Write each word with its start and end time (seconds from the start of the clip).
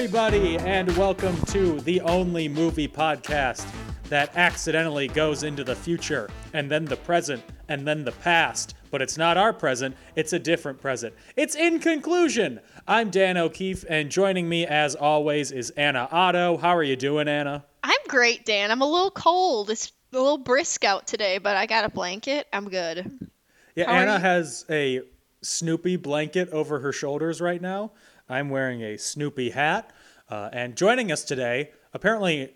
everybody, 0.00 0.56
and 0.60 0.96
welcome 0.96 1.36
to 1.42 1.78
the 1.82 2.00
only 2.00 2.48
movie 2.48 2.88
podcast 2.88 3.70
that 4.04 4.34
accidentally 4.34 5.06
goes 5.06 5.42
into 5.42 5.62
the 5.62 5.76
future, 5.76 6.30
and 6.54 6.70
then 6.70 6.86
the 6.86 6.96
present, 6.96 7.42
and 7.68 7.86
then 7.86 8.02
the 8.02 8.12
past. 8.12 8.72
But 8.90 9.02
it's 9.02 9.18
not 9.18 9.36
our 9.36 9.52
present, 9.52 9.94
it's 10.16 10.32
a 10.32 10.38
different 10.38 10.80
present. 10.80 11.12
It's 11.36 11.54
In 11.54 11.80
Conclusion. 11.80 12.60
I'm 12.88 13.10
Dan 13.10 13.36
O'Keefe, 13.36 13.84
and 13.90 14.10
joining 14.10 14.48
me, 14.48 14.66
as 14.66 14.94
always, 14.94 15.52
is 15.52 15.68
Anna 15.72 16.08
Otto. 16.10 16.56
How 16.56 16.74
are 16.74 16.82
you 16.82 16.96
doing, 16.96 17.28
Anna? 17.28 17.66
I'm 17.82 18.00
great, 18.08 18.46
Dan. 18.46 18.70
I'm 18.70 18.80
a 18.80 18.90
little 18.90 19.10
cold. 19.10 19.68
It's 19.68 19.92
a 20.14 20.16
little 20.16 20.38
brisk 20.38 20.82
out 20.82 21.08
today, 21.08 21.36
but 21.36 21.58
I 21.58 21.66
got 21.66 21.84
a 21.84 21.90
blanket. 21.90 22.46
I'm 22.54 22.70
good. 22.70 23.28
Yeah, 23.76 23.84
How 23.84 23.98
Anna 23.98 24.18
has 24.18 24.64
a 24.70 25.02
Snoopy 25.42 25.96
blanket 25.96 26.48
over 26.50 26.80
her 26.80 26.92
shoulders 26.92 27.42
right 27.42 27.60
now. 27.60 27.92
I'm 28.30 28.48
wearing 28.48 28.80
a 28.82 28.96
Snoopy 28.96 29.50
hat. 29.50 29.92
Uh, 30.28 30.48
and 30.52 30.76
joining 30.76 31.10
us 31.10 31.24
today, 31.24 31.72
apparently 31.92 32.54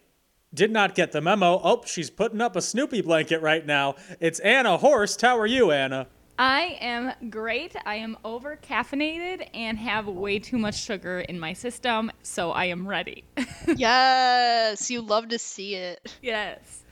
did 0.55 0.71
not 0.71 0.95
get 0.95 1.11
the 1.11 1.21
memo. 1.21 1.61
Oh, 1.63 1.83
she's 1.85 2.11
putting 2.11 2.41
up 2.41 2.55
a 2.55 2.63
Snoopy 2.63 3.01
blanket 3.01 3.43
right 3.43 3.67
now. 3.67 3.97
It's 4.21 4.39
Anna 4.39 4.77
Horst. 4.79 5.21
How 5.21 5.37
are 5.37 5.47
you, 5.47 5.73
Anna? 5.73 6.07
I 6.39 6.79
am 6.81 7.31
great. 7.31 7.75
I 7.85 7.97
am 7.97 8.17
over 8.25 8.57
caffeinated 8.57 9.49
and 9.53 9.77
have 9.79 10.07
way 10.07 10.39
too 10.39 10.59
much 10.59 10.81
sugar 10.81 11.21
in 11.21 11.39
my 11.41 11.53
system, 11.53 12.13
so 12.23 12.53
I 12.53 12.67
am 12.67 12.87
ready. 12.87 13.25
yes, 13.77 14.91
you 14.91 15.01
love 15.01 15.29
to 15.29 15.39
see 15.39 15.75
it. 15.75 16.17
yes. 16.23 16.83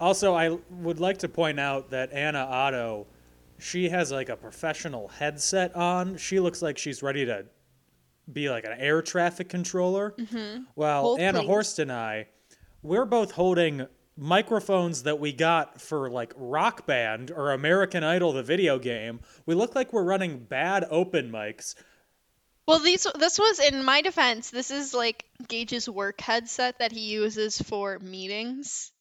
Also, 0.00 0.34
I 0.34 0.58
would 0.70 0.98
like 0.98 1.18
to 1.18 1.28
point 1.28 1.60
out 1.60 1.90
that 1.90 2.12
Anna 2.12 2.40
Otto, 2.40 3.06
she 3.58 3.88
has 3.88 4.10
like 4.10 4.28
a 4.28 4.36
professional 4.36 5.06
headset 5.08 5.76
on. 5.76 6.16
She 6.16 6.40
looks 6.40 6.60
like 6.60 6.76
she's 6.76 7.02
ready 7.04 7.24
to 7.24 7.46
be 8.30 8.50
like 8.50 8.64
an 8.64 8.74
air 8.78 9.02
traffic 9.02 9.48
controller. 9.48 10.14
Mm-hmm. 10.18 10.64
Well, 10.76 11.02
Hold, 11.02 11.20
Anna 11.20 11.40
please. 11.40 11.46
Horst 11.46 11.78
and 11.78 11.92
I, 11.92 12.26
we're 12.82 13.04
both 13.04 13.32
holding 13.32 13.86
microphones 14.16 15.04
that 15.04 15.18
we 15.18 15.32
got 15.32 15.80
for 15.80 16.10
like 16.10 16.32
Rock 16.36 16.86
Band 16.86 17.30
or 17.30 17.52
American 17.52 18.04
Idol, 18.04 18.32
the 18.32 18.42
video 18.42 18.78
game. 18.78 19.20
We 19.46 19.54
look 19.54 19.74
like 19.74 19.92
we're 19.92 20.04
running 20.04 20.38
bad 20.38 20.84
open 20.90 21.30
mics. 21.30 21.74
Well, 22.66 22.78
these 22.78 23.06
this 23.18 23.38
was 23.38 23.58
in 23.58 23.84
my 23.84 24.02
defense. 24.02 24.50
This 24.50 24.70
is 24.70 24.94
like 24.94 25.24
Gage's 25.48 25.88
work 25.88 26.20
headset 26.20 26.78
that 26.78 26.92
he 26.92 27.00
uses 27.00 27.60
for 27.60 27.98
meetings. 27.98 28.92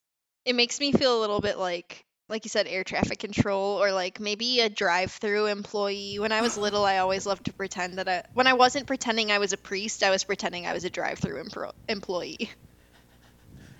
It 0.45 0.55
makes 0.55 0.79
me 0.79 0.91
feel 0.91 1.19
a 1.19 1.21
little 1.21 1.41
bit 1.41 1.59
like 1.59 2.05
like 2.31 2.45
you 2.45 2.49
said 2.49 2.67
air 2.67 2.83
traffic 2.83 3.19
control 3.19 3.83
or 3.83 3.91
like 3.91 4.19
maybe 4.19 4.61
a 4.61 4.69
drive-through 4.69 5.47
employee. 5.47 6.17
When 6.17 6.31
I 6.31 6.41
was 6.41 6.57
little, 6.57 6.85
I 6.85 6.97
always 6.99 7.25
loved 7.25 7.45
to 7.45 7.53
pretend 7.53 7.97
that 7.97 8.07
I 8.07 8.23
when 8.33 8.47
I 8.47 8.53
wasn't 8.53 8.87
pretending 8.87 9.31
I 9.31 9.37
was 9.37 9.53
a 9.53 9.57
priest, 9.57 10.01
I 10.01 10.09
was 10.09 10.23
pretending 10.23 10.65
I 10.65 10.73
was 10.73 10.85
a 10.85 10.89
drive-through 10.89 11.43
empro- 11.43 11.73
employee. 11.87 12.49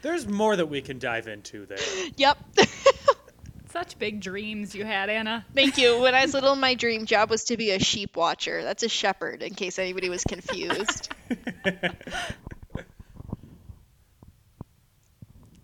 There's 0.01 0.27
more 0.27 0.55
that 0.55 0.65
we 0.65 0.81
can 0.81 0.99
dive 0.99 1.27
into 1.27 1.65
there. 1.65 1.77
Yep. 2.17 2.37
Such 3.69 3.97
big 3.97 4.19
dreams 4.19 4.75
you 4.75 4.83
had, 4.83 5.09
Anna. 5.09 5.45
Thank 5.55 5.77
you. 5.77 6.01
When 6.01 6.13
I 6.13 6.23
was 6.23 6.33
little, 6.33 6.57
my 6.57 6.73
dream 6.83 7.05
job 7.05 7.29
was 7.29 7.45
to 7.45 7.57
be 7.57 7.71
a 7.71 7.79
sheep 7.79 8.17
watcher. 8.17 8.63
That's 8.63 8.83
a 8.83 8.89
shepherd, 8.89 9.41
in 9.41 9.53
case 9.53 9.79
anybody 9.79 10.09
was 10.09 10.25
confused. 10.25 11.09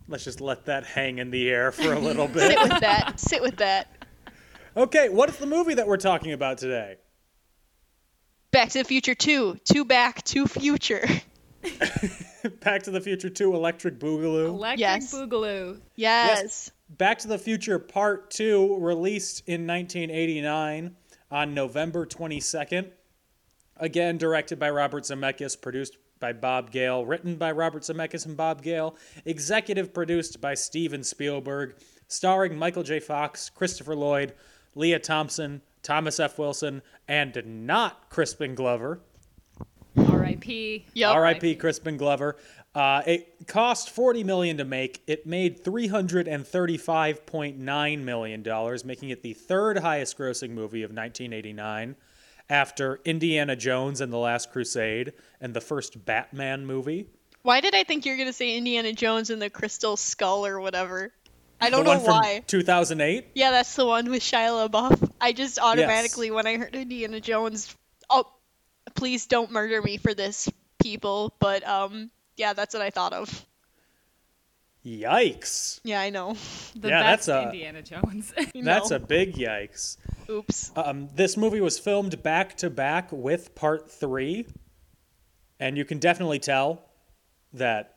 Let's 0.07 0.23
just 0.23 0.39
let 0.41 0.65
that 0.65 0.85
hang 0.85 1.17
in 1.19 1.31
the 1.31 1.49
air 1.49 1.71
for 1.71 1.93
a 1.93 1.99
little 2.07 2.27
bit. 2.27 2.51
Sit 2.51 2.59
with 2.61 2.79
that. 2.81 3.19
Sit 3.19 3.41
with 3.41 3.57
that. 3.57 3.91
Okay, 4.75 5.09
what 5.09 5.29
is 5.29 5.37
the 5.37 5.45
movie 5.47 5.73
that 5.73 5.87
we're 5.87 5.97
talking 5.97 6.31
about 6.33 6.57
today? 6.59 6.95
Back 8.51 8.69
to 8.69 8.79
the 8.79 8.83
Future 8.85 9.15
2. 9.15 9.57
Two 9.65 9.85
back, 9.85 10.23
two 10.23 10.47
future. 10.47 11.05
Back 12.61 12.83
to 12.83 12.91
the 12.91 13.01
Future 13.01 13.29
2 13.29 13.53
Electric 13.55 13.99
Boogaloo. 13.99 14.47
Electric 14.47 14.79
Yes. 14.79 15.13
Boogaloo. 15.13 15.81
Yes. 15.95 16.71
Back 16.89 17.17
to 17.19 17.27
the 17.27 17.37
Future 17.37 17.77
Part 17.77 18.31
2, 18.31 18.77
released 18.79 19.41
in 19.47 19.67
1989 19.67 20.95
on 21.29 21.53
November 21.53 22.05
22nd. 22.05 22.91
Again, 23.75 24.17
directed 24.17 24.59
by 24.59 24.69
Robert 24.69 25.03
Zemeckis, 25.03 25.59
produced 25.61 25.97
by 26.19 26.33
Bob 26.33 26.71
Gale, 26.71 27.05
written 27.05 27.35
by 27.35 27.51
Robert 27.51 27.83
Zemeckis 27.83 28.25
and 28.25 28.35
Bob 28.37 28.61
Gale, 28.61 28.95
executive 29.25 29.93
produced 29.93 30.41
by 30.41 30.53
Steven 30.53 31.03
Spielberg, 31.03 31.75
starring 32.07 32.57
Michael 32.57 32.83
J. 32.83 32.99
Fox, 32.99 33.49
Christopher 33.49 33.95
Lloyd, 33.95 34.33
Lea 34.75 34.99
Thompson, 34.99 35.61
Thomas 35.83 36.19
F. 36.19 36.37
Wilson, 36.37 36.81
and 37.07 37.41
not 37.45 38.09
Crispin 38.09 38.55
Glover. 38.55 38.99
R.I.P. 39.97 40.85
Yep. 40.93 41.15
R.I.P. 41.15 41.55
Crispin 41.55 41.97
Glover. 41.97 42.35
Uh, 42.75 43.01
it 43.07 43.47
cost 43.47 43.89
forty 43.89 44.23
million 44.23 44.57
to 44.57 44.65
make. 44.65 45.01
It 45.07 45.25
made 45.25 45.63
three 45.63 45.87
hundred 45.87 46.27
and 46.27 46.45
thirty-five 46.45 47.25
point 47.25 47.57
nine 47.57 48.05
million 48.05 48.43
dollars, 48.43 48.85
making 48.85 49.09
it 49.09 49.23
the 49.23 49.33
third 49.33 49.79
highest-grossing 49.79 50.51
movie 50.51 50.83
of 50.83 50.91
1989, 50.91 51.95
after 52.49 52.99
Indiana 53.05 53.55
Jones 53.55 54.01
and 54.01 54.11
the 54.11 54.17
Last 54.17 54.51
Crusade 54.51 55.13
and 55.41 55.53
the 55.53 55.61
first 55.61 56.05
Batman 56.05 56.65
movie. 56.65 57.07
Why 57.43 57.61
did 57.61 57.75
I 57.75 57.83
think 57.83 58.05
you 58.05 58.11
were 58.11 58.17
going 58.17 58.27
to 58.27 58.33
say 58.33 58.57
Indiana 58.57 58.93
Jones 58.93 59.29
and 59.29 59.41
the 59.41 59.49
Crystal 59.49 59.95
Skull 59.97 60.45
or 60.45 60.59
whatever? 60.59 61.11
I 61.59 61.69
don't 61.69 61.85
know 61.85 61.99
why. 61.99 62.43
2008. 62.45 63.27
Yeah, 63.33 63.51
that's 63.51 63.75
the 63.75 63.85
one 63.85 64.09
with 64.09 64.21
Shia 64.21 64.69
LaBeouf. 64.69 65.11
I 65.19 65.33
just 65.33 65.59
automatically, 65.59 66.29
when 66.29 66.45
I 66.45 66.57
heard 66.57 66.75
Indiana 66.75 67.19
Jones, 67.19 67.75
oh, 68.09 68.25
please 68.95 69.25
don't 69.25 69.51
murder 69.51 69.81
me 69.81 69.97
for 69.97 70.13
this, 70.13 70.49
people. 70.79 71.33
But, 71.39 71.67
um, 71.67 72.11
yeah, 72.35 72.53
that's 72.53 72.73
what 72.73 72.83
I 72.83 72.91
thought 72.91 73.13
of. 73.13 73.45
Yikes! 74.87 75.79
Yeah, 75.83 75.99
I 75.99 76.09
know. 76.09 76.35
The 76.75 76.89
Yeah, 76.89 77.01
best 77.01 77.25
that's 77.25 77.27
a- 77.27 77.43
Indiana 77.45 77.81
Jones. 77.81 78.31
That's 78.55 78.91
a 78.91 78.99
big 78.99 79.33
yikes. 79.35 79.97
Oops. 80.29 80.71
Um, 80.75 81.09
this 81.15 81.35
movie 81.35 81.59
was 81.61 81.79
filmed 81.79 82.21
back 82.23 82.55
to 82.57 82.69
back 82.69 83.09
with 83.11 83.55
part 83.55 83.89
three, 83.91 84.45
and 85.59 85.75
you 85.77 85.85
can 85.85 85.97
definitely 85.99 86.39
tell 86.39 86.83
that. 87.53 87.95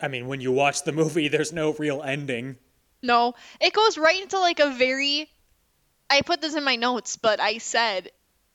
I 0.00 0.08
mean, 0.08 0.28
when 0.28 0.40
you 0.40 0.52
watch 0.52 0.82
the 0.84 0.92
movie, 1.00 1.28
there's 1.28 1.52
no 1.52 1.72
real 1.72 2.02
ending. 2.02 2.56
No, 3.02 3.34
it 3.60 3.72
goes 3.72 3.96
right 3.96 4.20
into 4.22 4.38
like 4.38 4.60
a 4.60 4.70
very. 4.70 5.28
I 6.10 6.20
put 6.22 6.40
this 6.40 6.54
in 6.54 6.62
my 6.64 6.76
notes, 6.76 7.16
but 7.16 7.40
I 7.40 7.58
said, 7.58 8.10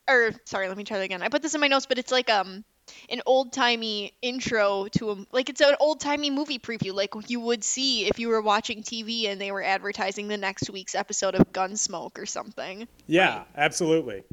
or 0.08 0.32
sorry, 0.46 0.68
let 0.68 0.78
me 0.78 0.84
try 0.84 0.98
that 1.00 1.04
again. 1.06 1.22
I 1.24 1.30
put 1.30 1.42
this 1.42 1.56
in 1.56 1.62
my 1.62 1.68
notes, 1.68 1.86
but 1.88 1.98
it's 1.98 2.12
like 2.12 2.30
um 2.30 2.64
an 3.10 3.22
old 3.26 3.54
timey 3.54 4.14
intro 4.22 4.88
to 4.94 5.12
a 5.12 5.26
like 5.32 5.50
it's 5.50 5.62
an 5.62 5.76
old 5.80 6.00
timey 6.00 6.30
movie 6.30 6.60
preview, 6.60 6.94
like 6.94 7.14
you 7.30 7.40
would 7.40 7.64
see 7.64 8.06
if 8.06 8.20
you 8.20 8.30
were 8.30 8.42
watching 8.42 8.84
TV 8.84 9.28
and 9.28 9.40
they 9.40 9.52
were 9.52 9.64
advertising 9.64 10.28
the 10.28 10.38
next 10.38 10.70
week's 10.70 10.96
episode 10.96 11.36
of 11.36 11.52
Gunsmoke 11.52 12.18
or 12.18 12.26
something. 12.26 12.88
Yeah, 13.08 13.44
absolutely. 13.56 14.24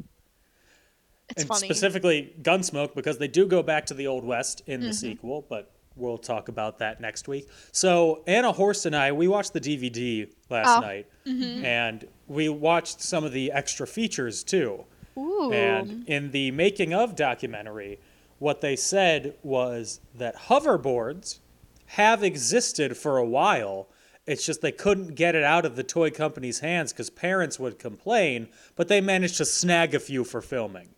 It's 1.29 1.43
and 1.43 1.47
funny. 1.47 1.67
specifically 1.67 2.33
Gunsmoke 2.41 2.93
because 2.93 3.17
they 3.17 3.27
do 3.27 3.47
go 3.47 3.63
back 3.63 3.85
to 3.87 3.93
the 3.93 4.07
Old 4.07 4.25
West 4.25 4.61
in 4.67 4.81
the 4.81 4.87
mm-hmm. 4.87 4.93
sequel, 4.93 5.45
but 5.49 5.71
we'll 5.95 6.17
talk 6.17 6.49
about 6.49 6.79
that 6.79 6.99
next 6.99 7.27
week. 7.27 7.47
So 7.71 8.23
Anna 8.27 8.51
Horst 8.51 8.85
and 8.85 8.95
I, 8.95 9.11
we 9.11 9.27
watched 9.27 9.53
the 9.53 9.61
DVD 9.61 10.29
last 10.49 10.77
Oh. 10.77 10.79
night, 10.81 11.07
mm-hmm. 11.25 11.63
and 11.63 12.05
we 12.27 12.49
watched 12.49 13.01
some 13.01 13.23
of 13.23 13.31
the 13.31 13.51
extra 13.51 13.87
features 13.87 14.43
too. 14.43 14.85
Ooh. 15.17 15.51
And 15.51 16.07
in 16.07 16.31
the 16.31 16.51
making 16.51 16.93
of 16.93 17.15
documentary, 17.15 17.99
what 18.41 18.61
they 18.61 18.75
said 18.75 19.35
was 19.43 20.01
that 20.15 20.35
hoverboards 20.35 21.37
have 21.85 22.23
existed 22.23 22.97
for 22.97 23.19
a 23.19 23.25
while. 23.25 23.87
It's 24.25 24.43
just 24.43 24.61
they 24.61 24.71
couldn't 24.71 25.13
get 25.13 25.35
it 25.35 25.43
out 25.43 25.63
of 25.63 25.75
the 25.75 25.83
toy 25.83 26.09
company's 26.09 26.59
hands 26.59 26.91
because 26.91 27.11
parents 27.11 27.59
would 27.59 27.77
complain, 27.77 28.47
but 28.75 28.87
they 28.87 28.99
managed 28.99 29.37
to 29.37 29.45
snag 29.45 29.93
a 29.93 29.99
few 29.99 30.23
for 30.23 30.41
filming. 30.41 30.89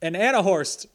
And 0.00 0.16
Anna 0.16 0.42
Horst, 0.42 0.86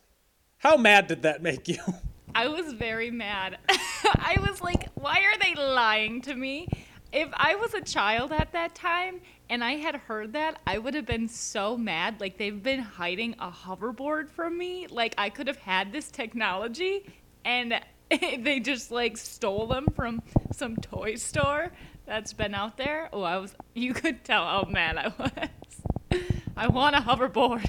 how 0.58 0.76
mad 0.76 1.06
did 1.06 1.22
that 1.22 1.44
make 1.44 1.68
you? 1.68 1.78
I 2.34 2.48
was 2.48 2.74
very 2.74 3.12
mad. 3.12 3.60
I 3.70 4.38
was 4.40 4.60
like, 4.60 4.90
why 4.96 5.20
are 5.20 5.38
they 5.40 5.54
lying 5.54 6.22
to 6.22 6.34
me? 6.34 6.68
If 7.14 7.30
I 7.34 7.54
was 7.54 7.76
a 7.76 7.82
child 7.82 8.32
at 8.32 8.54
that 8.54 8.74
time 8.74 9.22
and 9.50 9.64
I 9.64 9.74
had 9.74 9.96
heard 9.96 10.34
that, 10.34 10.62
I 10.68 10.78
would 10.78 10.94
have 10.94 11.08
been 11.08 11.28
so 11.28 11.76
mad. 11.76 12.22
Like 12.22 12.38
they've 12.38 12.62
been 12.62 12.82
hiding 12.82 13.36
a 13.40 13.50
hoverboard 13.50 14.30
from 14.30 14.58
me. 14.58 14.86
Like 14.88 15.16
I 15.18 15.30
could 15.30 15.48
have 15.48 15.58
had 15.58 15.92
this 15.92 16.12
technology 16.12 17.06
and 17.44 17.74
they 18.10 18.60
just 18.60 18.92
like 18.92 19.18
stole 19.18 19.68
them 19.68 19.88
from 19.96 20.22
some 20.52 20.76
toy 20.78 21.16
store 21.16 21.72
that's 22.06 22.34
been 22.34 22.54
out 22.54 22.78
there. 22.78 23.10
Oh, 23.12 23.24
I 23.24 23.38
was 23.38 23.56
you 23.74 23.94
could 23.94 24.24
tell 24.24 24.44
how 24.44 24.68
mad 24.70 24.98
I 24.98 25.08
was. 26.12 26.22
I 26.56 26.68
want 26.68 26.96
a 26.96 27.00
hoverboard. 27.00 27.68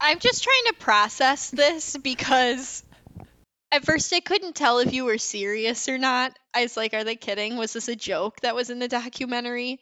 I'm 0.00 0.18
just 0.18 0.42
trying 0.42 0.64
to 0.68 0.74
process 0.78 1.50
this 1.50 1.96
because 1.96 2.82
at 3.70 3.84
first 3.84 4.12
I 4.14 4.20
couldn't 4.20 4.54
tell 4.54 4.78
if 4.78 4.94
you 4.94 5.04
were 5.04 5.18
serious 5.18 5.88
or 5.88 5.98
not. 5.98 6.38
I 6.54 6.62
was 6.62 6.76
like, 6.76 6.94
are 6.94 7.04
they 7.04 7.16
kidding? 7.16 7.56
Was 7.56 7.74
this 7.74 7.88
a 7.88 7.96
joke 7.96 8.40
that 8.40 8.54
was 8.54 8.70
in 8.70 8.78
the 8.78 8.88
documentary? 8.88 9.78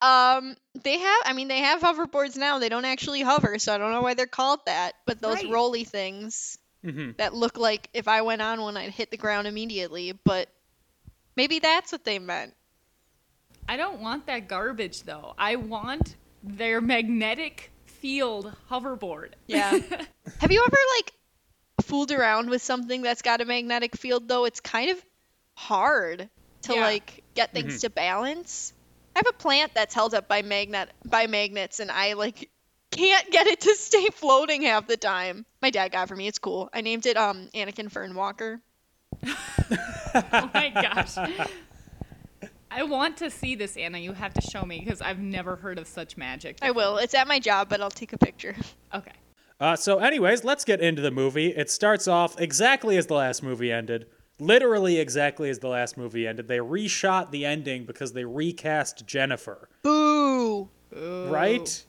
Um, 0.00 0.56
they 0.82 0.98
have 0.98 1.22
I 1.24 1.32
mean 1.32 1.48
they 1.48 1.58
have 1.60 1.80
hoverboards 1.82 2.36
now. 2.36 2.58
They 2.58 2.68
don't 2.68 2.84
actually 2.84 3.22
hover, 3.22 3.58
so 3.58 3.74
I 3.74 3.78
don't 3.78 3.90
know 3.92 4.02
why 4.02 4.14
they're 4.14 4.26
called 4.26 4.60
that. 4.66 4.92
But 5.06 5.20
those 5.20 5.36
Right. 5.42 5.50
rolly 5.50 5.84
things 5.84 6.58
Mhm. 6.84 7.16
that 7.16 7.34
look 7.34 7.58
like 7.58 7.88
if 7.92 8.06
I 8.06 8.22
went 8.22 8.40
on 8.40 8.60
one 8.60 8.76
I'd 8.76 8.92
hit 8.92 9.10
the 9.10 9.16
ground 9.16 9.46
immediately, 9.48 10.12
but 10.12 10.48
maybe 11.36 11.58
that's 11.58 11.90
what 11.90 12.04
they 12.04 12.18
meant. 12.20 12.54
I 13.68 13.76
don't 13.76 14.00
want 14.00 14.26
that 14.26 14.46
garbage 14.48 15.02
though. 15.02 15.34
I 15.36 15.56
want 15.56 16.14
their 16.44 16.80
magnetic 16.80 17.72
field 17.86 18.54
hoverboard. 18.70 19.32
Yeah. 19.48 19.70
Have 20.40 20.52
you 20.52 20.62
ever 20.64 20.76
like 20.98 21.12
fooled 21.84 22.12
around 22.12 22.50
with 22.50 22.62
something 22.62 23.02
that's 23.02 23.22
got 23.22 23.40
a 23.40 23.44
magnetic 23.44 23.96
field 23.96 24.28
though? 24.28 24.44
It's 24.44 24.60
kind 24.60 24.90
of 24.90 25.04
hard 25.54 26.28
to 26.62 26.74
Yeah. 26.74 26.80
like 26.82 27.24
get 27.34 27.52
things 27.52 27.80
to 27.80 27.90
balance. 27.90 28.72
I 29.18 29.22
have 29.26 29.34
a 29.34 29.38
plant 29.38 29.74
that's 29.74 29.96
held 29.96 30.14
up 30.14 30.28
by 30.28 30.42
magnet 30.42 30.90
by 31.04 31.26
magnets 31.26 31.80
and 31.80 31.90
I 31.90 32.12
like 32.12 32.48
can't 32.92 33.28
get 33.32 33.48
it 33.48 33.60
to 33.62 33.74
stay 33.78 34.06
floating 34.12 34.62
half 34.62 34.86
the 34.86 34.96
time. 34.96 35.44
My 35.60 35.70
dad 35.70 35.90
got 35.90 36.04
it 36.04 36.08
for 36.08 36.14
me. 36.14 36.28
It's 36.28 36.38
cool. 36.38 36.70
I 36.72 36.82
named 36.82 37.04
it 37.04 37.16
um 37.16 37.48
Anakin 37.52 37.90
Fern 37.90 38.14
Walker. 38.14 38.60
oh 39.26 40.50
my 40.54 40.70
gosh. 40.70 41.16
I 42.70 42.84
want 42.84 43.16
to 43.16 43.28
see 43.28 43.56
this, 43.56 43.76
Anna. 43.76 43.98
You 43.98 44.12
have 44.12 44.34
to 44.34 44.40
show 44.40 44.62
me 44.62 44.78
because 44.78 45.00
I've 45.00 45.18
never 45.18 45.56
heard 45.56 45.80
of 45.80 45.88
such 45.88 46.16
magic. 46.16 46.58
I 46.62 46.70
will. 46.70 46.98
It's 46.98 47.14
at 47.14 47.26
my 47.26 47.40
job, 47.40 47.68
but 47.68 47.80
I'll 47.80 47.90
take 47.90 48.12
a 48.12 48.18
picture. 48.18 48.54
Okay. 48.94 49.12
Uh, 49.60 49.76
so, 49.76 49.98
anyways, 49.98 50.44
let's 50.44 50.64
get 50.64 50.80
into 50.80 51.02
the 51.02 51.10
movie. 51.10 51.48
It 51.48 51.70
starts 51.70 52.08
off 52.08 52.40
exactly 52.40 52.96
as 52.96 53.06
the 53.06 53.14
last 53.14 53.42
movie 53.42 53.70
ended. 53.70 54.06
Literally 54.40 54.98
exactly 54.98 55.50
as 55.50 55.58
the 55.58 55.68
last 55.68 55.96
movie 55.96 56.26
ended. 56.26 56.46
They 56.48 56.58
reshot 56.58 57.30
the 57.32 57.44
ending 57.44 57.84
because 57.84 58.12
they 58.12 58.24
recast 58.24 59.04
Jennifer. 59.06 59.68
Boo. 59.82 60.68
Right? 60.94 61.84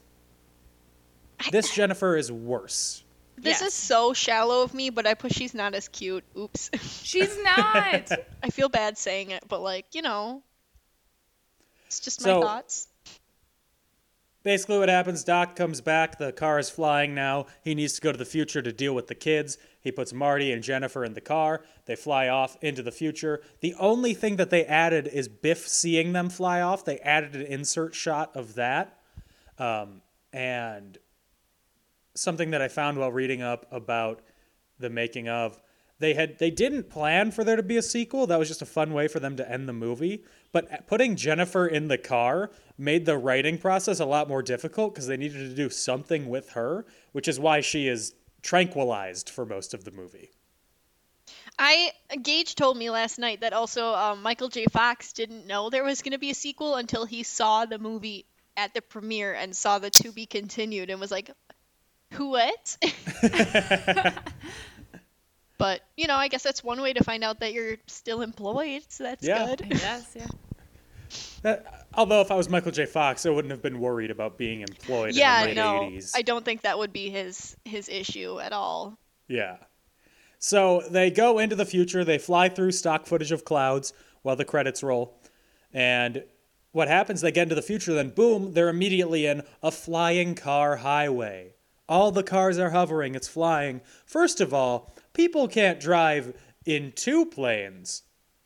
This 1.51 1.71
Jennifer 1.73 2.17
is 2.17 2.31
worse. 2.31 3.03
This 3.37 3.61
Yes. 3.61 3.69
is 3.69 3.73
so 3.73 4.11
shallow 4.13 4.63
of 4.63 4.73
me, 4.73 4.89
but 4.89 5.07
I 5.07 5.13
put 5.13 5.33
she's 5.33 5.53
not 5.53 5.73
as 5.73 5.87
cute. 5.87 6.25
Oops. 6.37 6.69
She's 7.03 7.37
not. 7.41 8.11
I 8.43 8.49
feel 8.51 8.67
bad 8.67 8.97
saying 8.97 9.31
it, 9.31 9.45
but 9.47 9.61
like, 9.61 9.85
you 9.95 10.01
know, 10.01 10.43
it's 11.85 12.01
just 12.01 12.19
my 12.21 12.31
So- 12.31 12.41
thoughts. 12.41 12.88
Basically, 14.49 14.79
what 14.79 14.89
happens 14.89 15.23
Doc 15.23 15.55
comes 15.55 15.79
back. 15.79 16.17
The 16.17 16.31
car 16.31 16.57
is 16.57 16.71
flying 16.71 17.13
now. 17.13 17.45
He 17.63 17.75
needs 17.75 17.93
to 17.93 18.01
go 18.01 18.11
to 18.11 18.17
the 18.17 18.25
future 18.25 18.63
to 18.63 18.73
deal 18.73 18.95
with 18.95 19.05
the 19.05 19.13
kids. 19.13 19.59
He 19.79 19.91
puts 19.91 20.11
Marty 20.11 20.51
and 20.51 20.63
Jennifer 20.63 21.05
in 21.05 21.13
the 21.13 21.21
car. 21.21 21.61
They 21.85 21.95
fly 21.95 22.29
off 22.29 22.57
into 22.59 22.81
the 22.81 22.89
future. 22.89 23.43
The 23.59 23.75
only 23.75 24.15
thing 24.15 24.37
that 24.37 24.49
they 24.49 24.65
added 24.65 25.05
is 25.05 25.27
Biff 25.27 25.67
seeing 25.67 26.13
them 26.13 26.31
fly 26.31 26.61
off. 26.61 26.83
They 26.83 26.97
added 27.01 27.35
an 27.35 27.43
insert 27.43 27.93
shot 27.93 28.35
of 28.35 28.55
that. 28.55 28.97
Um, 29.59 30.01
and 30.33 30.97
something 32.15 32.49
that 32.49 32.59
I 32.63 32.69
found 32.69 32.97
while 32.97 33.11
reading 33.11 33.43
up 33.43 33.67
about 33.71 34.23
the 34.79 34.89
making 34.89 35.29
of 35.29 35.61
they 35.99 36.15
had 36.15 36.39
they 36.39 36.49
didn't 36.49 36.89
plan 36.89 37.29
for 37.29 37.43
there 37.43 37.57
to 37.57 37.61
be 37.61 37.77
a 37.77 37.83
sequel 37.83 38.25
that 38.25 38.39
was 38.39 38.47
just 38.47 38.63
a 38.63 38.65
fun 38.65 38.93
way 38.93 39.07
for 39.07 39.19
them 39.19 39.35
to 39.35 39.51
end 39.51 39.69
the 39.69 39.73
movie 39.73 40.23
but 40.51 40.87
putting 40.87 41.15
Jennifer 41.15 41.67
in 41.67 41.87
the 41.87 41.97
car 41.97 42.51
made 42.77 43.05
the 43.05 43.17
writing 43.17 43.57
process 43.57 43.99
a 43.99 44.05
lot 44.05 44.27
more 44.27 44.41
difficult 44.41 44.93
because 44.93 45.07
they 45.07 45.17
needed 45.17 45.49
to 45.49 45.55
do 45.55 45.69
something 45.69 46.29
with 46.29 46.51
her 46.51 46.85
which 47.11 47.27
is 47.27 47.39
why 47.39 47.61
she 47.61 47.87
is 47.87 48.13
tranquilized 48.41 49.29
for 49.29 49.45
most 49.45 49.73
of 49.73 49.83
the 49.83 49.91
movie 49.91 50.31
I 51.57 51.91
Gage 52.21 52.55
told 52.55 52.77
me 52.77 52.89
last 52.89 53.19
night 53.19 53.41
that 53.41 53.51
also 53.51 53.93
um, 53.93 54.21
Michael 54.23 54.47
J. 54.47 54.65
Fox 54.71 55.11
didn't 55.11 55.45
know 55.45 55.69
there 55.69 55.83
was 55.83 56.01
going 56.01 56.13
to 56.13 56.17
be 56.17 56.31
a 56.31 56.35
sequel 56.35 56.75
until 56.75 57.05
he 57.05 57.23
saw 57.23 57.65
the 57.65 57.77
movie 57.77 58.25
at 58.55 58.73
the 58.73 58.81
premiere 58.81 59.33
and 59.33 59.55
saw 59.55 59.77
the 59.77 59.89
to 59.89 60.11
be 60.11 60.25
continued 60.25 60.89
and 60.89 60.99
was 60.99 61.11
like, 61.11 61.31
"Who 62.13 62.29
what?" 62.29 62.77
but 65.59 65.81
you 65.95 66.07
know, 66.07 66.15
I 66.15 66.27
guess 66.27 66.41
that's 66.41 66.63
one 66.63 66.81
way 66.81 66.93
to 66.93 67.03
find 67.03 67.23
out 67.23 67.39
that 67.41 67.53
you're 67.53 67.77
still 67.85 68.23
employed. 68.23 68.81
So 68.89 69.03
that's 69.03 69.23
Yeah. 69.23 69.45
good. 69.45 69.67
yes, 69.69 70.13
yeah. 70.15 70.25
That- 71.43 71.85
although 71.93 72.21
if 72.21 72.31
I 72.31 72.35
was 72.35 72.49
Michael 72.49 72.71
J. 72.71 72.85
Fox 72.87 73.25
I 73.25 73.29
wouldn't 73.29 73.51
have 73.51 73.61
been 73.61 73.79
worried 73.79 74.09
about 74.11 74.37
being 74.37 74.61
employed 74.61 75.15
yeah, 75.15 75.43
in 75.43 75.55
the 75.55 75.61
late 75.61 75.91
no, 75.91 75.97
80s 75.97 76.11
I 76.15 76.21
don't 76.23 76.43
think 76.43 76.61
that 76.61 76.77
would 76.79 76.91
be 76.93 77.09
his 77.11 77.55
his 77.65 77.87
issue 77.89 78.39
at 78.39 78.53
all. 78.53 78.97
Yeah. 79.27 79.57
So 80.39 80.81
they 80.89 81.11
go 81.11 81.37
into 81.37 81.55
the 81.55 81.65
future. 81.65 82.03
They 82.03 82.17
fly 82.17 82.49
through 82.49 82.71
stock 82.71 83.05
footage 83.05 83.31
of 83.31 83.43
clouds 83.45 83.93
while 84.21 84.35
the 84.37 84.45
credits 84.45 84.81
roll. 84.81 85.19
And 85.73 86.23
what 86.71 86.87
happens? 86.87 87.21
They 87.21 87.31
get 87.31 87.43
into 87.43 87.55
the 87.55 87.61
future, 87.61 87.93
then 87.93 88.11
boom, 88.11 88.53
they're 88.53 88.69
immediately 88.69 89.25
in 89.25 89.43
a 89.61 89.71
flying 89.71 90.35
car 90.35 90.77
highway. 90.77 91.53
All 91.89 92.11
the 92.11 92.23
cars 92.23 92.57
are 92.59 92.69
hovering, 92.69 93.15
it's 93.15 93.27
flying. 93.27 93.81
First 94.05 94.39
of 94.39 94.53
all, 94.53 94.93
people 95.19 95.49
can't 95.49 95.81
drive 95.81 96.33
in 96.65 96.93
two 96.93 97.25
planes 97.25 98.03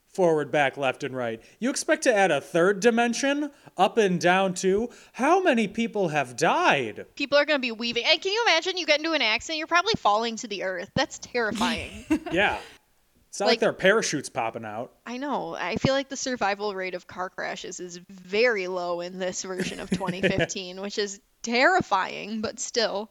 forward, 0.08 0.52
back, 0.52 0.76
left, 0.76 1.04
and 1.04 1.16
right. 1.16 1.40
You 1.60 1.70
expect 1.70 2.02
to 2.04 2.16
add 2.16 2.32
a 2.32 2.42
third 2.42 2.80
dimension, 2.80 3.52
up 3.78 4.00
and 4.00 4.20
down 4.20 4.56
too? 4.56 4.90
How 5.14 5.40
many 5.44 5.68
people 5.68 6.08
have 6.08 6.36
died? 6.36 7.06
People 7.16 7.38
are 7.38 7.46
going 7.46 7.60
to 7.60 7.62
be 7.62 7.72
weaving. 7.72 8.06
And 8.06 8.20
can 8.20 8.32
you 8.32 8.44
imagine 8.48 8.78
you 8.78 8.88
get 8.88 8.98
into 9.00 9.12
an 9.14 9.22
accident? 9.22 9.60
You're 9.60 9.68
probably 9.68 9.94
falling 9.98 10.36
to 10.38 10.48
the 10.48 10.64
earth. 10.64 10.90
That's 10.96 11.20
terrifying. 11.20 11.92
Yeah. 12.32 12.58
It's 13.30 13.40
not 13.40 13.46
like, 13.48 13.52
Like- 13.54 13.60
there 13.60 13.70
are 13.70 13.74
parachutes 13.74 14.30
popping 14.30 14.66
out. 14.66 14.94
I 15.06 15.18
know. 15.18 15.56
I 15.56 15.76
feel 15.76 15.94
like 15.94 16.10
the 16.10 16.18
survival 16.18 16.74
rate 16.74 16.96
of 16.96 17.06
car 17.06 17.30
crashes 17.30 17.80
is 17.80 17.98
very 18.10 18.68
low 18.68 19.02
in 19.02 19.20
this 19.20 19.44
version 19.44 19.80
of 19.80 19.90
2015, 19.92 20.82
which 20.82 20.98
is 20.98 21.20
terrifying, 21.44 22.42
but 22.42 22.60
still. 22.60 23.10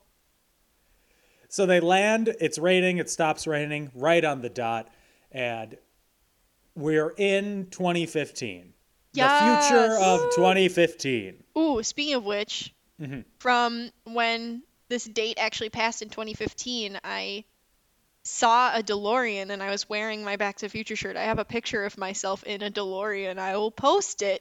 So 1.53 1.67
they 1.67 1.81
land, 1.81 2.35
it's 2.41 2.57
raining, 2.57 2.97
it 2.97 3.11
stops 3.11 3.47
raining 3.47 3.91
right 3.95 4.25
on 4.25 4.41
the 4.41 4.49
dot, 4.49 4.89
and 5.31 5.77
we're 6.75 7.13
in 7.19 7.67
2015. 7.71 8.73
The 9.13 9.21
future 9.21 9.87
Yes. 9.87 10.03
of 10.03 10.35
2015. 10.35 11.45
Ooh, 11.59 11.83
speaking 11.83 12.15
of 12.15 12.25
which, 12.25 12.75
mm-hmm. 12.99 13.21
from 13.39 13.91
when 14.05 14.63
this 14.89 15.05
date 15.05 15.37
actually 15.39 15.69
passed 15.69 16.01
in 16.01 16.09
2015, 16.09 16.99
I 17.05 17.45
saw 18.23 18.75
a 18.75 18.83
DeLorean 18.83 19.51
and 19.51 19.63
I 19.63 19.69
was 19.69 19.87
wearing 19.87 20.25
my 20.25 20.37
Back 20.37 20.57
to 20.57 20.65
the 20.65 20.71
Future 20.71 20.97
shirt. 20.97 21.19
I 21.19 21.25
have 21.25 21.39
a 21.39 21.45
picture 21.45 21.85
of 21.85 21.99
myself 21.99 22.45
in 22.45 22.63
a 22.63 22.71
DeLorean. 22.71 23.39
I 23.39 23.59
will 23.59 23.71
post 23.71 24.23
it 24.23 24.41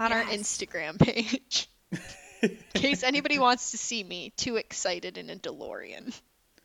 on 0.00 0.10
our 0.10 0.24
Instagram 0.24 0.98
page. 0.98 1.68
in 2.42 2.58
case 2.74 3.04
anybody 3.04 3.38
wants 3.38 3.70
to 3.70 3.78
see 3.78 4.02
me 4.02 4.32
too 4.36 4.56
excited 4.56 5.18
in 5.18 5.30
a 5.30 5.36
DeLorean. 5.36 6.12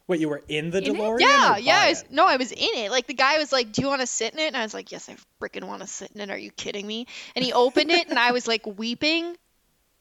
Wait, 0.08 0.22
you 0.22 0.30
were 0.30 0.42
in 0.48 0.70
the 0.70 0.78
In 0.78 0.96
it? 0.96 1.00
DeLorean? 1.00 1.20
Yeah, 1.20 1.56
or 1.56 1.60
yeah. 1.60 1.80
I 1.80 1.90
was, 1.90 2.06
no, 2.10 2.26
I 2.26 2.38
was 2.38 2.52
in 2.52 2.60
it. 2.62 2.92
Like 2.92 3.08
the 3.08 3.14
guy 3.14 3.38
was 3.38 3.52
like, 3.52 3.74
"Do 3.74 3.82
you 3.82 3.88
want 3.88 4.02
to 4.02 4.08
sit 4.08 4.34
in 4.34 4.40
it?" 4.40 4.48
And 4.48 4.56
I 4.58 4.64
was 4.64 4.74
like, 4.74 4.92
"Yes, 4.92 5.10
I 5.10 5.18
freaking 5.42 5.66
want 5.66 5.82
to 5.82 5.88
sit 5.88 6.12
in 6.12 6.22
it. 6.22 6.30
Are 6.30 6.38
you 6.38 6.52
kidding 6.52 6.88
me?" 6.88 7.08
And 7.36 7.44
he 7.44 7.52
opened 7.52 7.92
it, 7.92 8.08
and 8.08 8.18
I 8.18 8.32
was 8.32 8.48
like 8.48 8.66
weeping. 8.66 9.36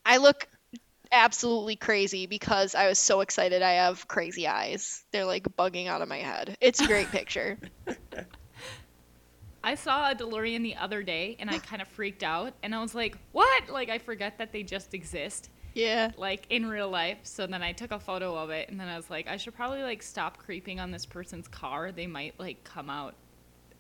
I 0.05 0.19
look 0.19 0.47
absolutely 1.11 1.77
crazy 1.77 2.27
because 2.27 2.75
I 2.75 2.89
was 2.89 2.99
so 2.99 3.21
excited. 3.21 3.63
I 3.63 3.73
have 3.73 4.07
crazy 4.07 4.47
eyes. 4.47 5.05
They're 5.13 5.25
like 5.25 5.45
bugging 5.57 5.89
out 5.89 6.03
of 6.03 6.09
my 6.09 6.19
head. 6.19 6.57
It's 6.61 6.81
a 6.81 6.87
great 6.87 7.09
picture. 7.09 7.59
I 9.65 9.75
saw 9.75 10.13
a 10.13 10.15
DeLorean 10.15 10.63
the 10.63 10.77
other 10.77 11.03
day 11.03 11.37
and 11.41 11.51
I 11.51 11.59
kind 11.59 11.83
of 11.83 11.89
freaked 11.89 12.23
out 12.23 12.55
and 12.63 12.73
I 12.73 12.81
was 12.81 12.95
like, 12.95 13.19
what? 13.33 13.69
Like, 13.69 13.89
I 13.89 13.99
forget 13.99 14.39
that 14.39 14.53
they 14.53 14.63
just 14.63 14.95
exist, 14.95 15.51
Yeah. 15.77 16.11
like 16.17 16.47
in 16.51 16.67
real 16.67 16.89
life. 16.89 17.19
So 17.25 17.47
then 17.47 17.63
I 17.63 17.73
took 17.73 17.93
a 17.93 18.01
photo 18.01 18.35
of 18.37 18.51
it 18.51 18.69
and 18.71 18.81
then 18.81 18.89
I 18.89 18.97
was 18.97 19.11
like, 19.11 19.29
I 19.29 19.37
should 19.37 19.55
probably 19.55 19.83
like 19.83 20.03
stop 20.03 20.39
creeping 20.39 20.81
on 20.81 20.91
this 20.91 21.05
person's 21.05 21.47
car. 21.49 21.93
They 21.93 22.07
might 22.07 22.39
like 22.41 22.65
come 22.65 22.89
out 22.89 23.15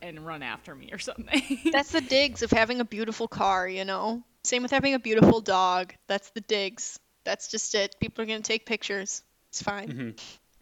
and 0.03 0.25
run 0.25 0.43
after 0.43 0.75
me 0.75 0.91
or 0.93 0.99
something. 0.99 1.43
That's 1.73 1.93
the 1.93 2.03
digs 2.03 2.43
of 2.43 2.51
having 2.51 2.81
a 2.81 2.85
beautiful 2.85 3.29
car, 3.29 3.67
you 3.67 3.85
know? 3.85 4.23
Same 4.45 4.63
with 4.63 4.71
having 4.71 4.95
a 4.95 4.99
beautiful 4.99 5.41
dog. 5.41 5.95
That's 6.07 6.31
the 6.31 6.43
digs. 6.43 6.99
That's 7.25 7.49
just 7.49 7.75
it. 7.75 7.97
People 7.99 8.23
are 8.23 8.27
going 8.27 8.43
to 8.43 8.47
take 8.47 8.67
pictures. 8.67 9.23
It's 9.49 9.63
fine. 9.63 9.89
Mm-hmm. 9.89 10.11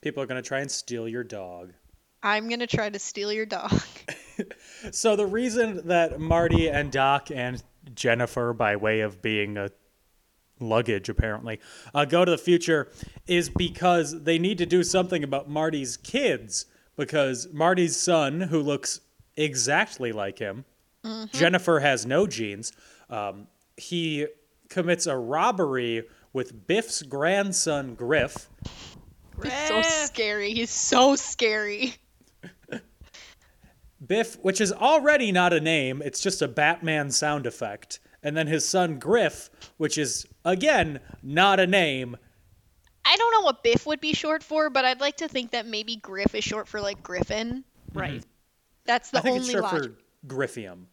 People 0.00 0.23
are 0.23 0.26
going 0.26 0.43
to 0.43 0.49
try 0.49 0.61
and 0.61 0.71
steal 0.71 1.09
your 1.09 1.25
dog. 1.25 1.73
I'm 2.23 2.49
going 2.49 2.61
to 2.61 2.67
try 2.67 2.88
to 2.88 2.99
steal 2.99 3.33
your 3.33 3.47
dog. 3.47 3.73
So 4.91 5.14
the 5.17 5.26
reason 5.26 5.87
that 5.88 6.19
Marty 6.19 6.69
and 6.69 6.91
Doc 6.91 7.31
and 7.31 7.62
Jennifer, 7.95 8.53
by 8.53 8.76
way 8.76 9.00
of 9.00 9.23
being 9.23 9.57
a 9.57 9.71
luggage 10.61 11.08
apparently. 11.08 11.61
Uh, 11.94 12.04
Go 12.04 12.25
to 12.25 12.30
the 12.30 12.38
Future 12.38 12.90
is 13.26 13.49
because 13.49 14.23
they 14.25 14.38
need 14.38 14.58
to 14.58 14.66
do 14.66 14.82
something 14.82 15.25
about 15.25 15.49
Marty's 15.49 15.96
kids 15.96 16.66
because 16.96 17.49
Marty's 17.52 17.96
son, 17.96 18.40
who 18.40 18.61
looks 18.61 19.00
exactly 19.37 20.12
like 20.12 20.38
him, 20.38 20.64
Jennifer 21.32 21.80
has 21.80 22.06
no 22.06 22.26
genes. 22.26 22.73
Um, 23.11 23.49
he 23.76 24.26
commits 24.68 25.06
a 25.06 25.16
robbery 25.16 26.04
with 26.32 26.66
Biff's 26.66 27.02
grandson 27.02 27.94
Griff. 27.94 28.49
He's 29.42 29.52
so 29.68 29.82
scary. 29.82 30.52
He's 30.52 30.70
so 30.70 31.16
scary. 31.16 31.94
Biff, 34.06 34.37
which 34.42 34.61
is 34.61 34.73
already 34.73 35.32
not 35.32 35.52
a 35.52 35.61
name, 35.61 36.02
it's 36.04 36.20
just 36.20 36.42
a 36.42 36.49
Batman 36.49 37.11
sound 37.11 37.46
effect. 37.46 38.00
And 38.23 38.37
then 38.37 38.46
his 38.46 38.66
son 38.66 38.99
Griff, 38.99 39.50
which 39.76 39.99
is 39.99 40.26
again 40.45 41.01
not 41.23 41.61
a 41.61 41.67
name. 41.67 42.17
I 43.05 43.17
don't 43.17 43.33
know 43.33 43.43
what 43.43 43.63
Biff 43.63 43.87
would 43.87 44.01
be 44.01 44.15
short 44.15 44.43
for, 44.43 44.71
but 44.71 44.85
I'd 44.85 45.01
like 45.01 45.19
to 45.19 45.29
think 45.29 45.51
that 45.51 45.67
maybe 45.67 45.97
Griff 45.97 46.35
is 46.35 46.43
short 46.45 46.69
for 46.69 46.81
like 46.81 47.03
Griffin. 47.03 47.65
Right. 47.93 48.25
That's 48.87 49.11
the 49.11 49.19
I 49.19 49.21
think 49.21 49.35
only 49.35 49.45
it's 49.45 49.53
short 49.53 49.65
logic. 49.65 49.93
for 49.93 50.35
Griffium. 50.35 50.85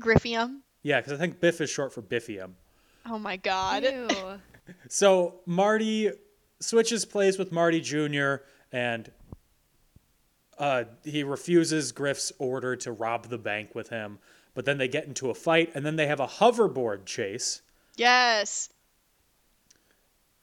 Griffium. 0.00 0.60
Yeah, 0.82 1.00
because 1.00 1.12
I 1.12 1.16
think 1.16 1.40
Biff 1.40 1.60
is 1.60 1.68
short 1.70 1.92
for 1.92 2.02
Biffium. 2.02 2.52
Oh 3.04 3.18
my 3.18 3.36
god. 3.36 3.84
Ew. 3.84 4.08
So 4.88 5.40
Marty 5.46 6.10
switches 6.58 7.04
plays 7.04 7.38
with 7.38 7.52
Marty 7.52 7.80
Jr. 7.80 8.36
and 8.72 9.08
uh, 10.58 10.84
he 11.04 11.22
refuses 11.22 11.92
Griff's 11.92 12.32
order 12.40 12.74
to 12.76 12.90
rob 12.90 13.28
the 13.28 13.38
bank 13.38 13.76
with 13.76 13.90
him. 13.90 14.18
But 14.54 14.64
then 14.64 14.78
they 14.78 14.88
get 14.88 15.04
into 15.04 15.30
a 15.30 15.34
fight, 15.34 15.70
and 15.74 15.84
then 15.86 15.94
they 15.96 16.06
have 16.08 16.18
a 16.18 16.26
hoverboard 16.26 17.04
chase. 17.06 17.62
Yes. 17.96 18.70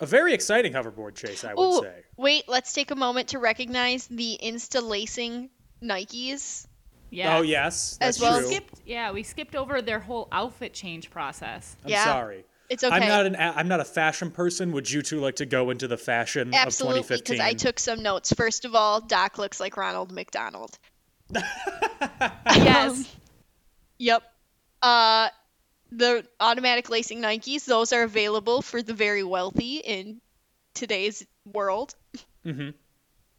A 0.03 0.05
very 0.05 0.33
exciting 0.33 0.73
hoverboard 0.73 1.15
chase, 1.15 1.45
I 1.45 1.53
would 1.53 1.63
Ooh, 1.63 1.79
say. 1.81 2.03
wait, 2.17 2.43
let's 2.49 2.73
take 2.73 2.91
a 2.91 2.95
moment 2.95 3.29
to 3.29 3.39
recognize 3.39 4.05
the 4.07 4.37
insta 4.43 4.83
lacing 4.83 5.49
Nikes. 5.81 6.67
Yeah. 7.09 7.37
Oh 7.37 7.41
yes, 7.41 7.97
As 8.01 8.19
well 8.19 8.39
true. 8.39 8.47
Skipped, 8.47 8.81
yeah, 8.85 9.11
we 9.13 9.23
skipped 9.23 9.55
over 9.55 9.81
their 9.81 9.99
whole 10.01 10.27
outfit 10.31 10.73
change 10.73 11.09
process. 11.09 11.77
I'm 11.85 11.91
Yeah. 11.91 12.03
sorry. 12.03 12.43
It's 12.69 12.83
okay. 12.83 12.93
I'm 12.93 13.07
not 13.07 13.25
an 13.25 13.35
a- 13.35 13.53
I'm 13.55 13.67
not 13.69 13.79
a 13.79 13.85
fashion 13.85 14.29
person. 14.29 14.73
Would 14.73 14.91
you 14.91 15.01
two 15.01 15.21
like 15.21 15.37
to 15.37 15.45
go 15.45 15.69
into 15.69 15.87
the 15.87 15.97
fashion 15.97 16.53
Absolutely, 16.53 16.99
of 17.01 17.05
2015? 17.07 17.37
because 17.37 17.45
I 17.45 17.53
took 17.53 17.79
some 17.79 18.03
notes. 18.03 18.33
First 18.33 18.65
of 18.65 18.75
all, 18.75 18.99
Doc 18.99 19.37
looks 19.37 19.59
like 19.61 19.77
Ronald 19.77 20.11
McDonald. 20.11 20.77
Yes. 22.55 23.07
Yep. 23.99 24.23
Uh, 24.81 25.29
the 25.97 26.25
automatic 26.39 26.89
lacing 26.89 27.21
Nikes, 27.21 27.65
those 27.65 27.93
are 27.93 28.03
available 28.03 28.61
for 28.61 28.81
the 28.81 28.93
very 28.93 29.23
wealthy 29.23 29.77
in 29.77 30.21
today's 30.73 31.25
world. 31.45 31.95
hmm 32.43 32.69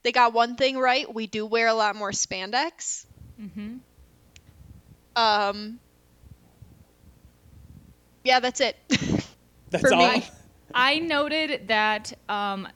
They 0.02 0.12
got 0.12 0.32
one 0.32 0.56
thing 0.56 0.78
right. 0.78 1.12
We 1.12 1.26
do 1.26 1.46
wear 1.46 1.68
a 1.68 1.74
lot 1.74 1.96
more 1.96 2.12
spandex. 2.12 3.06
mm-hmm. 3.40 3.76
Um. 5.16 5.80
Yeah, 8.24 8.40
that's 8.40 8.60
it. 8.60 8.76
That's 9.70 9.82
For 9.82 9.94
all. 9.94 10.12
me. 10.12 10.24
I 10.72 10.98
noted 10.98 11.68
that 11.68 12.12
um, 12.28 12.68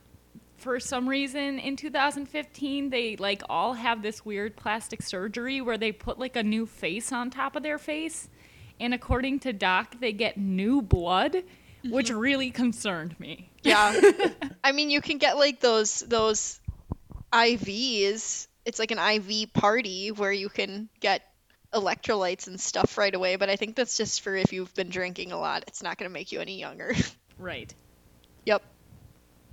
for 0.57 0.81
some 0.81 1.09
reason 1.09 1.59
in 1.59 1.77
2015 1.77 2.91
they 2.91 3.17
like 3.17 3.43
all 3.49 3.75
have 3.75 4.03
this 4.03 4.25
weird 4.25 4.57
plastic 4.57 5.03
surgery 5.03 5.61
where 5.61 5.79
they 5.79 5.93
put 5.93 6.19
like 6.19 6.37
a 6.37 6.43
new 6.43 6.67
face 6.67 7.13
on 7.13 7.31
top 7.31 7.55
of 7.57 7.63
their 7.63 7.79
face, 7.79 8.29
and 8.81 8.95
according 8.95 9.41
to 9.41 9.53
Doc, 9.53 9.97
they 10.01 10.13
get 10.13 10.37
new 10.37 10.83
blood, 10.83 11.33
mm-hmm. 11.33 11.91
which 11.91 12.11
really 12.11 12.51
concerned 12.51 13.19
me. 13.19 13.51
yeah. 13.63 14.01
I 14.65 14.73
mean, 14.73 14.91
you 14.91 15.01
can 15.01 15.19
get 15.19 15.37
like 15.37 15.61
those 15.61 16.01
those 16.01 16.61
IVs. 17.33 18.47
It's 18.65 18.79
like 18.79 18.91
an 18.91 18.99
IV 18.99 19.53
party 19.53 20.11
where 20.13 20.33
you 20.33 20.49
can 20.49 20.89
get 21.01 21.23
electrolytes 21.73 22.47
and 22.47 22.61
stuff 22.61 22.99
right 22.99 23.15
away, 23.15 23.37
but 23.37 23.49
I 23.49 23.57
think 23.57 23.77
that's 23.77 23.97
just 23.97 24.23
for 24.23 24.35
if 24.35 24.53
you've 24.53 24.75
been 24.75 24.89
drinking 24.89 25.33
a 25.33 25.39
lot. 25.39 25.65
It's 25.67 25.83
not 25.83 25.99
going 25.99 26.09
to 26.09 26.13
make 26.13 26.33
you 26.33 26.41
any 26.41 26.59
younger. 26.59 26.95
Right. 27.41 27.73
yep. 28.45 28.65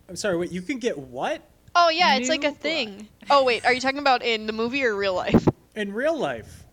I'm 0.10 0.15
sorry. 0.15 0.38
Wait, 0.38 0.51
you 0.51 0.63
can 0.63 0.79
get 0.79 0.98
what 0.98 1.44
Oh 1.75 1.89
yeah, 1.89 2.15
it's 2.15 2.29
like 2.29 2.41
New 2.41 2.50
a 2.50 2.51
thing. 2.51 3.08
Oh 3.29 3.44
wait, 3.44 3.65
are 3.65 3.74
you 3.74 3.82
talking 3.82 4.00
about 4.00 4.24
in 4.24 4.48
the 4.48 4.53
movie 4.53 4.84
or 4.86 4.96
real 4.96 5.13
life? 5.13 5.48
in 5.75 5.94
real 5.94 6.17
life? 6.17 6.64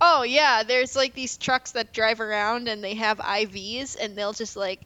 Oh 0.00 0.22
yeah, 0.22 0.62
there's 0.62 0.96
like 0.96 1.14
these 1.14 1.36
trucks 1.36 1.72
that 1.72 1.92
drive 1.92 2.20
around 2.20 2.68
and 2.68 2.82
they 2.82 2.94
have 2.94 3.18
IVs 3.18 3.96
and 4.00 4.16
they'll 4.16 4.32
just 4.32 4.56
like 4.56 4.80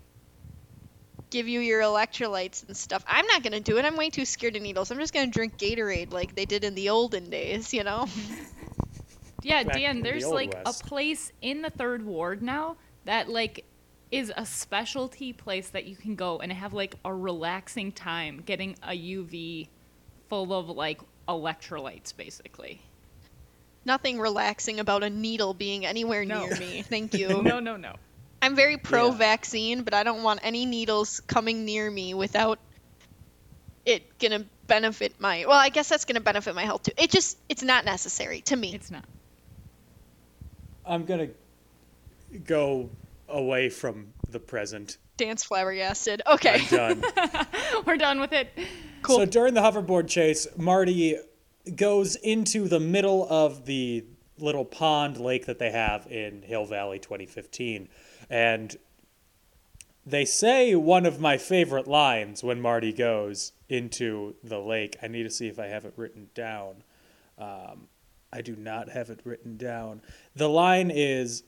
give 1.31 1.49
you 1.49 1.61
your 1.61 1.83
electrolytes 1.83 2.67
and 2.67 2.77
stuff. 2.77 3.05
I'm 3.07 3.27
not 3.27 3.43
gonna 3.43 3.61
do 3.61 3.79
it. 3.79 3.85
I'm 3.85 3.97
way 3.97 4.11
too 4.11 4.25
scared 4.25 4.57
of 4.57 4.63
needles. 4.63 4.91
I'm 4.91 4.99
just 4.99 5.15
gonna 5.15 5.29
drink 5.29 5.57
Gatorade 5.59 6.13
like 6.13 6.35
they 6.35 6.45
did 6.45 6.65
in 6.65 6.75
the 6.75 6.91
olden 6.91 7.31
days, 7.31 7.73
you 7.73 7.85
know? 7.85 8.07
Yeah, 9.45 9.63
Back 9.63 9.77
Dan, 9.77 10.01
there's 10.01 10.25
Old 10.25 10.35
like 10.35 10.55
West. 10.65 10.83
a 10.83 10.87
place 10.87 11.31
in 11.43 11.61
the 11.61 11.69
third 11.69 12.03
ward 12.03 12.43
now 12.43 12.77
that 13.05 13.29
like 13.29 13.67
is 14.11 14.33
a 14.35 14.47
specialty 14.47 15.35
place 15.35 15.69
that 15.71 15.85
you 15.85 15.97
can 15.97 16.15
go 16.15 16.39
and 16.39 16.51
have 16.51 16.73
like 16.73 16.95
a 17.05 17.13
relaxing 17.13 17.93
time 17.93 18.43
getting 18.45 18.75
a 18.83 18.93
UV 18.93 19.69
full 20.31 20.53
of 20.55 20.71
like 20.71 21.01
electrolytes 21.29 22.17
basically. 22.17 22.81
Nothing 23.85 24.19
relaxing 24.19 24.81
about 24.81 25.03
a 25.03 25.11
needle 25.11 25.55
being 25.55 25.85
anywhere 25.85 26.25
No. 26.25 26.47
near 26.47 26.57
me. 26.59 26.83
Thank 26.83 27.15
you. 27.19 27.43
no, 27.43 27.61
no, 27.61 27.77
no. 27.77 27.95
I'm 28.43 28.55
very 28.57 28.77
pro 28.77 29.07
Yeah. 29.11 29.17
vaccine, 29.17 29.83
but 29.83 29.95
I 29.95 30.03
don't 30.03 30.23
want 30.23 30.41
any 30.43 30.67
needles 30.67 31.21
coming 31.21 31.65
near 31.65 31.91
me 31.91 32.15
without 32.15 32.59
it 33.87 34.19
gonna 34.19 34.45
benefit 34.67 35.21
my 35.21 35.45
well, 35.47 35.59
I 35.59 35.69
guess 35.69 35.89
that's 35.91 36.05
gonna 36.07 36.21
benefit 36.21 36.55
my 36.55 36.65
health 36.65 36.85
too. 36.85 36.93
It 36.97 37.11
just 37.11 37.37
it's 37.49 37.63
not 37.63 37.85
necessary 37.85 38.41
to 38.43 38.57
me. 38.57 38.75
It's 38.75 38.91
not. 38.91 39.05
I'm 40.87 41.05
gonna 41.05 41.29
go 42.45 42.91
away 43.29 43.69
from 43.71 44.13
the 44.31 44.41
present. 44.41 44.97
Dan's 45.17 45.45
flabbergasted. 45.45 46.23
Okay. 46.27 46.61
I'm 46.71 47.01
done. 47.01 47.05
We're 47.87 47.97
done 47.97 48.21
with 48.21 48.33
it. 48.33 48.49
Cool. 49.03 49.19
So 49.19 49.27
during 49.27 49.55
the 49.55 49.61
hoverboard 49.61 50.09
chase, 50.09 50.47
Marty 50.57 51.17
goes 51.77 52.17
into 52.17 52.69
the 52.69 52.81
middle 52.81 53.27
of 53.29 53.67
the 53.67 54.05
little 54.39 54.65
pond 54.65 55.19
lake 55.19 55.47
that 55.47 55.59
they 55.59 55.71
have 55.71 56.07
in 56.07 56.43
Hill 56.43 56.67
Valley 56.67 56.99
2015. 56.99 57.89
And 58.29 58.77
they 60.07 60.25
say 60.25 60.75
one 60.75 61.07
of 61.07 61.21
my 61.21 61.39
favorite 61.39 61.87
lines 61.87 62.43
when 62.43 62.61
Marty 62.61 62.93
goes 62.93 63.53
into 63.69 64.35
the 64.43 64.59
lake. 64.59 64.97
I 65.03 65.09
need 65.09 65.23
to 65.23 65.31
see 65.31 65.49
if 65.49 65.59
I 65.59 65.67
have 65.67 65.85
it 65.85 65.95
written 65.97 66.29
down. 66.35 66.83
Um, 67.39 67.89
I 68.33 68.43
do 68.43 68.57
not 68.57 68.91
have 68.91 69.11
it 69.11 69.21
written 69.25 69.57
down. 69.57 70.03
The 70.35 70.49
line 70.49 70.91
is 70.91 71.45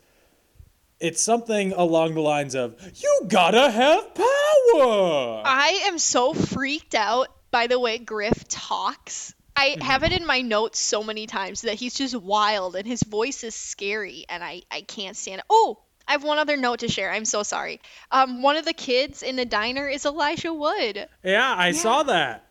it's 0.99 1.23
something 1.23 1.73
along 1.73 2.15
the 2.15 2.21
lines 2.21 2.55
of, 2.55 2.77
You 2.95 3.23
gotta 3.29 3.71
have 3.71 4.15
power! 4.15 5.43
I 5.45 5.83
am 5.85 5.99
so 5.99 6.33
freaked 6.33 6.95
out 6.95 7.29
by 7.51 7.67
the 7.67 7.79
way 7.79 7.99
Griff 7.99 8.49
talks. 8.49 9.35
I 9.57 9.77
have 9.81 10.03
it 10.03 10.13
in 10.13 10.27
my 10.27 10.43
notes 10.43 10.79
so 10.79 11.03
many 11.03 11.27
times 11.27 11.63
that 11.63 11.75
he's 11.75 11.95
just 11.95 12.15
wild 12.15 12.77
and 12.77 12.87
his 12.87 13.03
voice 13.03 13.43
is 13.43 13.55
scary 13.55 14.27
and 14.29 14.45
I, 14.45 14.63
I 14.71 14.83
can't 14.83 15.17
stand 15.17 15.39
it. 15.39 15.47
Oh, 15.49 15.79
I 16.07 16.13
have 16.13 16.23
one 16.23 16.39
other 16.39 16.57
note 16.57 16.81
to 16.81 16.89
share. 16.89 17.11
I'm 17.11 17.25
so 17.25 17.43
sorry. 17.43 17.81
Um, 18.13 18.43
one 18.43 18.57
of 18.57 18.65
the 18.65 18.73
kids 18.73 19.23
in 19.23 19.37
the 19.37 19.45
diner 19.45 19.89
is 19.89 20.05
Elijah 20.05 20.53
Wood. 20.53 21.09
Yeah, 21.25 21.55
I 21.57 21.73
saw 21.73 22.05
that. 22.05 22.47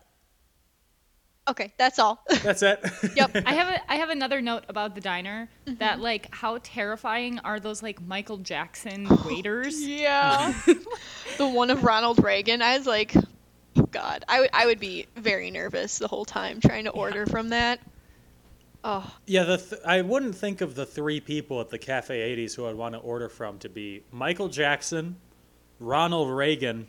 Okay, 1.48 1.72
that's 1.78 2.00
all. 2.00 2.24
That's 2.42 2.64
it. 2.64 2.84
Yep. 3.16 3.44
I 3.46 3.54
have 3.54 3.68
a 3.68 3.92
I 3.92 3.96
have 3.98 4.10
another 4.10 4.42
note 4.42 4.64
about 4.68 4.96
the 4.96 5.02
diner 5.02 5.48
that 5.66 6.00
like 6.00 6.34
how 6.34 6.58
terrifying 6.64 7.38
are 7.44 7.60
those 7.60 7.84
like 7.84 8.02
Michael 8.02 8.38
Jackson 8.38 9.08
waiters? 9.26 9.80
yeah. 9.80 10.56
the 11.38 11.48
one 11.48 11.70
of 11.70 11.84
Ronald 11.84 12.24
Reagan. 12.24 12.64
I 12.64 12.80
was 12.80 12.88
like, 12.88 13.14
God, 13.92 14.24
I 14.28 14.42
would 14.42 14.50
I 14.54 14.66
would 14.66 14.80
be 14.80 15.08
very 15.16 15.52
nervous 15.52 15.98
the 15.98 16.08
whole 16.08 16.26
time 16.26 16.60
trying 16.62 16.86
to 16.86 16.92
order 16.92 17.26
from 17.26 17.50
that. 17.50 17.80
Oh, 18.84 19.16
yeah, 19.26 19.44
the 19.44 19.58
th- 19.58 19.82
I 19.86 20.02
wouldn't 20.02 20.36
think 20.36 20.62
of 20.62 20.76
the 20.76 20.86
three 20.86 21.20
people 21.20 21.60
at 21.60 21.70
the 21.70 21.80
Cafe 21.80 22.36
80s 22.36 22.56
who 22.56 22.68
I'd 22.68 22.76
want 22.76 22.94
to 22.94 23.00
order 23.00 23.30
from 23.30 23.58
to 23.60 23.70
be 23.70 24.04
Michael 24.12 24.48
Jackson, 24.48 25.16
Ronald 25.80 26.30
Reagan, 26.30 26.88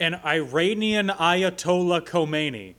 and 0.00 0.16
Iranian 0.24 1.08
Ayatollah 1.08 2.00
Khomeini. 2.02 2.74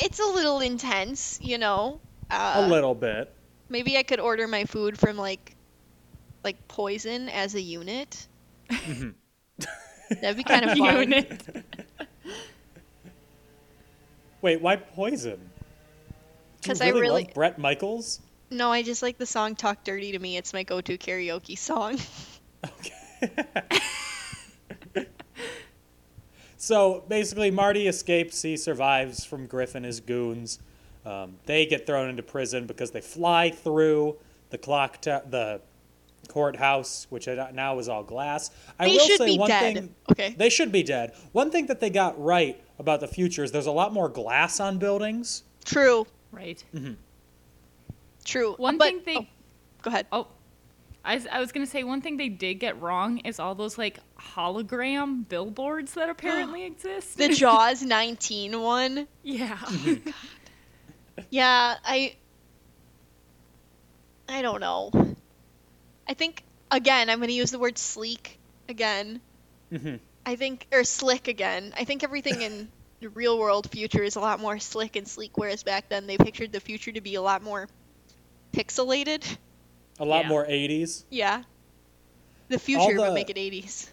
it's 0.00 0.20
a 0.20 0.26
little 0.26 0.60
intense, 0.60 1.40
you 1.42 1.58
know. 1.58 2.00
Uh, 2.30 2.62
A 2.64 2.68
little 2.68 2.94
bit. 2.94 3.32
Maybe 3.68 3.96
I 3.96 4.04
could 4.04 4.20
order 4.20 4.46
my 4.46 4.64
food 4.64 4.98
from 4.98 5.16
like 5.16 5.56
like 6.44 6.68
poison 6.68 7.28
as 7.28 7.56
a 7.56 7.60
unit. 7.60 8.28
That'd 10.10 10.36
be 10.36 10.44
kind 10.44 10.64
of 10.70 10.78
fun. 10.78 11.64
Wait, 14.42 14.60
why 14.60 14.76
poison? 14.76 15.36
Do 16.60 16.68
you 16.68 16.74
'Cause 16.74 16.80
I 16.80 16.88
really- 16.90 17.24
love 17.24 17.34
Bret 17.34 17.58
Michaels. 17.58 18.20
No, 18.50 18.70
I 18.70 18.82
just 18.82 19.02
like 19.02 19.18
the 19.18 19.26
song 19.26 19.56
"Talk 19.56 19.82
Dirty 19.82 20.12
to 20.12 20.18
Me." 20.20 20.36
It's 20.36 20.52
my 20.52 20.62
go-to 20.62 20.96
karaoke 20.96 21.58
song. 21.58 21.98
Okay. 22.64 22.92
so 26.56 27.04
basically, 27.08 27.50
Marty 27.50 27.88
escapes. 27.88 28.42
He 28.42 28.56
survives 28.56 29.24
from 29.24 29.46
Griff 29.46 29.74
and 29.74 29.84
his 29.84 30.00
goons. 30.00 30.58
Um, 31.04 31.36
they 31.46 31.66
get 31.66 31.86
thrown 31.86 32.08
into 32.08 32.22
prison 32.22 32.66
because 32.66 32.90
they 32.92 33.00
fly 33.00 33.50
through 33.50 34.16
the 34.50 34.58
clock, 34.58 35.00
ta- 35.00 35.22
the 35.28 35.60
courthouse, 36.26 37.06
which 37.10 37.26
now 37.52 37.78
is 37.78 37.88
all 37.88 38.02
glass. 38.02 38.50
I 38.78 38.86
They 38.88 38.92
will 38.96 39.06
should 39.06 39.18
say 39.18 39.26
be 39.26 39.38
one 39.38 39.48
dead. 39.48 39.74
thing. 39.74 39.94
Okay. 40.12 40.34
They 40.36 40.48
should 40.50 40.72
be 40.72 40.82
dead. 40.82 41.12
One 41.32 41.50
thing 41.50 41.66
that 41.66 41.80
they 41.80 41.90
got 41.90 42.20
right 42.22 42.60
about 42.78 43.00
the 43.00 43.08
future 43.08 43.42
is 43.44 43.52
there's 43.52 43.66
a 43.66 43.72
lot 43.72 43.92
more 43.92 44.08
glass 44.08 44.60
on 44.60 44.78
buildings. 44.78 45.42
True. 45.64 46.06
Right. 46.32 46.62
Mm-hmm. 46.74 46.92
True. 48.24 48.54
One 48.58 48.76
But- 48.78 48.88
thing 48.88 49.02
they 49.06 49.16
oh, 49.16 49.26
go 49.82 49.88
ahead. 49.90 50.06
Oh, 50.12 50.28
I 51.04 51.38
was 51.38 51.52
gonna 51.52 51.66
say 51.66 51.84
one 51.84 52.00
thing 52.00 52.16
they 52.16 52.28
did 52.28 52.54
get 52.54 52.80
wrong 52.82 53.18
is 53.18 53.38
all 53.38 53.54
those 53.54 53.78
like 53.78 54.00
hologram 54.18 55.28
billboards 55.28 55.94
that 55.94 56.08
apparently 56.14 56.64
exist. 56.64 57.16
The 57.16 57.28
Jaws 57.34 57.82
19 57.82 58.60
one. 58.60 59.06
yeah. 59.22 59.56
Yeah, 61.30 61.76
I 61.84 62.16
I 64.28 64.42
don't 64.42 64.60
know. 64.60 64.90
I 66.08 66.14
think 66.14 66.42
again, 66.70 67.10
I'm 67.10 67.18
going 67.18 67.28
to 67.28 67.34
use 67.34 67.50
the 67.50 67.58
word 67.58 67.78
sleek 67.78 68.38
again. 68.68 69.20
Mhm. 69.72 70.00
I 70.24 70.36
think 70.36 70.66
or 70.72 70.84
slick 70.84 71.28
again. 71.28 71.72
I 71.76 71.84
think 71.84 72.02
everything 72.04 72.42
in 72.42 72.68
the 73.00 73.08
real 73.10 73.38
world 73.38 73.70
future 73.70 74.02
is 74.02 74.16
a 74.16 74.20
lot 74.20 74.40
more 74.40 74.58
slick 74.58 74.96
and 74.96 75.06
sleek 75.06 75.36
whereas 75.36 75.62
back 75.62 75.88
then 75.88 76.06
they 76.06 76.16
pictured 76.16 76.50
the 76.52 76.60
future 76.60 76.90
to 76.92 77.00
be 77.00 77.14
a 77.16 77.22
lot 77.22 77.42
more 77.42 77.68
pixelated. 78.52 79.36
A 79.98 80.04
lot 80.04 80.24
Yeah. 80.24 80.28
more 80.28 80.46
80s. 80.46 81.04
Yeah. 81.10 81.42
The 82.48 82.58
future 82.58 82.94
the- 82.94 83.02
would 83.02 83.14
make 83.14 83.30
it 83.30 83.36
80s. 83.36 83.90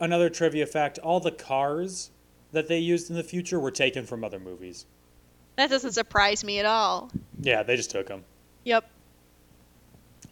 Another 0.00 0.30
trivia 0.30 0.66
fact 0.66 0.98
all 0.98 1.18
the 1.20 1.32
cars 1.32 2.10
that 2.52 2.68
they 2.68 2.78
used 2.78 3.10
in 3.10 3.16
the 3.16 3.24
future 3.24 3.58
were 3.58 3.70
taken 3.70 4.06
from 4.06 4.22
other 4.24 4.38
movies. 4.38 4.86
That 5.56 5.70
doesn't 5.70 5.92
surprise 5.92 6.44
me 6.44 6.60
at 6.60 6.66
all. 6.66 7.10
Yeah, 7.40 7.62
they 7.64 7.76
just 7.76 7.90
took 7.90 8.06
them. 8.06 8.24
Yep. 8.64 8.88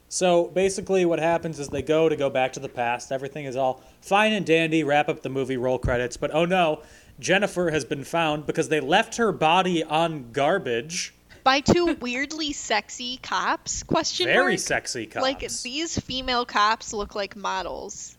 So 0.09 0.45
basically, 0.45 1.05
what 1.05 1.19
happens 1.19 1.59
is 1.59 1.67
they 1.69 1.81
go 1.81 2.07
to 2.07 2.15
go 2.15 2.29
back 2.29 2.53
to 2.53 2.59
the 2.59 2.69
past. 2.69 3.11
Everything 3.11 3.45
is 3.45 3.55
all 3.55 3.83
fine 4.01 4.31
and 4.33 4.45
dandy. 4.45 4.83
Wrap 4.83 5.09
up 5.09 5.21
the 5.21 5.29
movie, 5.29 5.57
roll 5.57 5.77
credits. 5.77 6.15
But 6.17 6.31
oh 6.33 6.45
no, 6.45 6.81
Jennifer 7.19 7.71
has 7.71 7.83
been 7.83 8.03
found 8.05 8.45
because 8.45 8.69
they 8.69 8.79
left 8.79 9.17
her 9.17 9.31
body 9.33 9.83
on 9.83 10.31
garbage. 10.31 11.13
By 11.43 11.59
two 11.59 11.93
weirdly 12.01 12.53
sexy 12.53 13.17
cops? 13.21 13.83
Question 13.83 14.27
Very 14.27 14.53
mark? 14.53 14.59
sexy 14.59 15.07
cops. 15.07 15.23
Like 15.23 15.39
these 15.39 15.99
female 15.99 16.45
cops 16.45 16.93
look 16.93 17.13
like 17.15 17.35
models. 17.35 18.17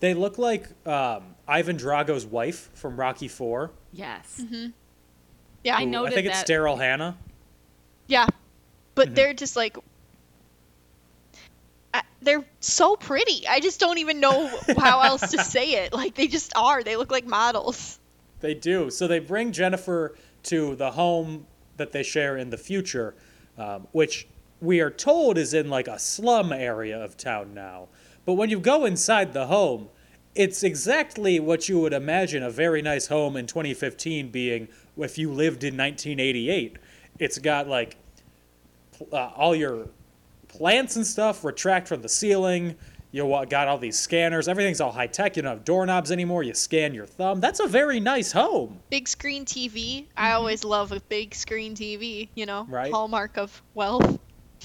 They 0.00 0.12
look 0.12 0.36
like 0.36 0.66
um, 0.86 1.22
Ivan 1.48 1.76
Drago's 1.78 2.26
wife 2.26 2.68
from 2.74 2.98
Rocky 3.00 3.28
Four. 3.28 3.70
yes. 3.92 4.42
Yeah. 5.64 5.76
I 5.78 5.80
who- 5.84 5.90
noted 5.90 6.12
I 6.12 6.14
think 6.16 6.26
it's. 6.28 6.42
Daryl 6.44 6.78
Hannah. 6.78 7.16
Yeah, 8.06 8.26
but 8.94 9.06
Mm-hmm. 9.08 9.14
they're 9.14 9.34
just 9.34 9.56
like 9.56 9.78
I- 9.78 9.80
they're 12.26 12.44
so 12.60 12.96
pretty. 12.96 13.46
I 13.48 13.60
just 13.60 13.80
don't 13.80 13.98
even 13.98 14.20
know 14.20 14.50
how 14.76 15.00
else 15.00 15.30
to 15.30 15.38
say 15.42 15.84
it. 15.84 15.92
Like 15.92 16.14
they 16.14 16.26
just 16.26 16.52
are. 16.56 16.82
They 16.82 16.96
look 16.96 17.10
like 17.10 17.26
models. 17.26 17.98
They 18.40 18.54
do. 18.54 18.90
So 18.90 19.06
they 19.06 19.18
bring 19.18 19.52
Jennifer 19.52 20.16
to 20.44 20.76
the 20.76 20.90
home 20.90 21.46
that 21.76 21.92
they 21.92 22.02
share 22.02 22.36
in 22.36 22.50
the 22.50 22.58
future, 22.58 23.14
um, 23.56 23.86
which 23.92 24.26
we 24.60 24.80
are 24.80 24.90
told 24.90 25.38
is 25.38 25.54
in 25.54 25.70
like 25.70 25.88
a 25.88 25.98
slum 25.98 26.52
area 26.52 27.02
of 27.02 27.16
town 27.16 27.54
now. 27.54 27.88
But 28.24 28.34
when 28.34 28.50
you 28.50 28.60
go 28.60 28.84
inside 28.84 29.32
the 29.32 29.46
home, 29.46 29.88
it's 30.34 30.62
exactly 30.62 31.40
what 31.40 31.68
you 31.68 31.80
would 31.80 31.92
imagine 31.92 32.42
a 32.42 32.50
very 32.50 32.82
nice 32.82 33.06
home 33.06 33.36
in 33.36 33.46
2015 33.46 34.30
being 34.30 34.68
if 34.98 35.16
you 35.16 35.30
lived 35.30 35.64
in 35.64 35.76
1988. 35.76 36.76
It's 37.18 37.38
got 37.38 37.68
like 37.68 37.96
uh, 39.12 39.30
all 39.36 39.54
your 39.54 39.88
plants 40.56 40.96
and 40.96 41.06
stuff 41.06 41.44
retract 41.44 41.88
from 41.88 42.02
the 42.02 42.08
ceiling. 42.08 42.76
You 43.12 43.28
got 43.48 43.68
all 43.68 43.78
these 43.78 43.98
scanners. 43.98 44.46
Everything's 44.48 44.80
all 44.80 44.92
high 44.92 45.06
tech. 45.06 45.36
You 45.36 45.42
don't 45.42 45.50
have 45.52 45.64
doorknobs 45.64 46.10
anymore. 46.12 46.42
You 46.42 46.52
scan 46.54 46.92
your 46.92 47.06
thumb. 47.06 47.40
That's 47.40 47.60
a 47.60 47.66
very 47.66 47.98
nice 47.98 48.32
home. 48.32 48.80
Big 48.90 49.08
screen 49.08 49.44
TV. 49.46 50.06
I 50.16 50.32
always 50.32 50.64
love 50.64 50.92
a 50.92 51.00
big 51.00 51.34
screen 51.34 51.74
TV. 51.74 52.28
You 52.34 52.44
know, 52.46 52.64
Mm-hmm. 52.64 52.74
Right. 52.74 52.92
hallmark 52.92 53.38
of 53.38 53.62
wealth. 53.74 54.18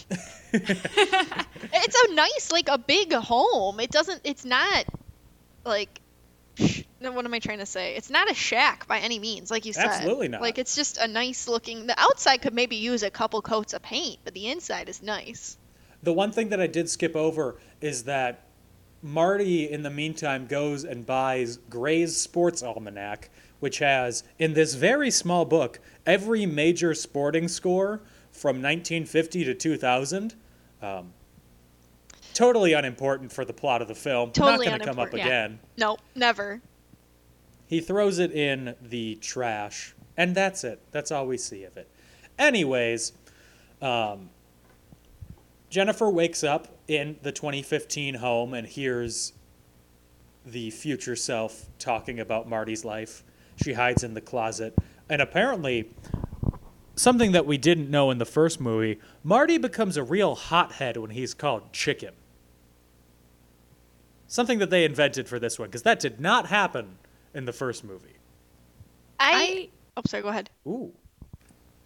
it's 0.53 2.03
a 2.09 2.13
nice, 2.13 2.51
like 2.51 2.67
a 2.67 2.77
big 2.77 3.13
home. 3.13 3.79
It 3.79 3.91
doesn't. 3.91 4.21
It's 4.23 4.45
not 4.45 4.85
like. 5.65 6.01
What 6.99 7.25
am 7.25 7.33
I 7.33 7.39
trying 7.39 7.59
to 7.59 7.65
say? 7.65 7.95
It's 7.95 8.09
not 8.11 8.29
a 8.29 8.33
shack 8.35 8.85
by 8.87 8.99
any 8.99 9.17
means, 9.17 9.49
like 9.49 9.65
you 9.65 9.73
said. 9.73 9.85
Absolutely 9.87 10.27
not. 10.27 10.41
Like 10.41 10.57
it's 10.59 10.75
just 10.75 10.97
a 10.97 11.07
nice 11.07 11.47
looking. 11.47 11.87
The 11.87 11.95
outside 11.97 12.41
could 12.41 12.53
maybe 12.53 12.75
use 12.75 13.01
a 13.01 13.09
couple 13.09 13.41
coats 13.41 13.73
of 13.73 13.81
paint, 13.81 14.19
but 14.23 14.33
the 14.33 14.49
inside 14.51 14.87
is 14.89 15.01
nice. 15.01 15.57
The 16.03 16.13
one 16.13 16.31
thing 16.31 16.49
that 16.49 16.59
I 16.59 16.67
did 16.67 16.89
skip 16.89 17.15
over 17.15 17.57
is 17.79 18.03
that 18.03 18.47
Marty, 19.01 19.69
in 19.69 19.83
the 19.83 19.89
meantime, 19.89 20.47
goes 20.47 20.83
and 20.83 21.05
buys 21.05 21.57
Gray's 21.69 22.15
Sports 22.15 22.61
Almanac, 22.63 23.29
which 23.59 23.79
has, 23.79 24.23
in 24.39 24.53
this 24.53 24.75
very 24.75 25.11
small 25.11 25.45
book, 25.45 25.79
every 26.05 26.45
major 26.45 26.93
sporting 26.93 27.47
score 27.47 28.01
from 28.31 28.57
1950 28.57 29.43
to 29.45 29.53
2000. 29.53 30.35
Um, 30.81 31.13
totally 32.33 32.73
unimportant 32.73 33.31
for 33.31 33.45
the 33.45 33.53
plot 33.53 33.81
of 33.81 33.87
the 33.87 33.95
film. 33.95 34.31
Totally 34.31 34.67
Not 34.67 34.79
going 34.79 34.79
to 34.79 34.85
come 34.85 34.99
up. 34.99 35.13
Yeah. 35.13 35.25
again. 35.25 35.59
Nope, 35.77 36.01
never. 36.15 36.61
He 37.67 37.79
throws 37.79 38.19
it 38.19 38.31
in 38.31 38.75
the 38.81 39.15
trash, 39.15 39.95
and 40.17 40.35
that's 40.35 40.63
it. 40.63 40.81
That's 40.91 41.11
all 41.11 41.25
we 41.25 41.37
see 41.37 41.63
of 41.63 41.77
it. 41.77 41.89
Anyways, 42.37 43.13
um, 43.81 44.29
Jennifer 45.71 46.09
wakes 46.09 46.43
up 46.43 46.67
in 46.89 47.17
the 47.23 47.31
2015 47.31 48.15
home 48.15 48.53
and 48.53 48.67
hears 48.67 49.31
the 50.45 50.69
future 50.69 51.15
self 51.15 51.65
talking 51.79 52.19
about 52.19 52.47
Marty's 52.47 52.83
life. 52.83 53.23
She 53.55 53.73
hides 53.73 54.03
in 54.03 54.13
the 54.13 54.21
closet, 54.21 54.75
and 55.09 55.21
apparently, 55.21 55.89
something 56.95 57.31
that 57.31 57.45
we 57.45 57.57
didn't 57.57 57.89
know 57.89 58.11
in 58.11 58.17
the 58.17 58.25
first 58.25 58.59
movie, 58.59 58.99
Marty 59.23 59.57
becomes 59.57 59.95
a 59.95 60.03
real 60.03 60.35
hothead 60.35 60.97
when 60.97 61.11
he's 61.11 61.33
called 61.33 61.71
chicken. 61.71 62.13
Something 64.27 64.59
that 64.59 64.71
they 64.71 64.83
invented 64.83 65.29
for 65.29 65.39
this 65.39 65.57
one, 65.57 65.69
because 65.69 65.83
that 65.83 65.99
did 65.99 66.19
not 66.19 66.47
happen 66.47 66.97
in 67.33 67.45
the 67.45 67.53
first 67.53 67.83
movie. 67.83 68.17
I. 69.19 69.31
I 69.31 69.69
Oh, 69.97 70.01
sorry. 70.07 70.23
Go 70.23 70.29
ahead. 70.29 70.49
Ooh. 70.65 70.93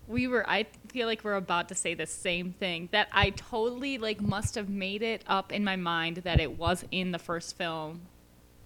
We 0.07 0.27
were 0.27 0.47
I 0.47 0.65
feel 0.89 1.07
like 1.07 1.23
we're 1.23 1.35
about 1.35 1.69
to 1.69 1.75
say 1.75 1.93
the 1.93 2.05
same 2.05 2.53
thing 2.53 2.89
that 2.91 3.07
I 3.11 3.31
totally 3.31 3.97
like 3.97 4.21
must 4.21 4.55
have 4.55 4.69
made 4.69 5.01
it 5.01 5.23
up 5.27 5.51
in 5.51 5.63
my 5.63 5.75
mind 5.75 6.17
that 6.17 6.39
it 6.39 6.57
was 6.57 6.83
in 6.91 7.11
the 7.11 7.19
first 7.19 7.57
film. 7.57 8.01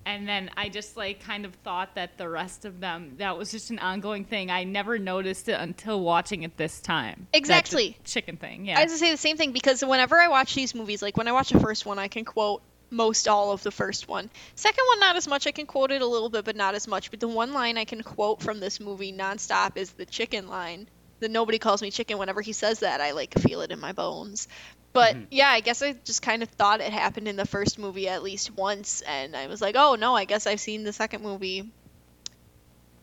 And 0.06 0.28
then 0.28 0.50
I 0.58 0.70
just 0.70 0.98
like 0.98 1.22
kind 1.24 1.46
of 1.46 1.54
thought 1.56 1.96
that 1.96 2.18
the 2.18 2.28
rest 2.28 2.66
of 2.66 2.80
them 2.80 3.16
that 3.18 3.38
was 3.38 3.52
just 3.52 3.70
an 3.70 3.80
ongoing 3.80 4.26
thing. 4.26 4.50
I 4.50 4.64
never 4.64 4.98
noticed 4.98 5.50
it 5.50 5.60
until 5.60 6.02
watching 6.02 6.44
it 6.44 6.58
this 6.58 6.80
time. 6.82 7.28
Exactly. 7.34 7.98
chicken 8.04 8.38
thing. 8.38 8.66
yeah 8.66 8.80
I 8.80 8.84
was 8.84 8.92
gonna 8.92 9.00
say 9.00 9.12
the 9.12 9.18
same 9.18 9.38
thing 9.38 9.52
because 9.52 9.84
whenever 9.84 10.18
I 10.18 10.28
watch 10.28 10.56
these 10.56 10.74
movies, 10.74 11.02
like 11.02 11.18
when 11.18 11.28
I 11.28 11.32
watch 11.32 11.50
the 11.50 11.60
first 11.60 11.86
one, 11.86 12.00
I 12.00 12.08
can 12.08 12.26
quote 12.26 12.64
most 12.92 13.28
all 13.28 13.52
of 13.52 13.62
the 13.64 13.72
first 13.72 14.08
one. 14.08 14.30
Second 14.56 14.84
one, 14.88 15.00
not 15.00 15.16
as 15.16 15.28
much. 15.28 15.48
I 15.48 15.52
can 15.52 15.66
quote 15.66 15.92
it 15.92 16.02
a 16.02 16.08
little 16.08 16.30
bit, 16.30 16.46
but 16.46 16.56
not 16.56 16.76
as 16.76 16.88
much. 16.88 17.12
But 17.12 17.20
the 17.20 17.28
one 17.28 17.54
line 17.54 17.78
I 17.78 17.86
can 17.86 18.02
quote 18.02 18.42
from 18.42 18.60
this 18.60 18.80
movie 18.80 19.14
nonstop 19.14 19.78
is 19.78 19.92
the 19.92 20.06
chicken 20.06 20.48
line. 20.48 20.88
The 21.20 21.30
nobody 21.30 21.60
calls 21.60 21.82
me 21.82 21.92
chicken. 21.92 22.18
Whenever 22.18 22.42
he 22.42 22.54
says 22.54 22.80
that, 22.80 23.02
I 23.02 23.12
like 23.12 23.34
feel 23.38 23.62
it 23.62 23.72
in 23.72 23.80
my 23.80 23.92
bones. 23.94 24.48
But 24.94 25.16
yeah, 25.32 25.50
I 25.50 25.60
guess 25.60 25.82
I 25.82 25.94
just 25.94 26.22
kind 26.22 26.42
of 26.44 26.50
thought 26.50 26.82
it 26.82 26.92
happened 26.92 27.28
in 27.28 27.36
the 27.36 27.46
first 27.46 27.78
movie 27.78 28.08
at 28.08 28.24
least 28.24 28.52
once, 28.56 29.02
and 29.02 29.36
I 29.36 29.48
was 29.48 29.62
like, 29.62 29.76
oh 29.78 29.96
no, 29.96 30.16
I 30.16 30.26
guess 30.26 30.48
I've 30.48 30.60
seen 30.60 30.84
the 30.84 30.94
second 30.94 31.22
movie 31.22 31.70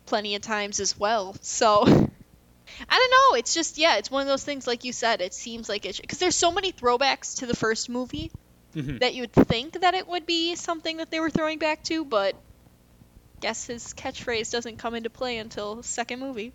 plenty 0.07 0.35
of 0.35 0.43
times 0.43 0.81
as 0.81 0.99
well. 0.99 1.37
So 1.43 1.83
I 1.87 1.89
don't 1.89 3.11
know. 3.11 3.39
It's 3.39 3.55
just 3.55 3.79
yeah, 3.79 3.97
it's 3.97 4.11
one 4.11 4.23
of 4.23 4.29
those 4.29 4.45
things 4.45 4.67
like 4.67 4.85
you 4.85 4.93
said. 4.93 5.21
It 5.21 5.35
seems 5.35 5.69
like 5.69 5.85
it 5.87 6.01
because 6.01 6.19
there's 6.19 6.37
so 6.37 6.51
many 6.53 6.73
throwbacks 6.73 7.39
to 7.39 7.47
the 7.47 7.57
first 7.57 7.89
movie 7.89 8.31
Mhm. 8.75 9.01
that 9.01 9.15
you'd 9.15 9.33
think 9.33 9.81
that 9.81 9.95
it 9.95 10.07
would 10.07 10.27
be 10.27 10.55
something 10.55 10.99
that 10.99 11.11
they 11.11 11.19
were 11.19 11.31
throwing 11.31 11.59
back 11.59 11.83
to, 11.85 12.05
but 12.05 12.35
guess 13.41 13.67
his 13.67 13.95
catchphrase 13.95 14.51
doesn't 14.51 14.77
come 14.79 14.95
into 14.95 15.09
play 15.09 15.39
until 15.39 15.83
second 15.83 16.21
movie. 16.21 16.53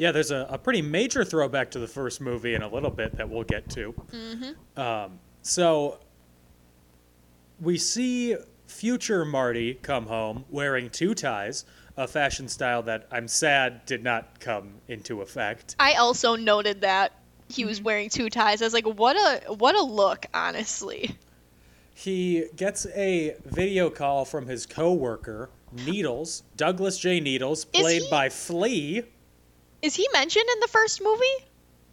Yeah, 0.00 0.12
there's 0.12 0.30
a, 0.30 0.46
a 0.48 0.56
pretty 0.56 0.80
major 0.80 1.26
throwback 1.26 1.72
to 1.72 1.78
the 1.78 1.86
first 1.86 2.22
movie 2.22 2.54
in 2.54 2.62
a 2.62 2.68
little 2.68 2.88
bit 2.88 3.18
that 3.18 3.28
we'll 3.28 3.44
get 3.44 3.68
to. 3.72 3.92
Mm-hmm. 4.10 4.80
Um, 4.80 5.18
so 5.42 6.00
we 7.60 7.76
see 7.76 8.34
future 8.66 9.26
Marty 9.26 9.74
come 9.74 10.06
home 10.06 10.46
wearing 10.48 10.88
two 10.88 11.14
ties, 11.14 11.66
a 11.98 12.08
fashion 12.08 12.48
style 12.48 12.82
that 12.84 13.08
I'm 13.12 13.28
sad 13.28 13.84
did 13.84 14.02
not 14.02 14.40
come 14.40 14.76
into 14.88 15.20
effect. 15.20 15.76
I 15.78 15.96
also 15.96 16.34
noted 16.34 16.80
that 16.80 17.12
he 17.50 17.66
was 17.66 17.82
wearing 17.82 18.08
two 18.08 18.30
ties. 18.30 18.62
I 18.62 18.64
was 18.64 18.72
like, 18.72 18.86
what 18.86 19.16
a 19.16 19.52
what 19.52 19.74
a 19.74 19.82
look, 19.82 20.24
honestly. 20.32 21.14
He 21.92 22.46
gets 22.56 22.86
a 22.86 23.36
video 23.44 23.90
call 23.90 24.24
from 24.24 24.46
his 24.46 24.64
coworker 24.64 25.50
Needles, 25.84 26.42
Douglas 26.56 26.96
J. 26.96 27.20
Needles, 27.20 27.66
played 27.66 28.00
he- 28.00 28.10
by 28.10 28.30
Flea. 28.30 29.04
Is 29.82 29.94
he 29.94 30.06
mentioned 30.12 30.46
in 30.52 30.60
the 30.60 30.68
first 30.68 31.02
movie? 31.02 31.46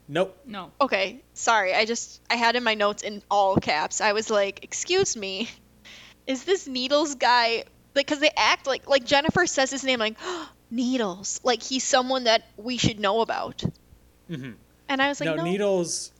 Nope. 0.07 0.37
No. 0.45 0.71
Okay, 0.79 1.21
sorry. 1.33 1.73
I 1.73 1.85
just 1.85 2.21
I 2.29 2.35
had 2.35 2.55
in 2.55 2.63
my 2.63 2.75
notes 2.75 3.03
in 3.03 3.21
all 3.29 3.57
caps. 3.57 3.99
I 4.01 4.13
was 4.13 4.29
like, 4.29 4.63
"Excuse 4.63 5.17
me, 5.17 5.49
is 6.25 6.43
this 6.43 6.67
Needles 6.67 7.15
guy?" 7.15 7.65
Like, 7.95 8.07
cause 8.07 8.19
they 8.19 8.31
act 8.37 8.67
like 8.67 8.87
like 8.87 9.05
Jennifer 9.05 9.45
says 9.47 9.71
his 9.71 9.83
name 9.83 9.99
like 9.99 10.17
Needles, 10.71 11.41
like 11.43 11.61
he's 11.63 11.83
someone 11.83 12.25
that 12.25 12.43
we 12.57 12.77
should 12.77 12.99
know 12.99 13.21
about. 13.21 13.63
Mhm. 14.29 14.55
And 14.89 15.01
I 15.01 15.09
was 15.09 15.19
like, 15.19 15.27
no, 15.27 15.35
"No, 15.35 15.43
Needles 15.43 16.11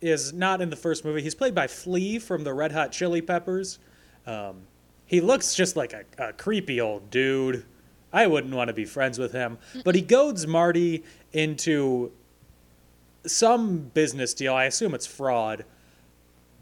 is 0.00 0.32
not 0.32 0.60
in 0.60 0.70
the 0.70 0.76
first 0.76 1.04
movie. 1.04 1.22
He's 1.22 1.34
played 1.34 1.54
by 1.54 1.66
Flea 1.66 2.18
from 2.18 2.42
the 2.42 2.54
Red 2.54 2.72
Hot 2.72 2.90
Chili 2.90 3.20
Peppers. 3.20 3.78
Um, 4.26 4.62
he 5.06 5.20
looks 5.20 5.54
just 5.54 5.76
like 5.76 5.92
a, 5.92 6.04
a 6.18 6.32
creepy 6.32 6.80
old 6.80 7.10
dude. 7.10 7.64
I 8.12 8.26
wouldn't 8.26 8.54
want 8.54 8.68
to 8.68 8.74
be 8.74 8.84
friends 8.84 9.18
with 9.18 9.32
him. 9.32 9.58
But 9.84 9.94
he 9.94 10.00
goads 10.00 10.46
Marty 10.46 11.04
into 11.32 12.12
some 13.26 13.78
business 13.94 14.34
deal. 14.34 14.54
I 14.54 14.64
assume 14.64 14.94
it's 14.94 15.06
fraud. 15.06 15.64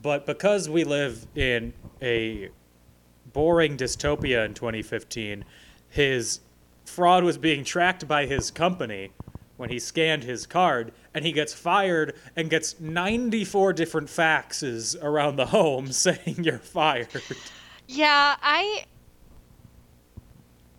But 0.01 0.27
because 0.27 0.69
we 0.69 0.85
live 0.85 1.27
in 1.35 1.73
a 2.01 2.51
boring 3.33 3.77
dystopia 3.77 4.45
in 4.45 4.55
2015, 4.55 5.45
his 5.89 6.41
fraud 6.85 7.25
was 7.25 7.39
being 7.39 7.65
tracked 7.65 8.07
by 8.07 8.27
his 8.27 8.51
company 8.51 9.11
when 9.57 9.71
he 9.71 9.79
scanned 9.79 10.23
his 10.23 10.47
card, 10.47 10.93
and 11.13 11.25
he 11.25 11.33
gets 11.33 11.53
fired 11.53 12.15
and 12.37 12.49
gets 12.49 12.79
94 12.79 13.73
different 13.73 14.09
faxes 14.09 14.97
around 15.03 15.35
the 15.35 15.47
home 15.47 15.91
saying 15.93 16.37
you're 16.39 16.59
fired. 16.59 17.23
Yeah, 17.89 18.37
I 18.41 18.85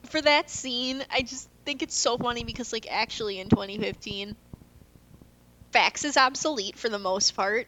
for 0.10 0.22
that 0.22 0.50
scene, 0.50 1.04
I 1.12 1.22
just 1.22 1.50
think 1.66 1.82
it's 1.84 1.96
so 1.96 2.18
funny 2.18 2.44
because 2.44 2.74
like 2.74 2.88
actually 2.90 3.40
in 3.40 3.50
2015, 3.50 4.36
fax 5.72 6.06
is 6.06 6.18
obsolete 6.18 6.78
for 6.78 6.90
the 6.90 7.00
most 7.00 7.36
part. 7.36 7.68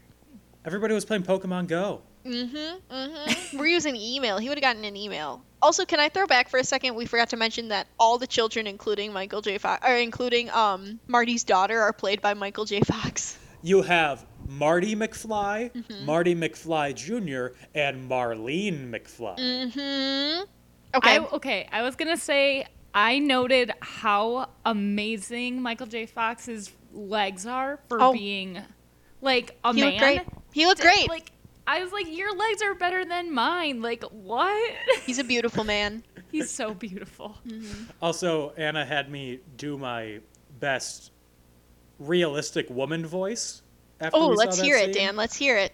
Everybody 0.65 0.93
was 0.93 1.05
playing 1.05 1.23
Pokemon 1.23 1.67
Go. 1.67 2.01
Mm-hmm. 2.25 2.93
Mm-hmm. 2.93 3.57
We're 3.57 3.65
using 3.67 3.95
email. 3.95 4.37
He 4.37 4.47
would 4.49 4.57
have 4.57 4.63
gotten 4.63 4.85
an 4.85 4.95
email. 4.95 5.41
Also, 5.61 5.85
can 5.85 5.99
I 5.99 6.09
throw 6.09 6.27
back 6.27 6.49
for 6.49 6.59
a 6.59 6.63
second? 6.63 6.95
We 6.95 7.05
forgot 7.05 7.29
to 7.29 7.37
mention 7.37 7.69
that 7.69 7.87
all 7.99 8.17
the 8.19 8.27
children, 8.27 8.67
including 8.67 9.11
Michael 9.13 9.41
J. 9.41 9.57
Fox, 9.57 9.87
or 9.87 9.95
including 9.95 10.49
um 10.51 10.99
Marty's 11.07 11.43
daughter, 11.43 11.79
are 11.81 11.93
played 11.93 12.21
by 12.21 12.33
Michael 12.35 12.65
J. 12.65 12.81
Fox. 12.81 13.37
You 13.63 13.81
have 13.83 14.25
Marty 14.47 14.95
McFly, 14.95 15.71
Mm-hmm. 15.71 16.05
Marty 16.05 16.35
McFly 16.35 16.95
Jr., 16.95 17.55
and 17.75 18.09
Marlene 18.09 18.89
McFly. 18.89 19.37
Mm-hmm. 19.39 20.43
Okay. 20.95 21.17
I, 21.17 21.25
okay, 21.33 21.67
I 21.71 21.81
was 21.81 21.95
gonna 21.95 22.17
say 22.17 22.65
I 22.93 23.19
noted 23.19 23.71
how 23.81 24.49
amazing 24.65 25.61
Michael 25.61 25.87
J. 25.87 26.05
Fox's 26.05 26.71
legs 26.93 27.45
are 27.45 27.79
for 27.87 28.01
Oh. 28.01 28.11
being 28.13 28.61
like 29.21 29.57
a 29.63 29.73
he 29.73 29.81
man. 29.81 29.89
looked 29.91 29.99
great. 30.01 30.21
He 30.53 30.65
looked 30.65 30.81
great. 30.81 31.07
Like 31.09 31.31
I 31.67 31.81
was 31.83 31.93
like, 31.93 32.07
your 32.09 32.35
legs 32.35 32.61
are 32.61 32.73
better 32.75 33.05
than 33.05 33.31
mine. 33.31 33.81
Like 33.81 34.03
what? 34.05 34.73
He's 35.05 35.19
a 35.19 35.23
beautiful 35.23 35.63
man. 35.63 36.03
He's 36.31 36.49
so 36.49 36.73
beautiful. 36.73 37.37
Mm-hmm. 37.47 37.83
Also, 38.01 38.51
Anna 38.57 38.85
had 38.85 39.09
me 39.11 39.39
do 39.57 39.77
my 39.77 40.19
best 40.59 41.11
realistic 41.99 42.69
woman 42.69 43.05
voice. 43.05 43.61
After 43.99 44.17
Oh, 44.17 44.29
we 44.29 44.35
saw 44.35 44.39
let's 44.39 44.57
that 44.57 44.65
hear 44.65 44.75
it. 44.77 44.93
Dan. 44.93 45.15
Let's 45.15 45.35
hear 45.35 45.57
it. 45.57 45.73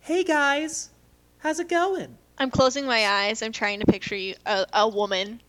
Hey 0.00 0.24
guys, 0.24 0.90
how's 1.38 1.58
it 1.60 1.68
going? 1.68 2.16
I'm 2.40 2.50
closing 2.50 2.86
my 2.86 3.06
eyes. 3.06 3.42
I'm 3.42 3.52
trying 3.52 3.80
to 3.80 3.86
picture 3.86 4.16
you 4.16 4.34
a, 4.46 4.66
a 4.72 4.88
woman. 4.88 5.42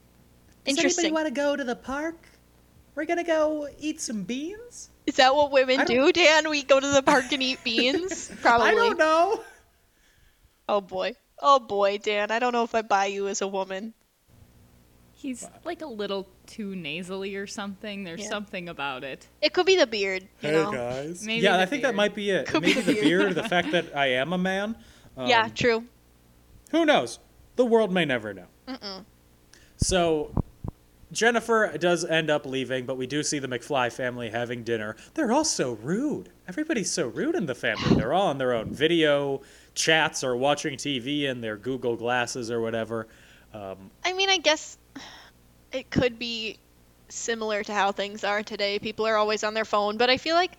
Does 0.65 0.75
Interesting. 0.75 1.05
anybody 1.05 1.23
want 1.23 1.33
to 1.35 1.41
go 1.41 1.55
to 1.55 1.63
the 1.63 1.75
park? 1.75 2.17
We're 2.93 3.05
gonna 3.05 3.23
go 3.23 3.69
eat 3.79 4.01
some 4.01 4.23
beans. 4.23 4.89
Is 5.07 5.15
that 5.15 5.33
what 5.33 5.51
women 5.51 5.85
do, 5.85 6.11
Dan? 6.11 6.49
We 6.49 6.61
go 6.63 6.79
to 6.79 6.87
the 6.87 7.01
park 7.01 7.31
and 7.31 7.41
eat 7.41 7.63
beans? 7.63 8.29
Probably. 8.41 8.67
I 8.71 8.75
don't 8.75 8.99
know. 8.99 9.41
Oh 10.67 10.81
boy. 10.81 11.15
Oh 11.39 11.59
boy, 11.59 11.97
Dan. 11.97 12.29
I 12.29 12.39
don't 12.39 12.51
know 12.51 12.63
if 12.63 12.75
I 12.75 12.81
buy 12.81 13.05
you 13.05 13.29
as 13.29 13.41
a 13.41 13.47
woman. 13.47 13.93
He's 15.13 15.47
like 15.63 15.81
a 15.81 15.87
little 15.87 16.27
too 16.47 16.75
nasally 16.75 17.35
or 17.35 17.47
something. 17.47 18.03
There's 18.03 18.21
Yeah. 18.21 18.29
something 18.29 18.67
about 18.67 19.03
it. 19.05 19.25
It 19.41 19.53
could 19.53 19.65
be 19.65 19.77
the 19.77 19.87
beard, 19.87 20.23
you 20.41 20.49
Hey 20.49 20.51
know. 20.51 20.71
guys. 20.71 21.23
Maybe 21.25 21.43
yeah, 21.43 21.59
I 21.59 21.65
think 21.65 21.83
that 21.83 21.95
might 21.95 22.13
be 22.15 22.29
it. 22.31 22.47
Could 22.47 22.63
Maybe 22.63 22.73
be 22.73 22.81
the 22.81 22.93
the 22.93 23.01
beard, 23.01 23.21
beard. 23.21 23.35
the 23.35 23.47
fact 23.47 23.71
that 23.71 23.95
I 23.95 24.07
am 24.13 24.33
a 24.33 24.37
man. 24.37 24.75
Um, 25.15 25.27
yeah, 25.27 25.47
true. 25.47 25.85
Who 26.71 26.85
knows? 26.85 27.19
The 27.55 27.65
world 27.65 27.91
may 27.91 28.05
never 28.05 28.33
know. 28.33 28.47
So 29.77 30.33
Jennifer 31.11 31.75
does 31.77 32.05
end 32.05 32.29
up 32.29 32.45
leaving, 32.45 32.85
but 32.85 32.97
we 32.97 33.07
do 33.07 33.23
see 33.23 33.39
the 33.39 33.47
McFly 33.47 33.91
family 33.91 34.29
having 34.29 34.63
dinner. 34.63 34.95
They're 35.13 35.31
all 35.31 35.43
so 35.43 35.73
rude. 35.73 36.29
Everybody's 36.47 36.91
so 36.91 37.07
rude 37.07 37.35
in 37.35 37.45
the 37.45 37.55
family. 37.55 37.95
They're 37.95 38.13
all 38.13 38.27
on 38.27 38.37
their 38.37 38.53
own 38.53 38.71
video 38.73 39.41
chats 39.75 40.23
or 40.23 40.35
watching 40.35 40.75
TV 40.75 41.23
in 41.23 41.41
their 41.41 41.57
Google 41.57 41.95
glasses 41.95 42.49
or 42.49 42.61
whatever. 42.61 43.07
Um, 43.53 43.91
I 44.05 44.13
mean, 44.13 44.29
I 44.29 44.37
guess 44.37 44.77
it 45.73 45.89
could 45.89 46.17
be 46.17 46.57
similar 47.09 47.63
to 47.63 47.73
how 47.73 47.91
things 47.91 48.23
are 48.23 48.43
today. 48.43 48.79
People 48.79 49.05
are 49.05 49.17
always 49.17 49.43
on 49.43 49.53
their 49.53 49.65
phone, 49.65 49.97
but 49.97 50.09
I 50.09 50.17
feel 50.17 50.35
like 50.35 50.51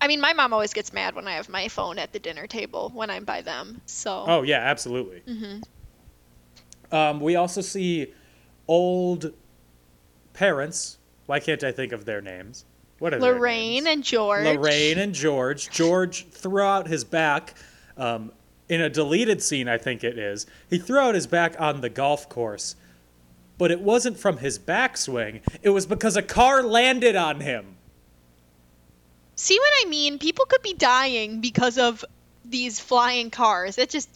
I 0.00 0.06
mean, 0.06 0.20
my 0.20 0.32
mom 0.32 0.52
always 0.52 0.72
gets 0.72 0.92
mad 0.92 1.14
when 1.14 1.28
I 1.28 1.32
have 1.32 1.48
my 1.48 1.68
phone 1.68 1.98
at 1.98 2.12
the 2.12 2.18
dinner 2.18 2.46
table 2.46 2.90
when 2.94 3.10
I'm 3.10 3.24
by 3.24 3.42
them. 3.42 3.80
So 3.86 4.24
oh 4.26 4.42
yeah, 4.42 4.58
absolutely. 4.58 5.22
Um, 6.92 7.20
we 7.20 7.36
also 7.36 7.60
see 7.60 8.12
old 8.66 9.32
parents. 10.32 10.98
Why 11.26 11.38
can't 11.38 11.62
I 11.62 11.72
think 11.72 11.92
of 11.92 12.04
their 12.04 12.20
names? 12.20 12.64
What 12.98 13.14
are 13.14 13.20
Lorraine 13.20 13.86
and 13.86 14.04
George. 14.04 14.44
Lorraine 14.44 14.98
and 14.98 15.14
George. 15.14 15.70
George 15.70 16.26
threw 16.28 16.62
out 16.62 16.86
his 16.86 17.02
back 17.04 17.54
um, 17.96 18.32
in 18.68 18.80
a 18.80 18.90
deleted 18.90 19.42
scene, 19.42 19.68
I 19.68 19.78
think 19.78 20.04
it 20.04 20.18
is. 20.18 20.46
He 20.68 20.78
threw 20.78 20.98
out 20.98 21.14
his 21.14 21.26
back 21.26 21.58
on 21.58 21.80
the 21.80 21.88
golf 21.88 22.28
course, 22.28 22.76
but 23.58 23.70
it 23.70 23.80
wasn't 23.80 24.18
from 24.18 24.38
his 24.38 24.58
backswing. 24.58 25.40
It 25.62 25.70
was 25.70 25.86
because 25.86 26.16
a 26.16 26.22
car 26.22 26.62
landed 26.62 27.16
on 27.16 27.40
him. 27.40 27.76
See 29.40 29.58
what 29.58 29.72
I 29.86 29.88
mean? 29.88 30.18
People 30.18 30.44
could 30.44 30.60
be 30.60 30.74
dying 30.74 31.40
because 31.40 31.78
of 31.78 32.04
these 32.44 32.78
flying 32.78 33.30
cars. 33.30 33.78
It's 33.78 33.92
just 33.92 34.10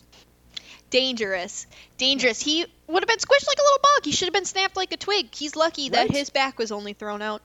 dangerous. 0.90 1.66
Dangerous. 1.96 2.42
He 2.42 2.66
would 2.86 3.02
have 3.02 3.08
been 3.08 3.18
squished 3.18 3.46
like 3.46 3.56
a 3.58 3.62
little 3.62 3.80
bug. 3.82 4.04
He 4.04 4.12
should 4.12 4.26
have 4.26 4.34
been 4.34 4.44
snapped 4.44 4.76
like 4.76 4.92
a 4.92 4.98
twig. 4.98 5.34
He's 5.34 5.56
lucky 5.56 5.88
that 5.88 6.08
Right. 6.08 6.10
his 6.10 6.28
back 6.28 6.58
was 6.58 6.70
only 6.70 6.92
thrown 6.92 7.22
out. 7.22 7.40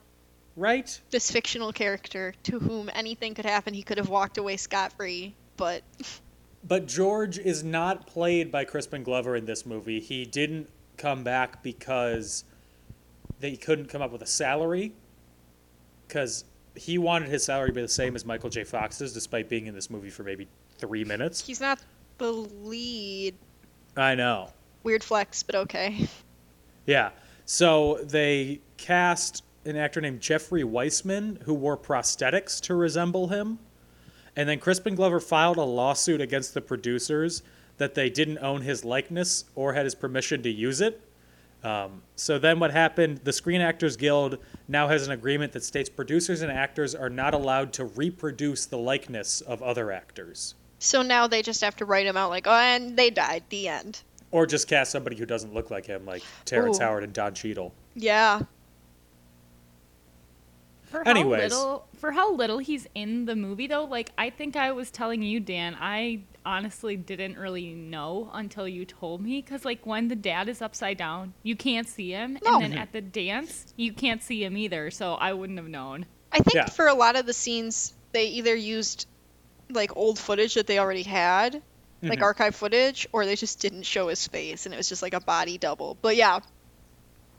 Right? 0.56 1.00
This 1.10 1.30
fictional 1.30 1.72
character 1.72 2.34
to 2.42 2.58
whom 2.58 2.90
anything 2.92 3.34
could 3.34 3.46
happen, 3.46 3.72
he 3.72 3.82
could 3.82 3.96
have 3.96 4.10
walked 4.10 4.36
away 4.36 4.58
scot 4.58 4.92
free. 4.92 5.34
But 5.56 5.82
But 6.62 6.86
George 6.86 7.38
is 7.38 7.64
not 7.64 8.06
played 8.06 8.52
by 8.52 8.66
Crispin 8.66 9.04
Glover 9.04 9.36
in 9.36 9.46
this 9.46 9.64
movie. 9.64 10.00
He 10.00 10.26
didn't 10.26 10.68
come 10.98 11.24
back 11.24 11.62
because 11.62 12.44
they 13.38 13.56
couldn't 13.56 13.86
come 13.86 14.02
up 14.02 14.12
with 14.12 14.20
a 14.20 14.26
salary. 14.26 14.92
Because 16.06 16.44
he 16.80 16.96
wanted 16.96 17.28
his 17.28 17.44
salary 17.44 17.68
to 17.68 17.74
be 17.74 17.82
the 17.82 17.88
same 17.88 18.16
as 18.16 18.24
Michael 18.24 18.48
J. 18.48 18.64
Fox's, 18.64 19.12
despite 19.12 19.50
being 19.50 19.66
in 19.66 19.74
this 19.74 19.90
movie 19.90 20.08
for 20.08 20.22
maybe 20.22 20.48
three 20.78 21.04
minutes. 21.04 21.46
he's 21.46 21.60
not 21.60 21.78
the 22.16 22.32
lead. 22.32 23.34
I 23.98 24.14
know. 24.14 24.48
Weird 24.82 25.04
flex, 25.04 25.42
but 25.42 25.54
okay. 25.56 26.08
Yeah. 26.86 27.10
So 27.44 27.98
they 28.02 28.60
cast 28.78 29.44
an 29.66 29.76
actor 29.76 30.00
named 30.00 30.20
Jeffrey 30.20 30.64
Weissman 30.64 31.40
who 31.44 31.52
wore 31.52 31.76
prosthetics 31.76 32.58
to 32.62 32.74
resemble 32.74 33.28
him. 33.28 33.58
And 34.34 34.48
then 34.48 34.58
Crispin 34.58 34.94
Glover 34.94 35.20
filed 35.20 35.58
a 35.58 35.62
lawsuit 35.62 36.22
against 36.22 36.54
the 36.54 36.62
producers 36.62 37.42
that 37.76 37.94
they 37.94 38.08
didn't 38.08 38.38
own 38.38 38.62
his 38.62 38.86
likeness 38.86 39.44
or 39.54 39.74
had 39.74 39.84
his 39.84 39.94
permission 39.94 40.42
to 40.44 40.50
use 40.50 40.80
it. 40.80 41.02
Um, 41.62 42.02
so 42.16 42.38
then 42.38 42.58
what 42.58 42.70
happened? 42.70 43.20
The 43.24 43.32
Screen 43.32 43.60
Actors 43.60 43.96
Guild 43.96 44.38
now 44.66 44.88
has 44.88 45.06
an 45.06 45.12
agreement 45.12 45.52
that 45.52 45.62
states 45.62 45.90
producers 45.90 46.40
and 46.42 46.50
actors 46.50 46.94
are 46.94 47.10
not 47.10 47.34
allowed 47.34 47.72
to 47.74 47.84
reproduce 47.84 48.64
the 48.66 48.78
likeness 48.78 49.42
of 49.42 49.62
other 49.62 49.92
actors 49.92 50.54
So 50.78 51.02
now 51.02 51.26
they 51.26 51.42
just 51.42 51.60
have 51.60 51.76
to 51.76 51.84
write 51.84 52.06
him 52.06 52.16
out 52.16 52.30
like, 52.30 52.46
oh, 52.46 52.50
and 52.52 52.96
they 52.96 53.10
died. 53.10 53.44
The 53.50 53.68
end. 53.68 54.00
or 54.30 54.46
just 54.46 54.68
cast 54.68 54.90
somebody 54.92 55.16
who 55.16 55.26
doesn't 55.26 55.52
look 55.52 55.70
like 55.70 55.84
him, 55.86 56.06
like 56.06 56.22
Terrence 56.46 56.78
Ooh. 56.78 56.84
Howard 56.84 57.04
and 57.04 57.12
Don 57.12 57.34
Cheadle. 57.34 57.74
Yeah. 57.94 58.42
For 60.84 61.06
Anyways. 61.06 61.52
how 61.52 61.58
little 61.58 61.86
for 61.98 62.12
how 62.12 62.32
little 62.34 62.58
he's 62.58 62.86
in 62.94 63.26
the 63.26 63.36
movie 63.36 63.66
though, 63.68 63.84
like 63.84 64.10
I 64.18 64.30
think 64.30 64.56
I 64.56 64.72
was 64.72 64.90
telling 64.90 65.22
you, 65.22 65.38
Dan, 65.38 65.76
I 65.80 66.22
honestly 66.44 66.96
didn't 66.96 67.36
really 67.38 67.74
know 67.74 68.30
until 68.32 68.66
you 68.66 68.84
told 68.84 69.20
me 69.20 69.40
because 69.42 69.64
like 69.64 69.84
when 69.86 70.08
the 70.08 70.16
dad 70.16 70.48
is 70.48 70.62
upside 70.62 70.96
down, 70.96 71.34
you 71.42 71.56
can't 71.56 71.88
see 71.88 72.10
him, 72.10 72.38
No. 72.44 72.54
and 72.60 72.72
then 72.72 72.78
at 72.78 72.92
the 72.92 73.00
dance, 73.00 73.72
you 73.76 73.92
can't 73.92 74.22
see 74.22 74.42
him 74.44 74.56
either. 74.56 74.90
So 74.90 75.14
I 75.14 75.32
wouldn't 75.32 75.58
have 75.58 75.68
known. 75.68 76.06
I 76.32 76.38
think 76.38 76.54
Yeah. 76.54 76.66
for 76.66 76.86
a 76.86 76.94
lot 76.94 77.16
of 77.16 77.26
the 77.26 77.32
scenes, 77.32 77.92
they 78.12 78.26
either 78.28 78.54
used 78.54 79.06
like 79.70 79.96
old 79.96 80.18
footage 80.18 80.54
that 80.54 80.66
they 80.66 80.78
already 80.78 81.02
had, 81.04 81.62
like 82.02 82.18
Mhm. 82.18 82.22
archive 82.22 82.54
footage, 82.56 83.06
or 83.12 83.24
they 83.26 83.36
just 83.36 83.60
didn't 83.60 83.82
show 83.84 84.08
his 84.08 84.26
face 84.26 84.66
and 84.66 84.74
it 84.74 84.78
was 84.78 84.88
just 84.88 85.02
like 85.02 85.14
a 85.14 85.20
body 85.20 85.58
double. 85.58 85.96
But 86.00 86.16
yeah, 86.16 86.40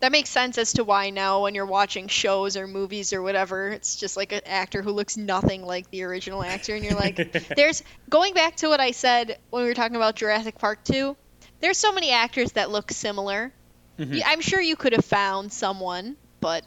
That 0.02 0.12
makes 0.12 0.32
sense 0.32 0.58
as 0.58 0.74
to 0.74 0.84
why 0.84 1.12
now 1.12 1.44
when 1.44 1.54
you're 1.54 1.66
watching 1.66 2.08
shows 2.08 2.58
or 2.58 2.68
movies 2.68 3.14
or 3.14 3.22
whatever, 3.22 3.70
it's 3.70 3.96
just 3.96 4.18
like 4.18 4.32
an 4.32 4.42
actor 4.48 4.82
who 4.82 4.92
looks 4.92 5.16
nothing 5.16 5.64
like 5.64 5.90
the 5.92 6.04
original 6.04 6.44
actor 6.44 6.74
and 6.74 6.84
you're 6.84 6.96
like 6.96 7.32
there's 7.56 7.84
going 8.10 8.34
back 8.34 8.56
to 8.58 8.68
what 8.68 8.80
I 8.80 8.92
said 8.92 9.38
when 9.52 9.62
we 9.62 9.70
were 9.70 9.76
talking 9.76 9.96
about 9.96 10.16
Jurassic 10.16 10.58
Park 10.58 10.84
2. 10.86 11.16
There's 11.60 11.78
so 11.78 11.92
many 11.92 12.10
actors 12.12 12.54
that 12.54 12.72
look 12.72 12.92
similar. 12.92 13.54
Mm-hmm. 14.00 14.16
Yeah, 14.16 14.24
I'm 14.28 14.42
sure 14.42 14.60
you 14.60 14.76
could 14.76 14.94
have 14.94 15.06
found 15.06 15.54
someone, 15.54 16.18
but 16.40 16.66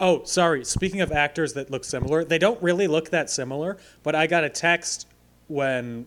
Oh, 0.00 0.24
sorry. 0.24 0.64
Speaking 0.64 1.00
of 1.00 1.12
actors 1.12 1.54
that 1.54 1.70
look 1.70 1.84
similar, 1.84 2.24
they 2.24 2.38
don't 2.38 2.60
really 2.60 2.88
look 2.88 3.10
that 3.10 3.30
similar, 3.30 3.78
but 4.02 4.16
I 4.16 4.26
got 4.26 4.42
a 4.42 4.50
text 4.50 5.06
when 5.46 6.06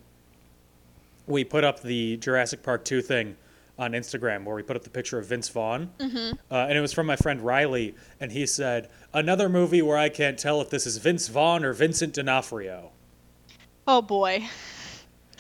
we 1.26 1.46
put 1.46 1.64
up 1.64 1.82
the 1.82 2.18
Jurassic 2.18 2.62
Park 2.62 2.84
2 2.84 3.02
thing 3.02 3.38
on 3.80 3.92
Instagram 3.92 4.44
where 4.44 4.56
we 4.56 4.64
put 4.64 4.76
up 4.76 4.84
the 4.84 4.90
picture 4.90 5.20
of 5.20 5.26
Vince 5.28 5.50
Vaughn. 5.50 5.92
Mm-hmm. 6.00 6.36
Uh, 6.52 6.56
and 6.56 6.78
it 6.78 6.82
was 6.82 6.94
from 6.94 7.06
my 7.06 7.16
friend 7.16 7.42
Riley, 7.42 7.96
and 8.20 8.32
he 8.32 8.46
said, 8.46 8.90
Another 9.14 9.50
movie 9.50 9.82
where 9.82 9.98
I 9.98 10.10
can't 10.10 10.38
tell 10.38 10.62
if 10.62 10.70
this 10.70 10.86
is 10.86 10.98
Vince 10.98 11.28
Vaughn 11.28 11.64
or 11.64 11.74
Vincent 11.74 12.14
D'Onofrio. 12.14 12.92
oh 13.88 14.02
boy. 14.02 14.48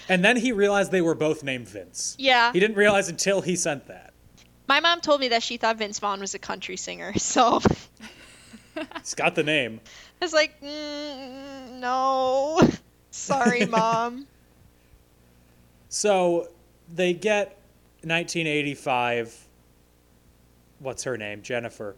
And 0.09 0.23
then 0.23 0.37
he 0.37 0.53
realized 0.53 0.91
they 0.91 1.01
were 1.01 1.15
both 1.15 1.43
named 1.43 1.67
Vince. 1.67 2.15
Yeah. 2.17 2.53
He 2.53 2.59
didn't 2.61 2.77
realize 2.77 3.09
until 3.09 3.41
he 3.41 3.57
sent 3.57 3.87
that. 3.87 4.13
My 4.67 4.79
mom 4.79 5.01
told 5.01 5.19
me 5.19 5.29
that 5.29 5.43
she 5.43 5.57
thought 5.57 5.77
Vince 5.77 5.99
Vaughn 5.99 6.19
was 6.21 6.33
a 6.33 6.39
country 6.39 6.77
singer, 6.77 7.13
so 7.17 7.59
He's 8.99 9.15
got 9.15 9.33
the 9.35 9.43
name. 9.43 9.81
I 10.21 10.25
was 10.25 10.33
like, 10.33 10.61
mm, 10.61 11.79
no. 11.79 12.61
Sorry, 13.11 13.65
mom. 13.69 14.27
So 15.89 16.49
they 16.93 17.13
get 17.13 17.56
1985. 18.03 19.47
What's 20.79 21.03
her 21.03 21.17
name? 21.17 21.41
Jennifer, 21.41 21.95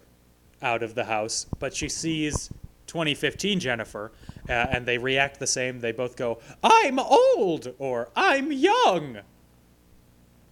out 0.61 0.83
of 0.83 0.95
the 0.95 1.05
house, 1.05 1.45
but 1.59 1.73
she 1.73 1.89
sees 1.89 2.49
2015 2.87 3.59
Jennifer, 3.59 4.11
uh, 4.47 4.51
and 4.51 4.85
they 4.85 4.97
react 4.97 5.39
the 5.39 5.47
same. 5.47 5.79
They 5.79 5.91
both 5.91 6.15
go, 6.15 6.39
"I'm 6.63 6.99
old" 6.99 7.73
or 7.77 8.09
"I'm 8.15 8.51
young," 8.51 9.19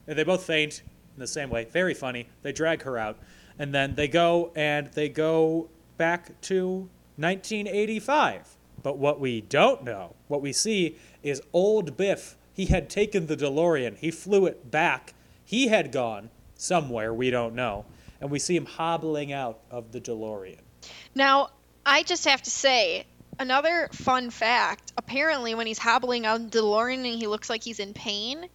and 0.05 0.17
they 0.17 0.23
both 0.23 0.45
faint 0.45 0.83
in 1.15 1.19
the 1.19 1.27
same 1.27 1.49
way. 1.49 1.65
Very 1.65 1.93
funny. 1.93 2.27
They 2.43 2.51
drag 2.51 2.83
her 2.83 2.97
out, 2.97 3.17
and 3.57 3.73
then 3.73 3.95
they 3.95 4.07
go 4.07 4.51
and 4.55 4.87
they 4.87 5.09
go 5.09 5.69
back 5.97 6.39
to 6.41 6.89
1985. 7.17 8.55
But 8.83 8.97
what 8.97 9.19
we 9.19 9.41
don't 9.41 9.83
know, 9.83 10.15
what 10.27 10.41
we 10.41 10.53
see, 10.53 10.97
is 11.23 11.41
old 11.51 11.97
Biff. 11.97 12.37
He 12.53 12.67
had 12.67 12.89
taken 12.89 13.27
the 13.27 13.35
DeLorean. 13.35 13.97
He 13.97 14.11
flew 14.11 14.45
it 14.45 14.69
back. 14.71 15.13
He 15.47 15.69
had 15.69 15.93
gone 15.93 16.29
somewhere 16.55 17.13
we 17.13 17.31
don't 17.31 17.55
know, 17.55 17.85
and 18.19 18.29
we 18.29 18.37
see 18.37 18.53
him 18.53 18.65
hobbling 18.65 19.31
out 19.31 19.61
of 19.71 19.93
the 19.93 20.01
DeLorean. 20.01 20.59
Now, 21.15 21.51
I 21.85 22.03
just 22.03 22.25
have 22.25 22.41
to 22.41 22.49
say, 22.49 23.05
another 23.39 23.87
fun 23.93 24.29
fact 24.29 24.91
apparently, 24.97 25.55
when 25.55 25.65
he's 25.65 25.77
hobbling 25.77 26.25
out 26.25 26.41
of 26.41 26.51
the 26.51 26.59
DeLorean 26.59 27.09
and 27.09 27.17
he 27.17 27.27
looks 27.27 27.49
like 27.49 27.63
he's 27.63 27.79
in 27.79 27.93
pain, 27.93 28.49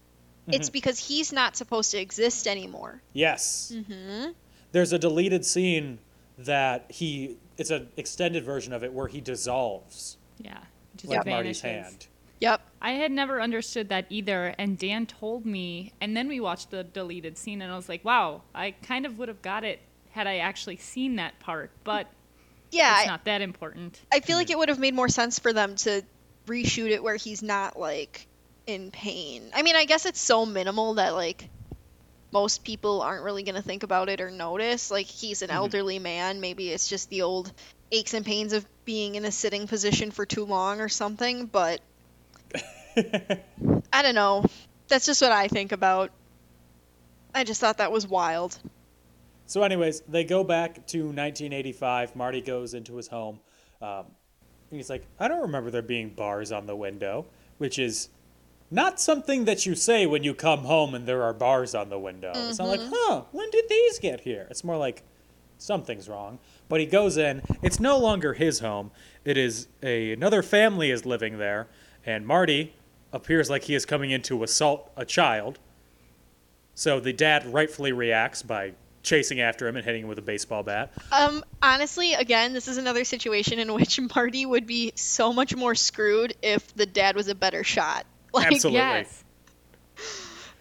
it's 0.49 0.69
because 0.69 0.99
he's 0.99 1.33
not 1.33 1.57
supposed 1.57 1.93
to 1.93 1.99
exist 1.99 2.47
anymore. 2.47 3.01
Yes. 3.15 3.73
Mm-hmm. 3.75 4.33
There's 4.73 4.93
a 4.93 4.99
deleted 4.99 5.47
scene 5.47 5.99
that 6.37 6.91
he. 6.91 7.39
It's 7.57 7.71
an 7.71 7.89
extended 7.97 8.45
version 8.45 8.75
of 8.75 8.85
it 8.85 8.93
where 8.93 9.07
he 9.09 9.23
dissolves 9.23 10.19
Yeah. 10.39 10.59
Just 10.97 11.09
like 11.09 11.25
vanishes. 11.25 11.63
Marty's 11.63 11.87
hand. 11.87 12.07
Yep. 12.43 12.61
I 12.81 12.91
had 12.93 13.13
never 13.13 13.41
understood 13.41 13.91
that 13.91 14.07
either, 14.11 14.53
and 14.59 14.77
Dan 14.77 15.07
told 15.07 15.47
me, 15.47 15.93
and 16.01 16.17
then 16.17 16.27
we 16.27 16.41
watched 16.41 16.73
the 16.73 16.83
deleted 16.83 17.39
scene, 17.39 17.63
and 17.63 17.73
I 17.73 17.77
was 17.77 17.89
like, 17.89 18.05
wow, 18.05 18.43
I 18.53 18.73
kind 18.73 19.07
of 19.07 19.17
would 19.19 19.29
have 19.29 19.43
got 19.43 19.63
it 19.63 19.79
had 20.11 20.27
I 20.27 20.39
actually 20.39 20.79
seen 20.79 21.17
that 21.17 21.39
part, 21.39 21.71
but 21.85 22.09
Yeah, 22.73 22.99
it's 22.99 23.05
I, 23.05 23.11
not 23.13 23.27
that 23.27 23.43
important. 23.43 24.01
I 24.13 24.19
feel 24.19 24.37
like 24.37 24.51
it 24.51 24.59
would 24.59 24.71
have 24.71 24.81
made 24.81 24.93
more 24.93 25.09
sense 25.09 25.39
for 25.39 25.53
them 25.53 25.77
to 25.77 26.03
reshoot 26.49 26.91
it 26.91 27.01
where 27.01 27.15
he's 27.15 27.45
not 27.45 27.79
like 27.79 28.27
in 28.67 28.91
pain. 28.91 29.45
I 29.55 29.63
mean, 29.63 29.77
I 29.77 29.85
guess 29.85 30.05
it's 30.05 30.21
so 30.21 30.45
minimal 30.45 30.95
that 30.95 31.15
like 31.15 31.49
most 32.33 32.65
people 32.65 33.03
aren't 33.03 33.23
really 33.23 33.45
going 33.45 33.55
to 33.55 33.63
think 33.63 33.85
about 33.85 34.09
it 34.09 34.21
or 34.21 34.33
notice. 34.33 34.91
Like 34.91 35.07
he's 35.07 35.43
an 35.43 35.49
mm-hmm. 35.49 35.59
elderly 35.59 36.01
man, 36.01 36.41
maybe 36.41 36.71
it's 36.71 36.89
just 36.89 37.09
the 37.09 37.23
old 37.23 37.53
aches 37.93 38.15
and 38.15 38.27
pains 38.27 38.53
of 38.53 38.67
being 38.85 39.15
in 39.15 39.25
a 39.25 39.31
sitting 39.31 39.69
position 39.69 40.11
for 40.11 40.27
too 40.27 40.45
long 40.45 40.81
or 40.81 40.89
something, 40.89 41.47
but 41.47 41.81
I 43.93 44.03
don't 44.03 44.15
know. 44.15 44.45
That's 44.89 45.07
just 45.07 45.23
what 45.23 45.33
I 45.33 45.49
think 45.49 45.73
about. 45.73 46.11
I 47.35 47.45
just 47.45 47.61
thought 47.61 47.79
that 47.79 47.93
was 47.93 48.07
wild. 48.07 48.59
So, 49.47 49.63
anyways, 49.63 50.01
they 50.03 50.25
go 50.25 50.45
back 50.45 50.87
to 50.89 50.99
1985. 51.05 52.17
Marty 52.17 52.41
goes 52.41 52.75
into 52.75 52.97
his 52.97 53.09
home. 53.09 53.41
Um, 53.81 54.07
he's 54.71 54.91
like, 54.91 55.07
I 55.19 55.29
don't 55.29 55.43
remember 55.43 55.71
there 55.71 55.83
being 55.83 56.11
bars 56.11 56.53
on 56.53 56.67
the 56.67 56.77
window, 56.77 57.27
which 57.59 57.79
is 57.79 58.09
not 58.71 59.01
something 59.01 59.45
that 59.45 59.67
you 59.67 59.75
say 59.75 60.07
when 60.07 60.25
you 60.25 60.35
come 60.35 60.61
home 60.61 60.95
and 60.95 61.07
there 61.07 61.23
are 61.23 61.35
bars 61.35 61.75
on 61.75 61.91
the 61.91 61.99
window. 61.99 62.33
It's 62.35 62.59
not 62.59 62.69
like, 62.69 62.81
huh, 62.83 63.23
when 63.33 63.51
did 63.51 63.69
these 63.69 63.99
get 63.99 64.21
here? 64.21 64.47
It's 64.51 64.65
more 64.65 64.79
like 64.79 65.03
something's 65.59 66.09
wrong. 66.09 66.39
But 66.69 66.81
he 66.81 66.87
goes 66.87 67.17
in. 67.17 67.43
It's 67.63 67.79
no 67.79 67.99
longer 67.99 68.33
his 68.33 68.61
home. 68.61 68.91
It 69.25 69.37
is 69.37 69.69
a 69.83 70.13
another 70.13 70.43
family 70.43 70.91
is 70.91 71.05
living 71.05 71.39
there, 71.39 71.69
and 72.05 72.27
Marty 72.27 72.75
appears 73.13 73.51
like 73.51 73.65
he 73.65 73.75
is 73.75 73.85
coming 73.85 74.11
in 74.11 74.23
to 74.23 74.43
assault 74.43 74.91
a 74.97 75.05
child. 75.05 75.59
So 76.75 77.01
the 77.01 77.13
dad 77.13 77.53
rightfully 77.53 77.93
reacts 77.93 78.43
by 78.43 78.73
chasing 79.03 79.41
after 79.41 79.67
him 79.69 79.77
and 79.77 79.85
hitting 79.85 80.03
him 80.03 80.09
with 80.09 80.19
a 80.19 80.23
baseball 80.23 80.63
bat. 80.63 80.93
Um, 81.11 81.45
honestly, 81.61 82.15
again, 82.15 82.53
this 82.53 82.69
is 82.69 82.77
another 82.79 83.05
situation 83.05 83.59
in 83.59 83.75
which 83.75 84.01
Marty 84.15 84.47
would 84.47 84.67
be 84.67 84.93
so 84.95 85.33
much 85.33 85.55
more 85.55 85.75
screwed 85.75 86.35
if 86.41 86.75
the 86.75 86.87
dad 86.87 87.17
was 87.17 87.29
a 87.29 87.35
better 87.35 87.65
shot. 87.65 88.07
Like, 88.35 88.47
Absolutely. 88.47 88.79
Yes. 88.79 89.25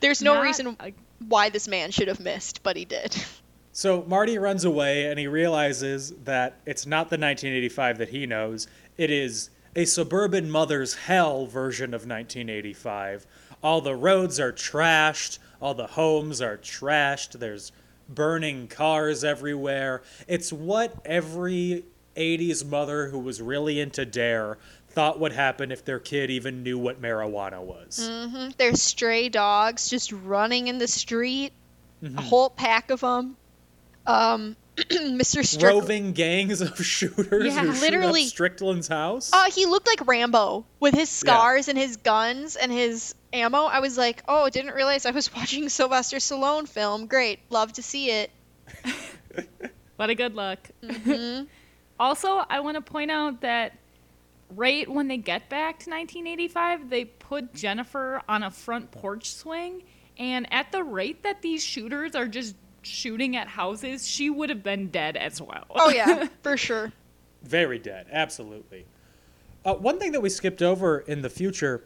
there's 0.02 0.22
no 0.22 0.34
Not 0.34 0.44
reason 0.44 0.76
a- 0.82 0.92
why 1.26 1.50
this 1.50 1.70
man 1.70 1.92
should 1.92 2.10
have 2.10 2.20
missed, 2.20 2.64
but 2.64 2.76
he 2.76 2.86
did. 2.86 3.16
So 3.74 4.04
Marty 4.06 4.38
runs 4.38 4.66
away 4.66 5.06
and 5.06 5.18
he 5.18 5.28
realizes 5.28 6.12
that 6.26 6.58
it's 6.66 6.86
not 6.86 7.10
the 7.10 7.14
1985 7.16 8.00
that 8.00 8.10
he 8.10 8.26
knows. 8.26 8.68
It 8.98 9.10
is 9.10 9.50
a 9.76 9.86
suburban 9.86 10.50
mother's 10.50 10.96
hell 10.96 11.46
version 11.46 11.94
of 11.94 12.02
1985. 12.02 13.26
All 13.64 13.82
the 13.82 13.96
roads 13.96 14.40
are 14.40 14.52
trashed, 14.52 15.40
all 15.62 15.74
the 15.74 15.88
homes 15.88 16.42
are 16.42 16.58
trashed, 16.58 17.40
there's 17.40 17.72
burning 18.10 18.68
cars 18.68 19.24
everywhere. 19.24 20.02
It's 20.28 20.52
what 20.52 20.94
every 21.06 21.86
80s 22.16 22.66
mother 22.68 23.08
who 23.10 23.20
was 23.20 23.42
really 23.42 23.80
into 23.80 24.06
Dare 24.06 24.58
thought 24.90 25.20
would 25.20 25.32
happen 25.32 25.72
if 25.72 25.86
their 25.86 26.00
kid 26.00 26.30
even 26.30 26.64
knew 26.64 26.78
what 26.78 27.02
marijuana 27.02 27.62
was. 27.62 28.10
There's 28.58 28.82
stray 28.82 29.30
dogs 29.30 29.90
just 29.90 30.12
running 30.12 30.68
in 30.68 30.78
the 30.78 30.88
street, 30.88 31.54
Mm-hmm. 32.04 32.18
a 32.18 32.22
whole 32.24 32.50
pack 32.50 32.90
of 32.90 33.02
them. 33.02 33.38
Um, 34.06 34.56
Mr. 34.78 35.46
Strickland. 35.46 35.82
Roving 35.82 36.12
gangs 36.14 36.62
of 36.62 36.78
shooters 36.84 37.46
Yeah, 37.54 37.62
who 37.66 37.72
literally. 37.82 38.22
shoot 38.22 38.28
up 38.28 38.32
Strickland's 38.32 38.88
house. 38.88 39.32
Uh, 39.34 39.52
he 39.52 39.66
looked 39.66 39.86
like 39.88 40.08
Rambo 40.08 40.66
with 40.80 40.94
his 40.94 41.10
scars 41.10 41.68
and 41.68 41.78
his 41.78 41.98
guns 41.98 42.56
and 42.56 42.72
his 42.72 43.14
ammo. 43.34 43.60
I 43.66 43.80
was 43.80 43.98
like, 43.98 44.24
oh, 44.28 44.50
didn't 44.50 44.74
realize 44.74 45.06
I 45.06 45.12
was 45.12 45.34
watching 45.36 45.70
Sylvester 45.70 46.18
Stallone 46.18 46.68
film. 46.68 47.08
Great, 47.08 47.40
love 47.50 47.74
to 47.74 47.84
see 47.84 48.10
it. 48.12 48.32
What 49.98 50.10
a 50.10 50.16
good 50.16 50.34
look. 50.34 50.58
also, 52.00 52.44
I 52.50 52.62
want 52.62 52.76
to 52.76 52.82
point 52.82 53.12
out 53.12 53.42
that 53.42 53.78
right 54.56 54.90
when 54.90 55.08
they 55.08 55.18
get 55.18 55.48
back 55.48 55.78
to 55.82 55.92
1985, 55.92 56.90
they 56.90 57.06
put 57.06 57.54
Jennifer 57.54 58.20
on 58.28 58.42
a 58.42 58.50
front 58.50 58.90
porch 58.90 59.32
swing, 59.36 59.84
and 60.18 60.52
at 60.52 60.72
the 60.72 60.84
rate 60.84 61.22
that 61.22 61.44
these 61.44 61.64
shooters 61.64 62.16
are 62.16 62.28
just 62.28 62.56
shooting 62.82 63.36
at 63.36 63.48
houses, 63.48 64.08
she 64.08 64.30
would 64.30 64.50
have 64.50 64.64
been 64.64 64.90
dead 64.90 65.18
as 65.18 65.42
well. 65.42 65.66
Oh 65.72 65.90
yeah, 65.90 66.28
for 66.44 66.58
sure. 66.58 66.92
Very 67.44 67.80
dead, 67.80 68.08
absolutely. 68.12 68.86
Uh, 69.64 69.76
one 69.76 70.00
thing 70.00 70.12
that 70.12 70.22
we 70.22 70.30
skipped 70.30 70.62
over 70.62 71.00
in 71.00 71.22
the 71.22 71.30
future, 71.30 71.84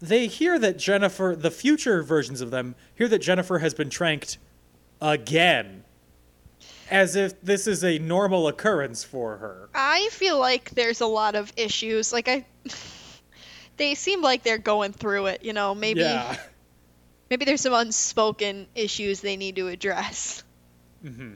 they 0.00 0.26
hear 0.26 0.58
that 0.58 0.78
Jennifer, 0.78 1.34
the 1.36 1.50
future 1.50 2.02
versions 2.02 2.40
of 2.40 2.50
them, 2.50 2.74
hear 2.94 3.08
that 3.08 3.18
Jennifer 3.18 3.58
has 3.58 3.74
been 3.74 3.90
tranked 3.90 4.38
again. 5.00 5.84
As 6.90 7.16
if 7.16 7.38
this 7.42 7.66
is 7.66 7.84
a 7.84 7.98
normal 7.98 8.48
occurrence 8.48 9.04
for 9.04 9.36
her. 9.36 9.68
I 9.74 10.08
feel 10.10 10.38
like 10.38 10.70
there's 10.70 11.02
a 11.02 11.06
lot 11.06 11.34
of 11.34 11.52
issues. 11.56 12.14
Like 12.14 12.28
I, 12.28 12.46
they 13.76 13.94
seem 13.94 14.22
like 14.22 14.42
they're 14.42 14.56
going 14.56 14.92
through 14.92 15.26
it. 15.26 15.44
You 15.44 15.52
know, 15.52 15.74
maybe 15.74 16.00
Yeah. 16.00 16.36
maybe 17.30 17.44
there's 17.44 17.60
some 17.60 17.74
unspoken 17.74 18.66
issues 18.74 19.20
they 19.20 19.36
need 19.36 19.56
to 19.56 19.68
address. 19.68 20.42
Mm-hmm. 21.04 21.34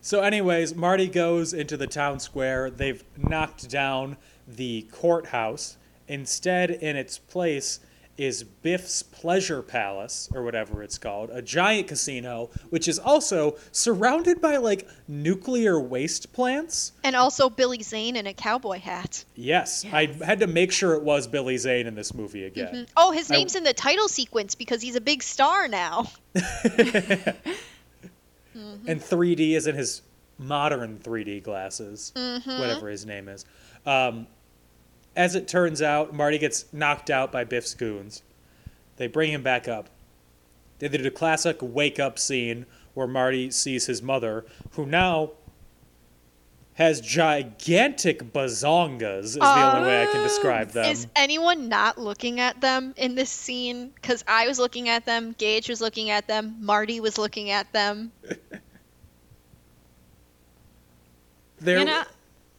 So, 0.00 0.22
anyways, 0.22 0.74
Marty 0.74 1.08
goes 1.08 1.52
into 1.52 1.76
the 1.76 1.86
town 1.86 2.20
square. 2.20 2.70
They've 2.70 3.02
knocked 3.16 3.68
down 3.68 4.16
the 4.46 4.86
courthouse. 4.92 5.76
Instead, 6.06 6.70
in 6.70 6.96
its 6.96 7.18
place 7.18 7.80
is 8.18 8.42
Biff's 8.42 9.02
Pleasure 9.02 9.62
Palace, 9.62 10.28
or 10.34 10.42
whatever 10.42 10.82
it's 10.82 10.98
called, 10.98 11.30
a 11.30 11.40
giant 11.40 11.88
casino, 11.88 12.50
which 12.68 12.88
is 12.88 12.98
also 12.98 13.56
surrounded 13.72 14.40
by 14.40 14.56
like 14.56 14.86
nuclear 15.06 15.80
waste 15.80 16.32
plants. 16.32 16.92
And 17.04 17.16
also 17.16 17.48
Billy 17.48 17.82
Zane 17.82 18.16
in 18.16 18.26
a 18.26 18.34
cowboy 18.34 18.80
hat. 18.80 19.24
Yes, 19.34 19.86
I 19.90 20.06
had 20.24 20.40
to 20.40 20.46
make 20.46 20.72
sure 20.72 20.94
it 20.94 21.02
was 21.02 21.26
Billy 21.26 21.56
Zane 21.56 21.86
in 21.86 21.94
this 21.94 22.12
movie 22.12 22.40
mm-hmm. 22.40 22.60
again. 22.60 22.86
Oh, 22.96 23.12
his 23.12 23.30
name's 23.30 23.54
in 23.54 23.64
the 23.64 23.72
title 23.72 24.08
sequence 24.08 24.54
because 24.54 24.82
he's 24.82 24.96
a 24.96 25.00
big 25.00 25.22
star 25.22 25.68
now. 25.68 26.10
Mm-hmm. 28.58 28.88
And 28.90 29.00
3D 29.00 29.52
is 29.52 29.66
in 29.66 29.76
his 29.76 30.02
modern 30.38 30.98
3D 30.98 31.42
glasses, 31.42 32.12
mm-hmm. 32.14 32.58
whatever 32.58 32.88
his 32.88 33.06
name 33.06 33.28
is. 33.28 33.44
Um, 33.86 34.26
as 35.18 35.34
it 35.34 35.48
turns 35.48 35.82
out, 35.82 36.14
Marty 36.14 36.38
gets 36.38 36.72
knocked 36.72 37.10
out 37.10 37.32
by 37.32 37.42
Biff's 37.42 37.74
goons. 37.74 38.22
They 38.98 39.08
bring 39.08 39.32
him 39.32 39.42
back 39.42 39.66
up. 39.66 39.90
They 40.78 40.86
did 40.86 41.04
a 41.04 41.10
classic 41.10 41.56
wake 41.60 41.98
up 41.98 42.20
scene 42.20 42.66
where 42.94 43.08
Marty 43.08 43.50
sees 43.50 43.86
his 43.86 44.00
mother, 44.00 44.46
who 44.72 44.86
now 44.86 45.32
has 46.74 47.00
gigantic 47.00 48.32
bazongas, 48.32 49.24
is 49.24 49.34
the 49.34 49.76
only 49.76 49.88
way 49.88 50.02
I 50.02 50.06
can 50.06 50.20
ah. 50.20 50.22
describe 50.22 50.70
them. 50.70 50.84
Is 50.84 51.08
anyone 51.16 51.68
not 51.68 51.98
looking 51.98 52.38
at 52.38 52.60
them 52.60 52.94
in 52.96 53.16
this 53.16 53.30
scene? 53.30 53.90
Because 53.96 54.22
I 54.28 54.46
was 54.46 54.60
looking 54.60 54.88
at 54.88 55.04
them, 55.04 55.34
Gage 55.36 55.68
was 55.68 55.80
looking 55.80 56.10
at 56.10 56.28
them, 56.28 56.54
Marty 56.60 57.00
was 57.00 57.18
looking 57.18 57.50
at 57.50 57.72
them. 57.72 58.12
They're- 61.60 61.78
Anna, 61.80 62.06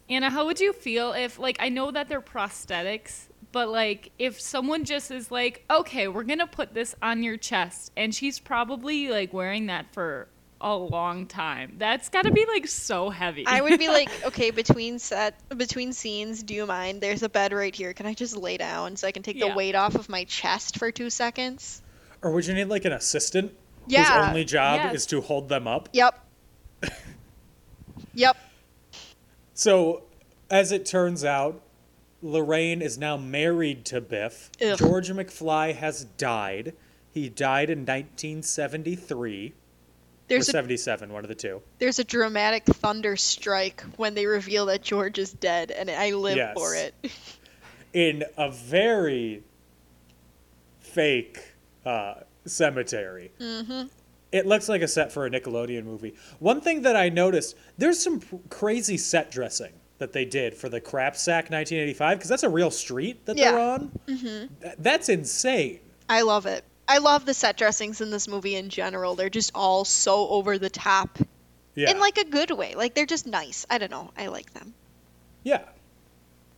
Anna, 0.10 0.30
how 0.30 0.46
would 0.46 0.60
you 0.60 0.74
feel 0.74 1.14
if, 1.14 1.38
like, 1.38 1.58
I 1.60 1.70
know 1.70 1.92
that 1.92 2.10
they're 2.10 2.22
prosthetics, 2.22 3.28
but 3.52 3.70
like, 3.70 4.12
if 4.18 4.40
someone 4.42 4.84
just 4.86 5.12
is 5.12 5.32
like, 5.32 5.64
okay, 5.70 6.08
we're 6.08 6.24
gonna 6.24 6.48
put 6.48 6.74
this 6.74 6.96
on 7.02 7.24
your 7.24 7.38
chest, 7.38 7.92
and 7.96 8.14
she's 8.14 8.40
probably 8.40 9.10
like 9.10 9.34
wearing 9.34 9.68
that 9.68 9.94
for 9.94 10.28
a 10.62 10.76
long 10.76 11.26
time. 11.26 11.76
That's 11.78 12.10
got 12.10 12.24
to 12.24 12.32
be 12.34 12.46
like 12.46 12.68
so 12.68 13.10
heavy. 13.10 13.46
I 13.48 13.62
would 13.62 13.80
be 13.80 13.88
like, 14.00 14.10
okay, 14.26 14.52
between 14.52 15.00
set, 15.00 15.40
between 15.58 15.94
scenes, 15.94 16.44
do 16.44 16.54
you 16.54 16.66
mind? 16.66 17.00
There's 17.02 17.24
a 17.24 17.30
bed 17.30 17.54
right 17.54 17.74
here. 17.74 17.94
Can 17.94 18.06
I 18.06 18.14
just 18.14 18.36
lay 18.36 18.58
down 18.58 18.98
so 18.98 19.08
I 19.08 19.12
can 19.14 19.24
take 19.24 19.38
Yeah. 19.38 19.50
the 19.50 19.56
weight 19.56 19.76
off 19.76 19.96
of 19.96 20.10
my 20.10 20.26
chest 20.26 20.78
for 20.78 20.92
two 20.92 21.10
seconds? 21.10 21.82
or 22.22 22.32
would 22.32 22.46
you 22.46 22.54
need 22.54 22.66
like 22.66 22.84
an 22.84 22.92
assistant 22.92 23.54
Yeah. 23.88 24.04
whose 24.20 24.28
only 24.28 24.44
job 24.44 24.82
Yes. 24.84 24.96
is 24.96 25.06
to 25.06 25.22
hold 25.22 25.48
them 25.48 25.66
up? 25.68 25.88
Yep. 25.94 26.20
yep. 28.14 28.36
So, 29.60 30.04
as 30.50 30.72
it 30.72 30.86
turns 30.86 31.26
out, 31.26 31.62
Lorraine 32.22 32.82
is 32.82 32.98
now 32.98 33.18
married 33.18 33.84
to 33.88 34.00
Biff. 34.00 34.52
Ugh. 34.62 34.78
George 34.78 35.10
McFly 35.10 35.76
has 35.76 36.06
died. 36.06 36.72
He 37.12 37.28
died 37.28 37.70
in 37.70 37.80
1973 37.80 39.54
There's 40.30 40.48
or 40.48 40.52
a 40.52 40.54
77, 40.54 41.12
one 41.12 41.26
of 41.26 41.28
the 41.28 41.36
two. 41.36 41.62
there's 41.78 42.00
a 42.00 42.06
dramatic 42.06 42.64
thunder 42.64 43.18
strike 43.18 43.82
when 43.98 44.14
they 44.14 44.28
reveal 44.28 44.68
that 44.68 44.82
George 44.82 45.20
is 45.20 45.34
dead, 45.34 45.72
and 45.72 45.90
I 45.90 46.12
live 46.12 46.38
Yes. 46.38 46.54
for 46.56 46.74
it. 46.76 46.94
In 47.92 48.24
a 48.38 48.50
very 48.50 49.44
fake 50.80 51.38
uh, 51.86 52.14
cemetery. 52.46 53.34
Mm-hmm. 53.42 53.88
It 54.32 54.46
looks 54.46 54.70
like 54.70 54.82
a 54.82 54.88
set 54.88 55.12
for 55.12 55.26
a 55.26 55.30
Nickelodeon 55.30 55.86
movie. 55.86 56.14
One 56.40 56.62
thing 56.62 56.84
that 56.84 56.96
I 56.96 57.10
noticed, 57.10 57.56
there's 57.78 58.00
some 58.00 58.20
p- 58.20 58.40
crazy 58.50 58.98
set 58.98 59.32
dressing 59.32 59.74
that 59.98 60.14
they 60.14 60.24
did 60.26 60.54
for 60.54 60.70
the 60.70 60.80
Crap 60.80 61.16
Sack 61.18 61.46
1985, 61.50 62.18
because 62.18 62.30
that's 62.30 62.44
a 62.44 62.50
real 62.50 62.72
street 62.72 63.26
that 63.26 63.36
they're 63.38 63.58
on. 63.60 63.92
Mm-hmm. 64.08 64.54
that's 64.78 65.10
insane. 65.10 65.80
I 66.08 66.22
love 66.22 66.46
it. 66.46 66.64
I 66.88 67.00
love 67.00 67.26
the 67.26 67.34
set 67.34 67.58
dressings 67.58 68.02
in 68.02 68.10
this 68.12 68.28
movie 68.28 68.56
in 68.56 68.70
general. 68.70 69.16
They're 69.16 69.30
just 69.30 69.52
all 69.56 69.84
so 69.86 70.28
over 70.30 70.58
the 70.58 70.70
top 70.70 71.20
Yeah. 71.76 71.92
in 71.92 72.00
like 72.00 72.18
a 72.18 72.26
good 72.26 72.52
way. 72.52 72.76
Like 72.76 72.94
they're 72.96 73.06
just 73.06 73.28
nice. 73.28 73.66
I 73.70 73.78
don't 73.78 73.92
know. 73.92 74.12
I 74.18 74.28
like 74.28 74.54
them. 74.54 74.74
Yeah. 75.44 75.62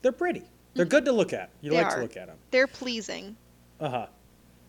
They're 0.02 0.12
pretty. 0.12 0.44
They're 0.74 0.86
good 0.86 1.06
to 1.06 1.12
look 1.12 1.34
at. 1.34 1.50
You 1.62 1.72
Mm-hmm. 1.72 1.78
They 1.78 1.84
like 1.84 1.94
are. 1.94 1.96
to 1.98 2.02
look 2.04 2.18
at 2.18 2.28
them. 2.28 2.38
They're 2.52 2.68
pleasing. 2.68 3.36
Uh 3.80 3.90
huh. 3.90 4.06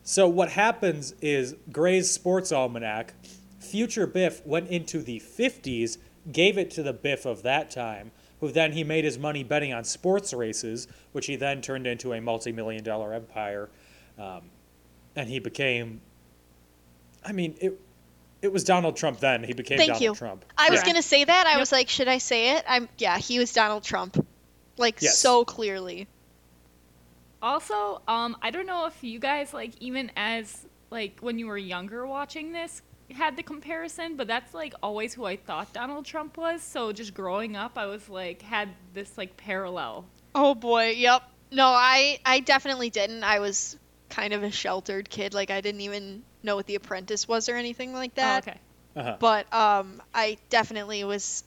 So 0.03 0.27
what 0.27 0.49
happens 0.49 1.13
is 1.21 1.55
Gray's 1.71 2.11
Sports 2.11 2.51
Almanac, 2.51 3.13
future 3.59 4.05
Biff 4.05 4.45
went 4.45 4.69
into 4.69 5.01
the 5.01 5.19
50s, 5.19 5.97
gave 6.31 6.57
it 6.57 6.69
to 6.71 6.83
the 6.83 6.93
Biff 6.93 7.25
of 7.25 7.43
that 7.43 7.71
time, 7.71 8.11
who 8.41 8.51
then 8.51 8.73
he 8.73 8.83
made 8.83 9.05
his 9.05 9.17
money 9.17 9.43
betting 9.43 9.73
on 9.73 9.85
sports 9.85 10.33
races, 10.33 10.87
which 11.13 11.27
he 11.27 11.37
then 11.37 11.61
turned 11.61 11.87
into 11.87 12.13
a 12.13 12.19
multi-million 12.19 12.83
dollar 12.83 13.13
empire, 13.13 13.69
um, 14.19 14.41
and 15.15 15.29
he 15.29 15.39
became. 15.39 16.01
I 17.25 17.31
mean, 17.31 17.55
it. 17.61 17.79
It 18.41 18.51
was 18.51 18.65
Donald 18.65 18.97
Trump 18.97 19.21
then. 19.21 19.41
He 19.45 19.53
became 19.53 19.77
Thank 19.77 19.87
Donald 19.87 20.01
you. 20.03 20.15
Trump. 20.15 20.43
I 20.57 20.69
was 20.69 20.83
gonna 20.83 21.01
say 21.01 21.23
that. 21.23 21.47
I 21.47 21.57
was 21.57 21.71
like, 21.71 21.87
should 21.87 22.09
I 22.09 22.17
say 22.17 22.57
it? 22.57 22.65
I'm 22.67 22.89
yeah. 22.97 23.17
He 23.17 23.39
was 23.39 23.53
Donald 23.53 23.83
Trump, 23.83 24.17
like 24.75 25.01
Yes. 25.01 25.17
so 25.17 25.45
clearly. 25.45 26.09
Also, 27.43 28.01
um, 28.07 28.35
I 28.41 28.49
don't 28.51 28.65
know 28.65 28.85
if 28.87 29.03
you 29.03 29.19
guys 29.19 29.53
like 29.53 29.73
even 29.81 30.09
as 30.15 30.65
like 30.89 31.19
when 31.19 31.37
you 31.37 31.47
were 31.47 31.57
younger 31.57 32.07
watching 32.07 32.53
this 32.53 32.81
had 33.11 33.35
the 33.37 33.43
comparison, 33.43 34.15
but 34.15 34.27
that's 34.27 34.53
like 34.53 34.73
always 34.81 35.13
who 35.13 35.25
I 35.25 35.35
thought 35.35 35.71
Donald 35.73 36.05
Trump 36.05 36.37
was. 36.37 36.63
So 36.63 36.91
just 36.93 37.13
growing 37.13 37.55
up, 37.55 37.77
I 37.77 37.85
was 37.85 38.07
like 38.09 38.41
had 38.41 38.69
this 38.93 39.15
like 39.17 39.35
parallel. 39.37 40.05
Oh 40.33 40.55
boy. 40.55 40.91
Yep. 40.97 41.21
No, 41.51 41.67
I 41.67 42.17
I 42.25 42.39
definitely 42.39 42.89
didn't. 42.89 43.23
I 43.23 43.39
was 43.39 43.77
kind 44.09 44.33
of 44.33 44.41
a 44.41 44.49
sheltered 44.51 45.09
kid. 45.09 45.33
Like 45.33 45.51
I 45.51 45.61
didn't 45.61 45.81
even 45.81 46.23
know 46.43 46.55
what 46.55 46.65
The 46.65 46.75
Apprentice 46.75 47.27
was 47.27 47.49
or 47.49 47.55
anything 47.55 47.93
like 47.93 48.11
Oh, 48.13 48.21
that. 48.21 48.47
okay. 48.47 48.57
Uh-huh. 48.95 49.17
but 49.19 49.51
um 49.51 50.03
i 50.13 50.37
definitely 50.51 51.03
was 51.03 51.43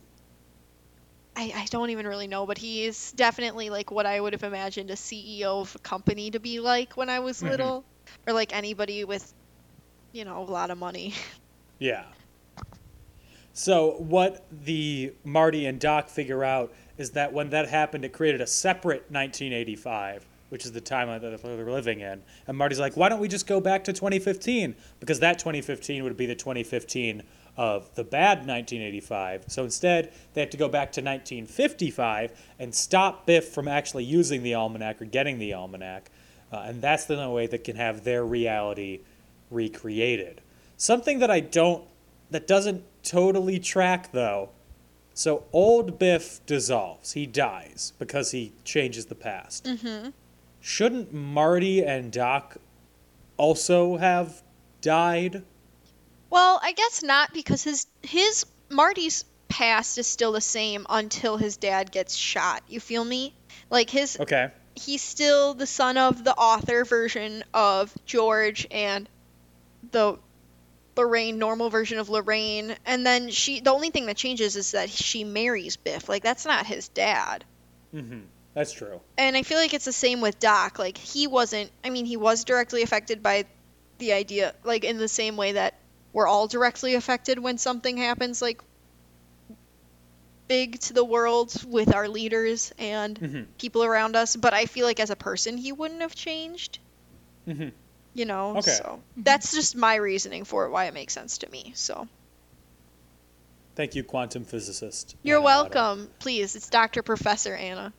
I, 1.37 1.53
I 1.55 1.67
don't 1.71 1.91
even 1.91 2.07
really 2.07 2.27
know 2.27 2.47
but 2.47 2.59
he 2.59 2.85
is 2.85 3.13
definitely 3.13 3.71
like 3.71 3.91
what 3.91 4.07
i 4.07 4.21
would 4.21 4.33
have 4.33 4.43
imagined 4.43 4.91
a 4.91 4.95
ceo 4.95 5.61
of 5.61 5.75
a 5.75 5.79
company 5.79 6.31
to 6.31 6.41
be 6.41 6.61
like 6.61 6.97
when 6.97 7.11
i 7.11 7.21
was 7.21 7.39
mm-hmm. 7.39 7.51
little 7.51 7.85
or 8.27 8.33
like 8.33 8.57
anybody 8.57 9.05
with 9.05 9.33
you 10.13 10.25
know 10.25 10.43
a 10.43 10.51
lot 10.51 10.71
of 10.71 10.79
money 10.79 11.13
Yeah. 11.79 12.05
So 13.53 13.93
what 13.99 14.47
the 14.51 15.15
Marty 15.25 15.67
and 15.67 15.81
Doc 15.81 16.09
figure 16.09 16.45
out 16.45 16.73
is 16.99 17.11
that 17.13 17.33
when 17.33 17.51
that 17.51 17.69
happened, 17.69 18.05
it 18.05 18.13
created 18.13 18.41
a 18.41 18.47
separate 18.47 19.11
1985, 19.11 20.27
which 20.51 20.65
is 20.65 20.73
the 20.73 20.81
timeline 20.81 21.21
that 21.23 21.43
they're 21.43 21.71
living 21.71 22.01
in. 22.01 22.23
And 22.47 22.57
Marty's 22.57 22.81
like, 22.81 22.97
why 22.97 23.09
don't 23.09 23.21
we 23.21 23.29
just 23.29 23.47
go 23.47 23.61
back 23.61 23.85
to 23.85 23.93
2015? 23.93 24.75
Because 25.01 25.21
that 25.21 25.39
2015 25.39 26.05
would 26.05 26.17
be 26.17 26.27
the 26.27 26.35
2015 26.35 27.23
of 27.57 27.95
the 27.95 28.05
bad 28.05 28.39
1985. 28.39 29.45
So 29.49 29.65
instead, 29.65 30.13
they 30.35 30.41
have 30.41 30.51
to 30.51 30.57
go 30.57 30.69
back 30.69 30.93
to 30.93 31.01
1955 31.01 32.33
and 32.59 32.75
stop 32.75 33.27
Biff 33.27 33.49
from 33.49 33.67
actually 33.69 34.05
using 34.05 34.43
the 34.43 34.55
almanac 34.55 35.01
or 35.01 35.07
getting 35.07 35.39
the 35.39 35.55
almanac. 35.55 36.11
Uh, 36.53 36.65
and 36.67 36.83
that's 36.83 37.07
the 37.07 37.21
only 37.21 37.35
way 37.35 37.47
that 37.47 37.65
can 37.65 37.77
have 37.77 38.05
their 38.05 38.25
reality 38.25 39.01
recreated. 39.51 40.41
Something 40.77 41.19
that 41.21 41.31
I 41.31 41.41
don't, 41.41 41.85
that 42.31 42.47
doesn't 42.47 42.85
totally 43.03 43.59
track 43.59 44.13
though. 44.13 44.51
So 45.15 45.45
old 45.53 45.99
Biff 45.99 46.45
dissolves. 46.45 47.13
He 47.13 47.27
dies 47.27 47.95
because 47.99 48.33
he 48.33 48.53
changes 48.65 49.07
the 49.07 49.15
past. 49.15 49.65
Mm-hmm. 49.65 50.11
Shouldn't 50.61 51.13
Marty 51.13 51.83
and 51.83 52.13
Doc 52.13 52.59
also 53.39 53.97
have 53.97 54.43
died? 54.83 55.43
Well 56.37 56.61
i 56.63 56.73
guess 56.73 57.03
not 57.03 57.33
because 57.33 57.65
his 57.65 57.87
his 58.03 58.45
marty's 58.71 59.25
past 59.49 59.97
is 59.97 60.07
still 60.07 60.33
the 60.33 60.41
same 60.41 60.85
until 60.91 61.37
his 61.39 61.57
dad 61.57 61.91
gets 61.91 62.15
shot 62.15 62.63
you 62.69 62.79
feel 62.79 63.05
me 63.05 63.33
like 63.71 63.89
his 63.89 64.19
Okay. 64.21 64.51
he's 64.75 65.03
still 65.03 65.55
the 65.55 65.67
son 65.67 65.97
of 65.97 66.23
the 66.25 66.35
author 66.35 66.85
version 66.85 67.43
of 67.55 67.93
George 68.05 68.67
and 68.71 69.09
the 69.93 70.19
Lorraine 70.97 71.39
normal 71.39 71.71
version 71.71 71.99
of 71.99 72.11
Lorraine 72.11 72.75
and 72.85 73.07
then 73.07 73.31
she 73.31 73.61
the 73.61 73.71
only 73.73 73.91
thing 73.91 74.07
that 74.07 74.17
changes 74.17 74.57
is 74.57 74.73
that 74.73 74.91
she 74.91 75.25
marries 75.25 75.77
Biff 75.77 76.09
like 76.09 76.23
that's 76.23 76.45
not 76.45 76.67
his 76.67 76.89
dad 76.89 77.45
Mhm. 77.95 78.25
That's 78.53 78.73
true. 78.73 79.01
and 79.17 79.37
I 79.37 79.43
feel 79.43 79.59
like 79.59 79.73
it's 79.75 79.85
the 79.87 79.93
same 79.93 80.21
with 80.21 80.39
Doc 80.39 80.79
like 80.79 80.99
he 80.99 81.27
wasn't 81.29 81.71
I 81.85 81.91
mean 81.91 82.05
he 82.05 82.17
was 82.19 82.45
directly 82.45 82.83
affected 82.83 83.23
by 83.23 83.45
the 83.99 84.13
idea 84.13 84.55
like 84.65 84.85
in 84.85 84.99
the 84.99 85.09
same 85.09 85.37
way 85.37 85.53
that 85.53 85.75
we're 86.17 86.27
all 86.27 86.47
directly 86.49 86.95
affected 86.95 87.39
when 87.39 87.59
something 87.59 87.99
happens 87.99 88.41
like 88.41 88.63
big 90.49 90.79
to 90.81 90.95
the 90.95 91.05
world 91.05 91.53
with 91.67 91.95
our 91.95 92.09
leaders 92.09 92.73
and 92.79 93.19
Mm-hmm. 93.21 93.43
people 93.59 93.85
around 93.85 94.17
us 94.17 94.35
but 94.35 94.55
I 94.55 94.65
feel 94.67 94.87
like 94.87 94.99
as 94.99 95.11
a 95.11 95.17
person 95.17 95.59
he 95.59 95.73
wouldn't 95.73 96.01
have 96.01 96.15
changed 96.15 96.79
Mhm. 97.47 97.73
you 98.15 98.25
know 98.25 98.57
Okay. 98.59 98.71
so 98.71 99.03
that's 99.19 99.53
just 99.53 99.77
my 99.77 99.97
reasoning 99.97 100.45
for 100.45 100.65
it 100.67 100.71
why 100.71 100.87
it 100.87 100.95
makes 100.95 101.13
sense 101.13 101.39
to 101.39 101.51
me 101.51 101.73
so 101.77 102.09
Thank 103.75 103.95
you, 103.95 104.03
quantum 104.05 104.45
physicist. 104.47 105.17
you're 105.23 105.37
Anna 105.39 105.47
Otto. 105.49 105.75
welcome 105.75 106.11
please 106.19 106.57
it's 106.57 106.71
Dr. 106.71 107.03
Professor 107.03 107.55
Anna 107.55 107.93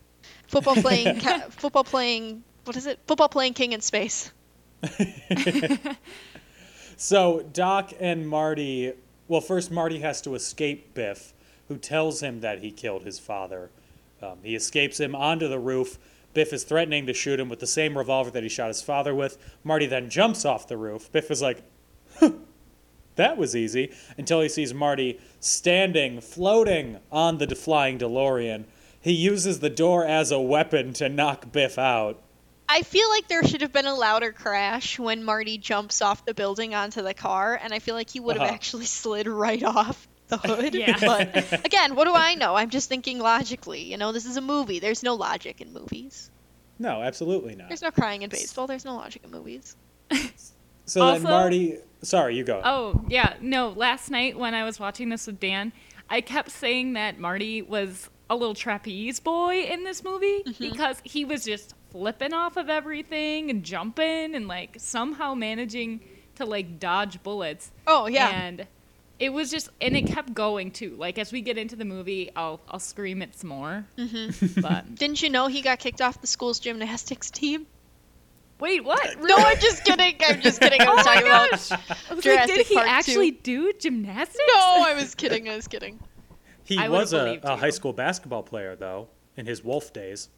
football 0.48 0.76
playing 0.76 1.20
ca- 1.26 1.50
football 1.52 1.84
playing 1.84 2.44
what 2.66 2.76
is 2.78 2.88
it 2.88 3.00
football 3.08 3.30
playing 3.30 3.54
king 3.54 3.74
in 3.74 3.82
space 3.82 4.32
So 7.00 7.44
Doc 7.54 7.94
and 8.00 8.28
Marty, 8.28 8.92
well, 9.28 9.40
first 9.40 9.70
Marty 9.70 10.00
has 10.00 10.20
to 10.24 10.34
escape 10.34 10.96
Biff, 10.96 11.34
who 11.68 11.78
tells 11.78 12.22
him 12.22 12.42
that 12.42 12.60
he 12.60 12.72
killed 12.72 13.04
his 13.04 13.20
father. 13.20 13.70
Um, 14.20 14.40
he 14.42 14.56
escapes 14.56 15.00
him 15.00 15.14
onto 15.14 15.48
the 15.48 15.60
roof. 15.60 16.00
Biff 16.34 16.52
is 16.52 16.64
threatening 16.64 17.06
to 17.06 17.14
shoot 17.14 17.40
him 17.40 17.50
with 17.50 17.60
the 17.60 17.68
same 17.68 17.96
revolver 17.96 18.32
that 18.32 18.42
he 18.42 18.50
shot 18.50 18.70
his 18.70 18.82
father 18.82 19.14
with. 19.14 19.38
Marty 19.64 19.86
then 19.86 20.10
jumps 20.10 20.44
off 20.44 20.68
the 20.68 20.76
roof. 20.76 21.12
Biff 21.12 21.30
is 21.30 21.40
like, 21.40 21.62
"Huh, 22.16 22.32
that 23.16 23.38
was 23.38 23.56
easy, 23.56 23.92
until 24.18 24.42
he 24.42 24.50
sees 24.50 24.74
Marty 24.74 25.20
standing, 25.40 26.20
floating 26.20 26.98
on 27.12 27.38
the 27.38 27.56
flying 27.56 28.00
DeLorean. 28.00 28.66
He 29.00 29.12
uses 29.12 29.60
the 29.60 29.70
door 29.70 30.04
as 30.04 30.32
a 30.32 30.42
weapon 30.42 30.94
to 30.94 31.10
knock 31.10 31.52
Biff 31.52 31.78
out. 31.78 32.22
I 32.70 32.82
feel 32.84 33.08
like 33.10 33.28
there 33.28 33.44
should 33.44 33.62
have 33.62 33.72
been 33.72 33.86
a 33.86 33.96
louder 33.96 34.32
crash 34.34 35.00
when 35.00 35.24
Marty 35.24 35.58
jumps 35.58 36.02
off 36.02 36.26
the 36.26 36.34
building 36.34 36.76
onto 36.76 37.02
the 37.02 37.14
car, 37.14 37.58
and 37.62 37.74
I 37.74 37.80
feel 37.80 37.96
like 37.96 38.10
he 38.10 38.20
would 38.20 38.36
have 38.36 38.44
Uh-huh. 38.46 38.54
actually 38.54 38.86
slid 38.86 39.28
right 39.28 39.64
off 39.64 40.08
the 40.28 40.38
hood. 40.48 40.76
Yeah. 40.76 40.98
But 41.00 41.66
again, 41.66 41.96
what 41.96 42.06
do 42.06 42.14
I 42.14 42.36
know? 42.36 42.56
I'm 42.56 42.70
just 42.70 42.90
thinking 42.90 43.20
logically. 43.20 43.84
You 43.84 43.98
know, 43.98 44.12
this 44.12 44.26
is 44.26 44.36
a 44.38 44.42
movie. 44.42 44.80
There's 44.80 45.02
no 45.02 45.16
logic 45.16 45.62
in 45.62 45.72
movies. 45.72 46.30
No, 46.80 47.02
absolutely 47.02 47.56
not. 47.56 47.70
There's 47.70 47.82
no 47.82 47.92
crying 47.92 48.22
in 48.24 48.30
baseball. 48.30 48.68
There's 48.68 48.86
no 48.86 48.96
logic 48.96 49.24
in 49.24 49.32
movies. 49.32 49.76
So 50.86 51.06
then 51.12 51.24
Marty, 51.24 51.80
sorry, 52.02 52.38
you 52.38 52.46
go. 52.46 52.62
Oh, 52.64 53.04
yeah. 53.10 53.34
No, 53.42 53.70
last 53.72 54.10
night 54.10 54.40
when 54.40 54.54
I 54.54 54.64
was 54.64 54.80
watching 54.80 55.10
this 55.10 55.28
with 55.28 55.38
Dan, 55.38 55.74
I 56.10 56.22
kept 56.22 56.50
saying 56.50 56.94
that 56.94 57.20
Marty 57.20 57.62
was 57.62 58.10
a 58.30 58.38
little 58.38 58.56
trapeze 58.56 59.20
boy 59.20 59.64
in 59.64 59.84
this 59.84 60.02
movie 60.02 60.44
because 60.58 61.02
he 61.04 61.26
was 61.26 61.44
just 61.44 61.74
flipping 61.98 62.34
off 62.34 62.58
of 62.58 62.70
everything 62.70 63.50
and 63.50 63.64
jumping 63.64 64.36
and 64.36 64.48
like 64.48 64.76
somehow 64.78 65.34
managing 65.34 66.00
to 66.36 66.46
like 66.46 66.80
dodge 66.80 67.22
bullets. 67.24 67.72
Oh 67.88 68.08
yeah. 68.08 68.30
And 68.30 68.68
it 69.20 69.30
was 69.34 69.50
just 69.50 69.70
and 69.82 69.98
it 69.98 70.04
kept 70.06 70.34
going 70.36 70.70
too. 70.72 70.96
Like 70.96 71.18
as 71.18 71.32
we 71.32 71.42
get 71.42 71.58
into 71.58 71.76
the 71.76 71.86
movie, 71.86 72.30
I'll 72.36 72.60
I'll 72.70 72.80
scream 72.80 73.22
it 73.24 73.36
some 73.36 73.50
more. 73.50 73.86
Mm-hmm. 73.98 74.62
But 74.62 74.94
Didn't 74.96 75.22
you 75.24 75.30
know 75.30 75.48
he 75.48 75.62
got 75.62 75.80
kicked 75.80 76.02
off 76.02 76.22
the 76.22 76.28
school's 76.28 76.60
gymnastics 76.60 77.32
team? 77.32 77.66
wait, 78.60 78.84
what? 78.84 79.20
No, 79.22 79.36
I'm 79.38 79.60
just 79.60 79.84
kidding. 79.86 80.16
I'm 80.28 80.42
just 80.42 80.60
kidding. 80.60 80.82
I 80.82 80.90
was 80.94 81.06
Oh 81.08 81.10
my 81.10 81.16
talking 81.16 81.28
about. 81.28 81.52
gosh. 81.52 81.72
I 81.72 82.14
was 82.16 82.26
like, 82.26 82.48
did 82.48 82.66
he 82.68 82.74
Park 82.76 82.88
two. 82.88 82.92
actually 82.92 83.32
do 83.32 83.72
gymnastics? 83.74 84.40
No, 84.56 84.84
I 84.86 84.94
was 84.96 85.14
kidding. 85.16 85.48
I 85.50 85.56
was 85.56 85.68
kidding. 85.68 86.00
He 86.64 86.78
I 86.78 86.90
was 86.90 87.14
a, 87.14 87.40
a 87.44 87.56
high 87.56 87.70
school 87.70 87.94
basketball 87.94 88.44
player, 88.44 88.76
though, 88.76 89.10
in 89.36 89.46
his 89.46 89.64
Wolf 89.64 89.94
days. 89.94 90.30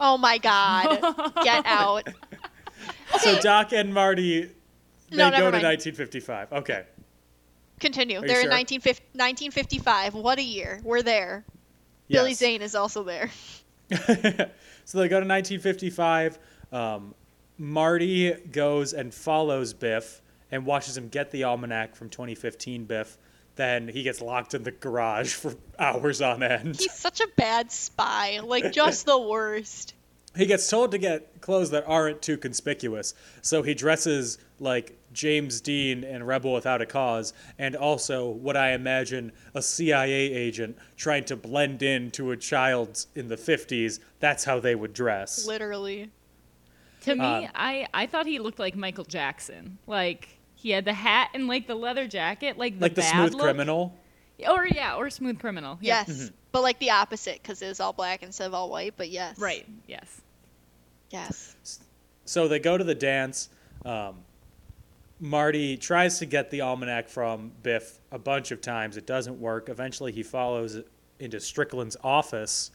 Oh 0.00 0.16
my 0.16 0.38
god. 0.38 1.00
Get 1.44 1.66
out. 1.66 2.08
So 3.20 3.38
Doc 3.40 3.72
and 3.72 3.92
Marty, 3.92 4.42
they 5.10 5.16
No, 5.16 5.30
go 5.30 5.36
to 5.36 5.52
mind. 5.52 5.64
1955. 5.64 6.52
Okay. 6.52 6.84
Continue. 7.78 8.16
you 8.16 8.26
They're 8.26 8.42
sure? 8.42 8.50
in 8.50 8.56
1950 8.56 9.02
1955. 9.12 10.14
What 10.14 10.38
a 10.38 10.42
year. 10.42 10.80
We're 10.82 11.02
there. 11.02 11.44
Billy 12.08 12.34
Zane 12.34 12.62
is 12.62 12.74
also 12.74 13.04
there. 13.04 13.30
so 13.90 14.98
they 14.98 15.08
go 15.08 15.20
to 15.20 15.26
1955. 15.26 16.38
Um, 16.72 17.14
Marty 17.58 18.32
goes 18.32 18.94
and 18.94 19.12
follows 19.12 19.72
Biff 19.74 20.20
and 20.50 20.64
watches 20.66 20.96
him 20.96 21.08
get 21.08 21.30
the 21.30 21.44
almanac 21.44 21.94
from 21.94 22.08
2015 22.08 22.84
Biff. 22.84 23.18
Then 23.60 23.88
he 23.88 24.02
gets 24.02 24.22
locked 24.22 24.54
in 24.54 24.62
the 24.62 24.70
garage 24.70 25.34
for 25.34 25.54
hours 25.78 26.22
on 26.22 26.42
end. 26.42 26.78
He's 26.78 26.94
such 26.94 27.20
a 27.20 27.28
bad 27.36 27.70
spy. 27.70 28.40
Like 28.42 28.72
just 28.72 29.04
the 29.04 29.18
worst. 29.18 29.92
He 30.34 30.46
gets 30.46 30.66
told 30.70 30.92
to 30.92 30.98
get 30.98 31.42
clothes 31.42 31.70
that 31.72 31.84
aren't 31.86 32.22
too 32.22 32.38
conspicuous, 32.38 33.12
so 33.42 33.62
he 33.62 33.74
dresses 33.74 34.38
like 34.60 34.96
James 35.12 35.60
Dean 35.60 36.04
in 36.04 36.24
Rebel 36.24 36.54
Without 36.54 36.80
a 36.80 36.86
Cause, 36.86 37.34
and 37.58 37.76
also 37.76 38.30
what 38.30 38.56
I 38.56 38.72
imagine 38.72 39.30
a 39.54 39.60
CIA 39.60 40.32
agent 40.32 40.78
trying 40.96 41.24
to 41.24 41.36
blend 41.36 41.82
in 41.82 42.10
to 42.12 42.30
a 42.30 42.38
child 42.38 43.04
in 43.14 43.28
the 43.28 43.36
50s. 43.36 44.00
That's 44.20 44.44
how 44.44 44.58
they 44.58 44.74
would 44.74 44.94
dress. 44.94 45.46
Literally. 45.46 46.10
To 47.02 47.14
me, 47.14 47.24
Um, 47.26 47.48
I 47.54 47.86
I 47.92 48.06
thought 48.06 48.24
he 48.24 48.38
looked 48.38 48.58
like 48.58 48.74
Michael 48.74 49.04
Jackson. 49.04 49.76
Like 49.86 50.39
he 50.60 50.70
had 50.70 50.84
the 50.84 50.92
hat 50.92 51.30
and 51.32 51.48
like 51.48 51.66
the 51.66 51.74
leather 51.74 52.06
jacket, 52.06 52.58
like 52.58 52.74
the 52.78 52.82
like 52.82 52.94
the 52.94 53.00
bad 53.00 53.12
smooth 53.12 53.32
look. 53.32 53.42
criminal. 53.42 53.94
Or 54.46 54.66
yeah, 54.66 54.96
or 54.96 55.08
smooth 55.08 55.38
criminal. 55.40 55.78
Yeah. 55.80 56.04
Yes. 56.06 56.30
But 56.52 56.62
like 56.62 56.78
the 56.80 56.90
opposite 56.90 57.40
because 57.42 57.62
it 57.62 57.68
was 57.68 57.80
all 57.80 57.94
black 57.94 58.22
instead 58.22 58.46
of 58.46 58.54
all 58.54 58.68
white. 58.68 58.94
But 58.96 59.08
yes. 59.08 59.38
Right. 59.38 59.66
Yes. 59.86 60.20
Yes. 61.08 61.56
So 62.26 62.46
they 62.46 62.58
go 62.58 62.76
to 62.76 62.84
the 62.84 62.94
dance. 62.94 63.48
Um, 63.84 64.16
Marty 65.18 65.78
tries 65.78 66.18
to 66.18 66.26
get 66.26 66.50
the 66.50 66.60
almanac 66.60 67.08
from 67.08 67.52
Biff 67.62 67.98
a 68.10 68.18
bunch 68.18 68.50
of 68.50 68.60
times. 68.60 68.96
It 68.98 69.06
doesn't 69.06 69.40
work. 69.40 69.68
Eventually, 69.68 70.12
he 70.12 70.22
follows 70.22 70.78
into 71.18 71.40
Strickland's 71.40 71.96
office, 72.04 72.70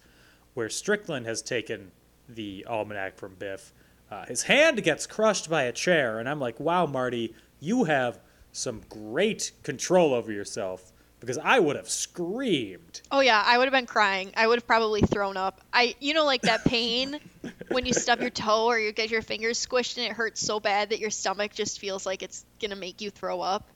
where 0.55 0.69
Strickland 0.69 1.25
has 1.27 1.41
taken 1.41 1.91
the 2.29 2.65
almanac 2.67 3.17
from 3.17 3.35
Biff. 3.35 3.73
Uh, 4.11 4.25
his 4.25 4.43
hand 4.43 4.83
gets 4.83 5.07
crushed 5.07 5.49
by 5.49 5.63
a 5.63 5.71
chair, 5.71 6.19
and 6.19 6.29
I'm 6.29 6.39
like, 6.39 6.59
wow, 6.59 6.85
Marty, 6.85 7.33
you 7.59 7.85
have 7.85 8.19
some 8.51 8.81
great 8.89 9.51
control 9.63 10.13
over 10.13 10.31
yourself 10.31 10.91
because 11.19 11.37
I 11.37 11.59
would 11.59 11.75
have 11.75 11.89
screamed. 11.89 13.01
Oh 13.11 13.19
yeah, 13.19 13.41
I 13.45 13.57
would 13.57 13.65
have 13.65 13.73
been 13.73 13.85
crying. 13.85 14.31
I 14.37 14.47
would 14.47 14.59
have 14.59 14.67
probably 14.67 15.01
thrown 15.01 15.37
up. 15.37 15.61
I, 15.73 15.95
you 15.99 16.13
know, 16.13 16.25
like 16.25 16.43
that 16.43 16.63
pain 16.65 17.19
when 17.69 17.85
you 17.85 17.93
stub 17.93 18.21
your 18.21 18.29
toe 18.29 18.65
or 18.65 18.79
you 18.79 18.91
get 18.91 19.09
your 19.09 19.21
fingers 19.21 19.63
squished 19.65 19.97
and 19.97 20.05
it 20.05 20.13
hurts 20.13 20.41
so 20.45 20.59
bad 20.59 20.89
that 20.89 20.99
your 20.99 21.09
stomach 21.09 21.53
just 21.53 21.79
feels 21.79 22.05
like 22.05 22.21
it's 22.23 22.45
gonna 22.61 22.75
make 22.75 23.01
you 23.01 23.09
throw 23.09 23.41
up. 23.41 23.67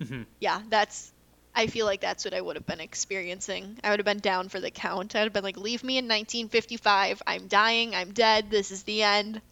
Mm-hmm. 0.00 0.22
Yeah, 0.40 0.60
that's. 0.68 1.12
I 1.56 1.68
feel 1.68 1.86
like 1.86 2.00
that's 2.00 2.24
what 2.24 2.34
I 2.34 2.40
would 2.40 2.56
have 2.56 2.66
been 2.66 2.80
experiencing. 2.80 3.78
I 3.84 3.90
would 3.90 4.00
have 4.00 4.04
been 4.04 4.18
down 4.18 4.48
for 4.48 4.58
the 4.58 4.72
count. 4.72 5.14
I 5.14 5.20
would 5.20 5.26
have 5.26 5.32
been 5.32 5.44
like, 5.44 5.56
"Leave 5.56 5.84
me 5.84 5.98
in 5.98 6.06
1955. 6.06 7.22
I'm 7.26 7.46
dying. 7.46 7.94
I'm 7.94 8.10
dead. 8.10 8.50
This 8.50 8.70
is 8.70 8.82
the 8.82 9.02
end. 9.02 9.40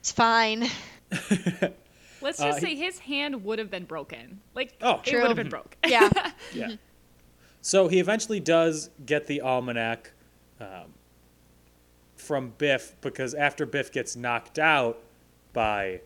It's 0.00 0.12
fine." 0.12 0.68
Let's 2.20 2.40
Uh, 2.40 2.46
just 2.46 2.60
he- 2.60 2.66
say 2.66 2.74
his 2.74 2.98
hand 3.00 3.44
would 3.44 3.58
have 3.58 3.70
been 3.70 3.84
broken. 3.84 4.40
Like 4.54 4.74
Oh, 4.82 4.96
it 4.96 5.04
True. 5.04 5.20
would 5.20 5.28
have 5.28 5.36
been 5.36 5.48
broke. 5.48 5.76
Yeah. 5.86 6.08
Yeah. 6.52 6.68
So 7.60 7.88
he 7.88 7.98
eventually 8.00 8.40
does 8.40 8.90
get 9.04 9.26
the 9.26 9.40
almanac 9.40 10.12
um, 10.60 10.94
from 12.16 12.50
Biff 12.58 12.94
because 13.00 13.34
after 13.34 13.66
Biff 13.66 13.92
gets 13.92 14.16
knocked 14.16 14.58
out 14.58 14.98
by 15.52 16.00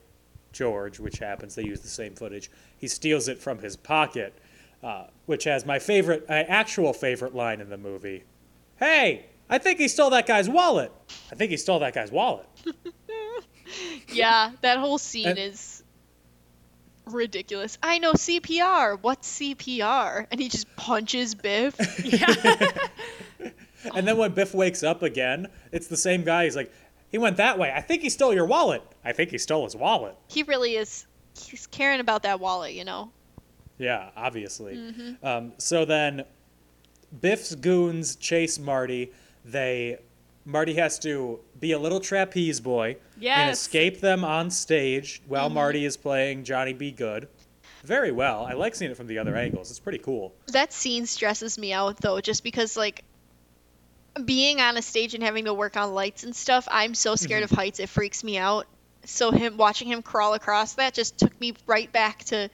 George, 0.53 0.99
which 0.99 1.19
happens, 1.19 1.55
they 1.55 1.65
use 1.65 1.81
the 1.81 1.89
same 1.89 2.15
footage. 2.15 2.51
He 2.77 2.89
steals 2.89 3.29
it 3.29 3.39
from 3.39 3.59
his 3.59 3.77
pocket, 3.77 4.35
uh, 4.83 5.05
which 5.27 5.45
has 5.45 5.65
my 5.65 5.79
favorite, 5.79 6.29
my 6.29 6.43
actual 6.45 6.93
favorite 6.93 7.35
line 7.35 7.61
in 7.61 7.69
the 7.71 7.79
movie. 7.79 8.25
Hey, 8.79 9.27
I 9.49 9.59
think 9.59 9.79
he 9.79 9.89
stole 9.89 10.11
that 10.11 10.27
guy's 10.27 10.49
wallet. 10.49 10.91
I 11.31 11.35
think 11.37 11.51
he 11.51 11.57
stole 11.57 11.79
that 11.81 11.95
guy's 11.95 12.11
wallet. 12.11 12.47
Yeah, 14.09 14.53
that 14.61 14.79
whole 14.79 14.99
scene 14.99 15.29
And- 15.29 15.39
is 15.39 15.82
ridiculous. 17.07 17.79
I 17.83 17.99
know 17.99 18.13
CPR. 18.13 18.99
What's 19.01 19.39
CPR? 19.39 20.27
And 20.31 20.41
he 20.41 20.49
just 20.49 20.75
punches 20.77 21.35
Biff. 21.35 21.77
And 23.95 24.07
then 24.07 24.17
when 24.17 24.33
Biff 24.33 24.55
wakes 24.55 24.83
up 24.83 25.03
again, 25.03 25.49
it's 25.73 25.89
the 25.89 25.97
same 25.97 26.23
guy. 26.23 26.45
He's 26.45 26.57
like, 26.57 26.73
he 27.11 27.19
went 27.19 27.37
that 27.39 27.59
way. 27.59 27.73
I 27.75 27.81
think 27.81 28.03
he 28.03 28.11
stole 28.11 28.33
your 28.33 28.47
wallet. 28.47 28.83
I 29.05 29.13
think 29.13 29.31
he 29.31 29.39
stole 29.39 29.65
his 29.65 29.77
wallet. 29.77 30.15
he 30.29 30.43
really 30.45 30.77
is. 30.77 31.07
He's 31.37 31.67
caring 31.67 32.01
about 32.01 32.23
that 32.23 32.41
wallet, 32.41 32.75
you 32.75 32.85
know. 32.85 33.11
Yeah, 33.79 34.11
obviously. 34.17 35.17
Um, 35.23 35.53
so 35.59 35.85
then 35.85 36.25
Biff's 37.21 37.55
goons 37.55 38.17
chase 38.17 38.59
Marty. 38.59 39.13
They 39.45 39.99
Marty 40.45 40.75
has 40.75 40.99
to 41.01 41.41
be 41.63 41.73
a 41.73 41.79
little 41.79 42.01
trapeze 42.01 42.61
boy 42.61 42.97
and 43.25 43.51
escape 43.51 44.01
them 44.01 44.25
on 44.25 44.51
stage 44.51 45.23
while 45.29 45.47
mm-hmm. 45.47 45.55
Marty 45.55 45.85
is 45.85 45.97
playing 45.97 46.43
Johnny 46.43 46.73
B. 46.73 46.91
Goode. 46.91 47.29
Very 47.85 48.11
well. 48.11 48.45
I 48.45 48.55
like 48.55 48.75
seeing 48.75 48.91
it 48.91 48.97
from 48.97 49.07
the 49.07 49.19
other 49.19 49.37
angles. 49.37 49.71
It's 49.71 49.79
pretty 49.79 49.99
cool. 49.99 50.35
That 50.49 50.73
scene 50.73 51.07
stresses 51.07 51.57
me 51.57 51.73
out 51.73 51.99
though, 51.99 52.21
just 52.21 52.43
because 52.43 52.77
like 52.77 53.05
being 54.25 54.61
on 54.61 54.77
a 54.77 54.83
stage 54.83 55.15
and 55.15 55.23
having 55.23 55.45
to 55.45 55.55
work 55.55 55.77
on 55.77 55.95
lights 55.95 56.25
and 56.25 56.35
stuff, 56.35 56.67
I'm 56.69 56.95
so 56.95 57.15
scared 57.15 57.45
mm-hmm. 57.45 57.55
of 57.55 57.59
heights 57.59 57.79
it 57.79 57.89
freaks 57.89 58.25
me 58.25 58.39
out. 58.39 58.67
So 59.05 59.31
him 59.31 59.57
watching 59.57 59.87
him 59.87 60.03
crawl 60.03 60.35
across 60.35 60.75
that 60.75 60.95
just 60.95 61.17
took 61.17 61.41
me 61.41 61.55
right 61.67 61.91
back 61.91 62.25
to 62.25 62.51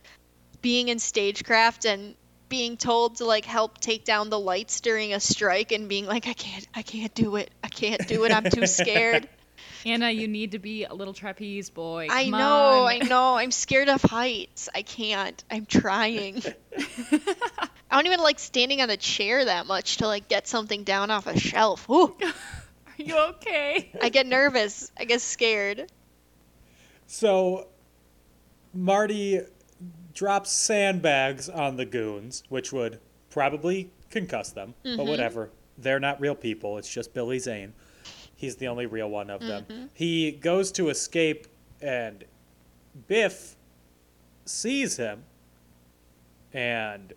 being 0.61 0.89
in 0.89 0.99
stagecraft 0.99 1.87
and 1.87 2.15
being 2.49 2.77
told 2.77 3.17
to 3.17 3.25
like 3.25 3.45
help 3.45 3.79
take 3.79 4.05
down 4.05 4.31
the 4.31 4.39
lights 4.39 4.81
during 4.81 5.13
a 5.15 5.21
strike 5.21 5.73
and 5.73 5.89
being 5.89 6.07
like 6.07 6.27
I 6.27 6.33
can't 6.33 6.67
I 6.75 6.83
can't 6.83 7.15
do 7.15 7.37
it. 7.37 7.51
I 7.63 7.69
can't 7.69 8.07
do 8.07 8.25
it. 8.25 8.33
I'm 8.33 8.45
too 8.51 8.67
scared. 8.67 9.29
Anna, 9.87 10.11
you 10.11 10.29
need 10.29 10.53
to 10.53 10.59
be 10.59 10.85
a 10.85 10.93
little 10.93 11.15
trapeze 11.15 11.71
boy. 11.71 12.09
I 12.11 12.29
know, 12.29 12.39
on. 12.39 12.87
I 12.87 12.99
know. 12.99 13.37
I'm 13.37 13.51
scared 13.51 13.89
of 13.89 14.03
heights. 14.03 14.69
I 14.75 14.83
can't. 14.83 15.43
I'm 15.51 15.67
trying. 15.67 16.43
I 16.77 17.97
don't 17.97 18.07
even 18.07 18.21
like 18.21 18.39
standing 18.39 18.83
on 18.83 18.91
a 18.91 18.97
chair 18.97 19.45
that 19.45 19.67
much 19.67 19.99
to 19.99 20.07
like 20.07 20.29
get 20.29 20.47
something 20.49 20.85
down 20.85 21.11
off 21.11 21.27
a 21.27 21.39
shelf. 21.39 21.89
Ooh, 21.89 22.17
Are 22.23 22.33
you 22.97 23.17
okay? 23.17 23.93
I 24.03 24.09
get 24.09 24.27
nervous. 24.27 24.91
I 24.99 25.05
get 25.05 25.21
scared. 25.21 25.91
So 27.07 27.69
Marty 28.75 29.41
drops 30.19 30.51
sandbags 30.51 31.49
on 31.49 31.77
the 31.77 31.85
goons, 31.85 32.43
which 32.49 32.73
would 32.73 32.99
probably 33.31 33.89
concuss 34.11 34.53
them, 34.53 34.75
but 34.83 34.91
mm-hmm. 34.91 35.09
whatever. 35.09 35.49
They're 35.79 36.01
not 36.01 36.21
real 36.21 36.35
people. 36.35 36.77
It's 36.77 36.93
just 36.93 37.15
Billy 37.15 37.39
Zane. 37.39 37.73
He's 38.35 38.57
the 38.57 38.67
only 38.67 38.87
real 38.87 39.09
one 39.11 39.31
of 39.31 39.41
them. 39.41 39.65
Mm-hmm. 39.71 39.87
He 39.95 40.33
goes 40.33 40.73
to 40.73 40.89
escape, 40.89 41.47
and 41.81 42.25
Biff 43.07 43.55
sees 44.45 44.97
him, 44.97 45.23
and 46.53 47.13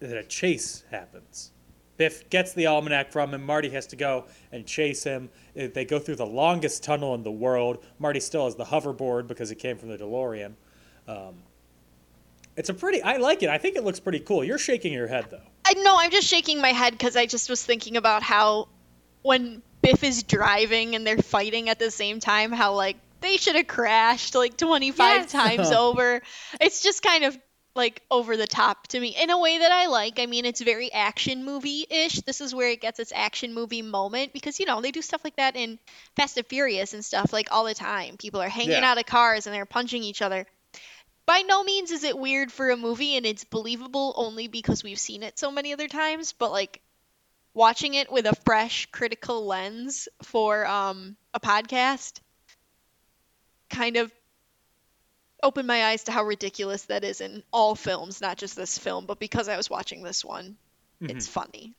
then 0.00 0.16
a 0.16 0.24
chase 0.24 0.84
happens. 0.90 1.52
Biff 1.98 2.30
gets 2.30 2.54
the 2.54 2.66
almanac 2.66 3.12
from 3.12 3.34
him. 3.34 3.44
Marty 3.44 3.68
has 3.68 3.86
to 3.88 3.96
go 3.96 4.24
and 4.50 4.64
chase 4.66 5.04
him. 5.04 5.28
They 5.54 5.84
go 5.84 5.98
through 5.98 6.16
the 6.16 6.24
longest 6.24 6.82
tunnel 6.82 7.14
in 7.14 7.22
the 7.22 7.30
world. 7.30 7.84
Marty 7.98 8.20
still 8.20 8.46
has 8.46 8.54
the 8.54 8.64
hoverboard 8.64 9.26
because 9.26 9.50
it 9.50 9.56
came 9.56 9.76
from 9.76 9.90
the 9.90 9.98
DeLorean. 9.98 10.54
Um, 11.08 11.34
it's 12.56 12.68
a 12.68 12.74
pretty. 12.74 13.02
I 13.02 13.16
like 13.16 13.42
it. 13.42 13.48
I 13.48 13.58
think 13.58 13.76
it 13.76 13.84
looks 13.84 14.00
pretty 14.00 14.20
cool. 14.20 14.44
You're 14.44 14.58
shaking 14.58 14.92
your 14.92 15.06
head 15.06 15.26
though. 15.30 15.40
I 15.64 15.74
know 15.74 15.96
I'm 15.98 16.10
just 16.10 16.26
shaking 16.28 16.60
my 16.60 16.72
head 16.72 16.92
because 16.92 17.16
I 17.16 17.26
just 17.26 17.48
was 17.48 17.62
thinking 17.64 17.96
about 17.96 18.22
how 18.22 18.68
when 19.22 19.62
Biff 19.82 20.02
is 20.04 20.22
driving 20.22 20.94
and 20.94 21.06
they're 21.06 21.18
fighting 21.18 21.68
at 21.68 21.78
the 21.78 21.90
same 21.90 22.20
time, 22.20 22.52
how 22.52 22.74
like 22.74 22.96
they 23.20 23.36
should 23.36 23.56
have 23.56 23.66
crashed 23.66 24.34
like 24.34 24.56
25 24.56 24.98
Yes. 24.98 25.32
times 25.32 25.70
over. 25.72 26.20
It's 26.60 26.82
just 26.82 27.02
kind 27.02 27.24
of 27.24 27.38
like 27.76 28.02
over 28.10 28.36
the 28.36 28.46
top 28.48 28.88
to 28.88 28.98
me 28.98 29.14
in 29.20 29.30
a 29.30 29.38
way 29.38 29.58
that 29.58 29.70
I 29.70 29.86
like. 29.86 30.18
I 30.18 30.26
mean, 30.26 30.44
it's 30.44 30.60
very 30.60 30.92
action 30.92 31.44
movie 31.44 31.86
ish. 31.88 32.16
This 32.22 32.40
is 32.40 32.52
where 32.52 32.70
it 32.70 32.80
gets 32.80 32.98
its 32.98 33.12
action 33.14 33.54
movie 33.54 33.82
moment 33.82 34.32
because 34.32 34.58
you 34.58 34.66
know 34.66 34.80
they 34.80 34.90
do 34.90 35.00
stuff 35.02 35.20
like 35.22 35.36
that 35.36 35.54
in 35.54 35.78
Fast 36.16 36.36
and 36.38 36.46
Furious 36.46 36.92
and 36.92 37.04
stuff 37.04 37.32
like 37.32 37.48
all 37.52 37.64
the 37.64 37.74
time. 37.74 38.16
People 38.16 38.40
are 38.42 38.48
hanging 38.48 38.70
Yeah. 38.72 38.90
out 38.90 38.98
of 38.98 39.06
cars 39.06 39.46
and 39.46 39.54
they're 39.54 39.64
punching 39.66 40.02
each 40.02 40.22
other. 40.22 40.44
By 41.28 41.42
no 41.42 41.62
means 41.62 41.90
is 41.90 42.04
it 42.04 42.16
weird 42.16 42.50
for 42.50 42.70
a 42.70 42.76
movie 42.78 43.18
and 43.18 43.26
it's 43.26 43.44
believable 43.44 44.14
only 44.16 44.48
because 44.48 44.82
we've 44.82 44.98
seen 44.98 45.22
it 45.22 45.38
so 45.38 45.50
many 45.50 45.74
other 45.74 45.86
times, 45.86 46.32
but 46.32 46.50
like 46.50 46.80
watching 47.52 47.92
it 47.92 48.10
with 48.10 48.24
a 48.24 48.34
fresh 48.46 48.86
critical 48.86 49.44
lens 49.44 50.08
for 50.22 50.66
um 50.66 51.18
a 51.34 51.38
podcast 51.38 52.20
kind 53.68 53.98
of 53.98 54.10
opened 55.42 55.68
my 55.68 55.84
eyes 55.84 56.04
to 56.04 56.12
how 56.12 56.24
ridiculous 56.24 56.86
that 56.86 57.04
is 57.04 57.20
in 57.20 57.42
all 57.52 57.74
films, 57.74 58.22
not 58.22 58.38
just 58.38 58.56
this 58.56 58.78
film, 58.78 59.04
but 59.04 59.18
because 59.18 59.48
I 59.48 59.58
was 59.58 59.68
watching 59.68 60.02
this 60.02 60.24
one, 60.24 60.56
it's 61.10 61.28
funny. 61.28 61.74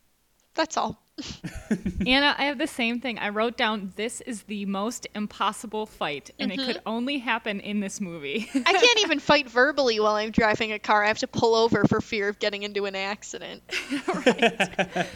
That's 0.59 0.75
all. 0.75 1.01
Anna, 2.05 2.35
I 2.37 2.43
have 2.43 2.57
the 2.57 2.67
same 2.67 2.99
thing. 2.99 3.17
I 3.17 3.29
wrote 3.29 3.55
down 3.55 3.93
this 3.95 4.19
is 4.19 4.43
the 4.43 4.65
most 4.65 5.07
impossible 5.15 5.85
fight, 5.85 6.31
and 6.37 6.51
it 6.51 6.57
could 6.57 6.75
mm-hmm. 6.75 6.89
only 6.89 7.19
happen 7.19 7.61
in 7.61 7.79
this 7.79 8.01
movie. 8.01 8.49
I 8.53 8.73
can't 8.73 8.99
even 9.03 9.19
fight 9.21 9.49
verbally 9.49 10.01
while 10.01 10.15
I'm 10.15 10.31
driving 10.31 10.73
a 10.73 10.79
car. 10.79 11.05
I 11.05 11.07
have 11.07 11.19
to 11.19 11.27
pull 11.27 11.55
over 11.55 11.85
for 11.85 12.01
fear 12.01 12.27
of 12.27 12.39
getting 12.39 12.63
into 12.63 12.83
an 12.87 12.97
accident. 12.97 13.63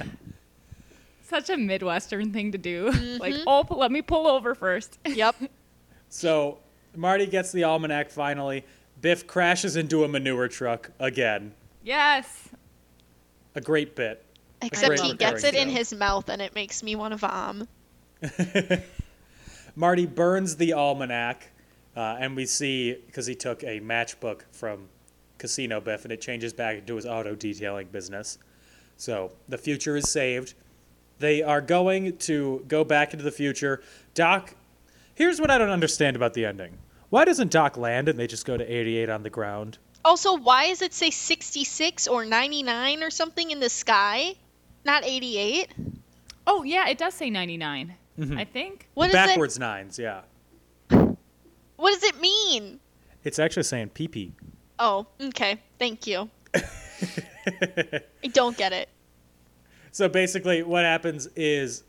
Such 1.26 1.50
a 1.50 1.58
Midwestern 1.58 2.32
thing 2.32 2.54
to 2.54 2.58
do. 2.58 2.90
Mm-hmm. 2.94 3.18
Like, 3.22 3.36
oh, 3.46 3.68
let 3.70 3.92
me 3.92 4.02
pull 4.02 4.28
over 4.28 4.56
first. 4.56 4.98
Yep. 5.06 5.36
So 6.08 6.60
Marty 6.96 7.26
gets 7.26 7.52
the 7.52 7.66
almanac 7.66 8.12
finally. 8.12 8.64
Biff 9.02 9.28
crashes 9.28 9.76
into 9.76 10.06
a 10.06 10.08
manure 10.08 10.48
truck 10.48 10.92
again. 11.02 11.54
yes. 11.84 12.48
A 13.56 13.62
great 13.62 13.98
bit. 13.98 14.24
Except 14.64 15.00
he 15.00 15.14
gets 15.14 15.44
it 15.44 15.56
in 15.56 15.70
his 15.70 15.94
mouth 15.94 16.30
and 16.30 16.42
it 16.42 16.56
makes 16.56 16.84
me 16.84 16.96
want 16.96 17.14
to 17.14 17.18
vom. 17.18 17.68
Marty 19.76 20.06
burns 20.06 20.56
the 20.56 20.74
almanac, 20.74 21.50
uh, 21.96 22.18
and 22.20 22.36
we 22.36 22.46
see 22.46 22.94
because 22.94 23.26
he 23.26 23.36
took 23.36 23.64
a 23.64 23.80
matchbook 23.80 24.42
from 24.52 24.88
Casino 25.38 25.82
Biff, 25.82 26.04
and 26.04 26.12
it 26.12 26.22
changes 26.22 26.54
back 26.54 26.78
into 26.78 26.96
his 26.96 27.06
auto 27.06 27.36
detailing 27.36 27.88
business. 27.88 28.38
So 28.98 29.32
the 29.50 29.58
future 29.58 29.96
is 29.96 30.10
saved. 30.10 30.54
They 31.20 31.42
are 31.42 31.62
going 31.62 32.18
to 32.18 32.64
go 32.68 32.84
back 32.84 33.14
into 33.14 33.24
the 33.24 33.32
future. 33.32 33.82
Doc, 34.14 34.56
here's 35.16 35.42
what 35.42 35.50
I 35.50 35.58
don't 35.58 35.70
understand 35.70 36.16
about 36.16 36.34
the 36.34 36.46
ending. 36.46 36.78
Why 37.10 37.26
doesn't 37.26 37.52
Doc 37.52 37.78
land 37.78 38.10
and 38.10 38.18
they 38.18 38.28
just 38.28 38.46
go 38.46 38.58
to 38.58 38.64
88 38.64 39.10
on 39.10 39.24
the 39.24 39.30
ground? 39.30 39.78
Also, 40.06 40.36
why 40.36 40.68
does 40.68 40.82
it 40.82 40.94
say 40.94 41.10
66 41.10 42.08
or 42.08 42.26
99 42.26 43.04
or 43.04 43.10
something 43.10 43.52
in 43.52 43.60
the 43.60 43.70
sky? 43.70 44.36
Not 44.86 45.06
88? 45.06 45.74
Oh, 46.46 46.64
yeah, 46.64 46.88
it 46.90 46.98
does 46.98 47.14
say 47.14 47.30
99. 47.30 47.94
Mm-hmm. 48.20 48.38
I 48.38 48.46
think. 48.46 48.90
What 48.94 49.08
is 49.08 49.14
Backwards 49.14 49.58
nines, 49.58 49.98
yeah. 49.98 50.22
What 50.90 51.94
does 51.94 52.04
it 52.04 52.20
mean? 52.20 52.80
It's 53.24 53.40
actually 53.40 53.64
saying 53.64 53.92
PP. 53.96 54.32
Oh, 54.80 55.08
okay. 55.22 55.60
Thank 55.80 56.08
you. 56.08 56.30
I 56.56 58.28
don't 58.32 58.56
get 58.58 58.74
it. 58.74 58.90
So 59.92 60.10
basically, 60.10 60.64
what 60.64 60.84
happens 60.84 61.28
is 61.36 61.84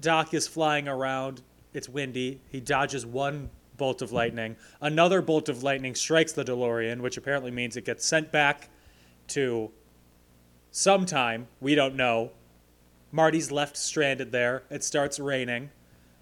Doc 0.00 0.34
is 0.34 0.46
flying 0.46 0.88
around. 0.88 1.42
It's 1.72 1.88
windy. 1.88 2.40
He 2.50 2.60
dodges 2.60 3.04
one 3.04 3.50
bolt 3.76 4.02
of 4.02 4.12
lightning. 4.12 4.56
Another 4.80 5.22
bolt 5.22 5.48
of 5.48 5.62
lightning 5.62 5.94
strikes 5.94 6.32
the 6.32 6.44
DeLorean, 6.44 7.00
which 7.00 7.16
apparently 7.16 7.50
means 7.50 7.76
it 7.76 7.84
gets 7.84 8.04
sent 8.04 8.30
back 8.32 8.68
to 9.28 9.70
sometime. 10.70 11.48
We 11.60 11.74
don't 11.74 11.94
know. 11.94 12.30
Marty's 13.10 13.50
left 13.50 13.76
stranded 13.76 14.32
there. 14.32 14.64
It 14.70 14.84
starts 14.84 15.18
raining. 15.18 15.70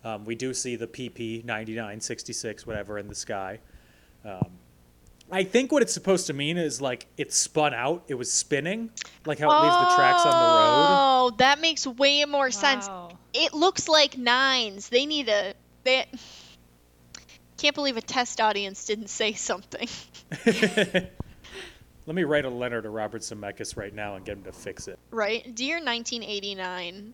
Um, 0.04 0.24
we 0.24 0.36
do 0.36 0.54
see 0.54 0.76
the 0.76 0.86
PP 0.86 1.44
99, 1.44 2.00
66, 2.00 2.66
whatever 2.66 2.98
in 2.98 3.08
the 3.08 3.14
sky. 3.14 3.58
Um, 4.24 4.50
I 5.30 5.42
think 5.42 5.72
what 5.72 5.82
it's 5.82 5.92
supposed 5.92 6.28
to 6.28 6.32
mean 6.32 6.56
is 6.56 6.80
like 6.80 7.06
it 7.16 7.32
spun 7.32 7.74
out. 7.74 8.04
It 8.06 8.14
was 8.14 8.32
spinning, 8.32 8.90
like 9.24 9.40
how 9.40 9.50
it 9.50 9.62
leaves 9.64 9.76
the 9.76 9.96
tracks 9.96 10.24
on 10.24 10.30
the 10.30 10.38
road. 10.38 10.86
Oh, 10.88 11.34
that 11.38 11.60
makes 11.60 11.86
way 11.86 12.24
more 12.24 12.52
sense. 12.52 12.86
Wow. 12.86 13.18
It 13.34 13.52
looks 13.52 13.88
like 13.88 14.16
nines. 14.16 14.88
They 14.88 15.06
need 15.06 15.28
a. 15.28 15.54
They. 15.82 16.06
Can't 17.56 17.74
believe 17.74 17.96
a 17.96 18.02
test 18.02 18.40
audience 18.40 18.84
didn't 18.84 19.08
say 19.08 19.32
something. 19.32 19.88
Let 22.06 22.14
me 22.14 22.22
write 22.24 22.44
a 22.44 22.50
letter 22.50 22.80
to 22.80 22.88
Robert 22.90 23.22
Zemeckis 23.22 23.76
right 23.76 23.92
now 23.92 24.14
and 24.14 24.24
get 24.24 24.36
him 24.38 24.44
to 24.44 24.52
fix 24.52 24.86
it. 24.88 24.98
Right? 25.10 25.52
Dear 25.54 25.76
1989, 25.76 27.12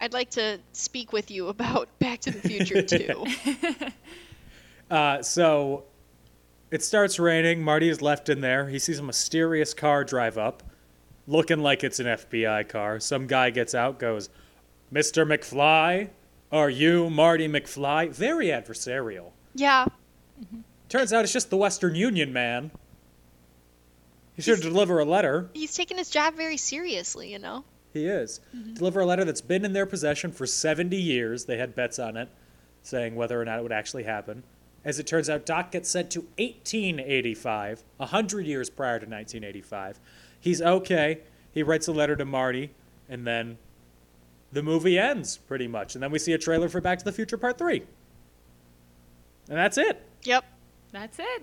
I'd 0.00 0.12
like 0.14 0.30
to 0.30 0.58
speak 0.72 1.12
with 1.12 1.30
you 1.30 1.48
about 1.48 1.88
Back 1.98 2.20
to 2.20 2.30
the 2.30 2.40
Future 2.48 2.82
too. 2.82 3.24
Uh, 4.90 5.22
so 5.22 5.84
it 6.72 6.82
starts 6.82 7.20
raining. 7.20 7.62
Marty 7.62 7.88
is 7.88 8.02
left 8.02 8.28
in 8.28 8.40
there. 8.40 8.68
He 8.68 8.80
sees 8.80 8.98
a 8.98 9.04
mysterious 9.04 9.72
car 9.72 10.02
drive 10.02 10.36
up, 10.36 10.64
looking 11.28 11.60
like 11.60 11.84
it's 11.84 12.00
an 12.00 12.06
FBI 12.06 12.68
car. 12.68 12.98
Some 12.98 13.28
guy 13.28 13.50
gets 13.50 13.72
out, 13.72 14.00
goes, 14.00 14.30
Mr. 14.92 15.24
McFly? 15.24 16.08
Are 16.50 16.68
you 16.68 17.08
Marty 17.08 17.46
McFly? 17.46 18.10
Very 18.10 18.46
adversarial. 18.46 19.30
yeah. 19.54 19.86
Turns 20.88 21.12
out 21.12 21.22
it's 21.22 21.32
just 21.32 21.50
the 21.50 21.56
Western 21.56 21.94
Union 21.94 22.32
man. 22.32 22.72
He 24.44 24.54
should 24.54 24.62
deliver 24.62 24.98
a 24.98 25.04
letter. 25.04 25.50
He's 25.54 25.74
taking 25.74 25.98
his 25.98 26.10
job 26.10 26.34
very 26.34 26.56
seriously, 26.56 27.32
you 27.32 27.38
know? 27.38 27.64
He 27.92 28.06
is. 28.06 28.40
Mm-hmm. 28.56 28.74
Deliver 28.74 29.00
a 29.00 29.06
letter 29.06 29.24
that's 29.24 29.40
been 29.40 29.64
in 29.64 29.72
their 29.72 29.86
possession 29.86 30.32
for 30.32 30.46
70 30.46 30.96
years. 30.96 31.44
They 31.44 31.58
had 31.58 31.74
bets 31.74 31.98
on 31.98 32.16
it, 32.16 32.28
saying 32.82 33.16
whether 33.16 33.40
or 33.40 33.44
not 33.44 33.58
it 33.58 33.62
would 33.62 33.72
actually 33.72 34.04
happen. 34.04 34.42
As 34.84 34.98
it 34.98 35.06
turns 35.06 35.28
out, 35.28 35.44
Doc 35.44 35.72
gets 35.72 35.90
sent 35.90 36.10
to 36.12 36.20
1885, 36.38 37.82
100 37.96 38.46
years 38.46 38.70
prior 38.70 38.98
to 38.98 39.06
1985. 39.06 40.00
He's 40.40 40.62
okay. 40.62 41.18
He 41.52 41.62
writes 41.62 41.88
a 41.88 41.92
letter 41.92 42.16
to 42.16 42.24
Marty, 42.24 42.70
and 43.08 43.26
then 43.26 43.58
the 44.52 44.62
movie 44.62 44.98
ends, 44.98 45.36
pretty 45.36 45.68
much. 45.68 45.94
And 45.94 46.02
then 46.02 46.10
we 46.10 46.18
see 46.18 46.32
a 46.32 46.38
trailer 46.38 46.68
for 46.68 46.80
Back 46.80 46.98
to 47.00 47.04
the 47.04 47.12
Future 47.12 47.36
Part 47.36 47.58
3. 47.58 47.82
And 49.48 49.58
that's 49.58 49.76
it. 49.76 50.06
Yep. 50.22 50.44
That's 50.92 51.18
it. 51.18 51.42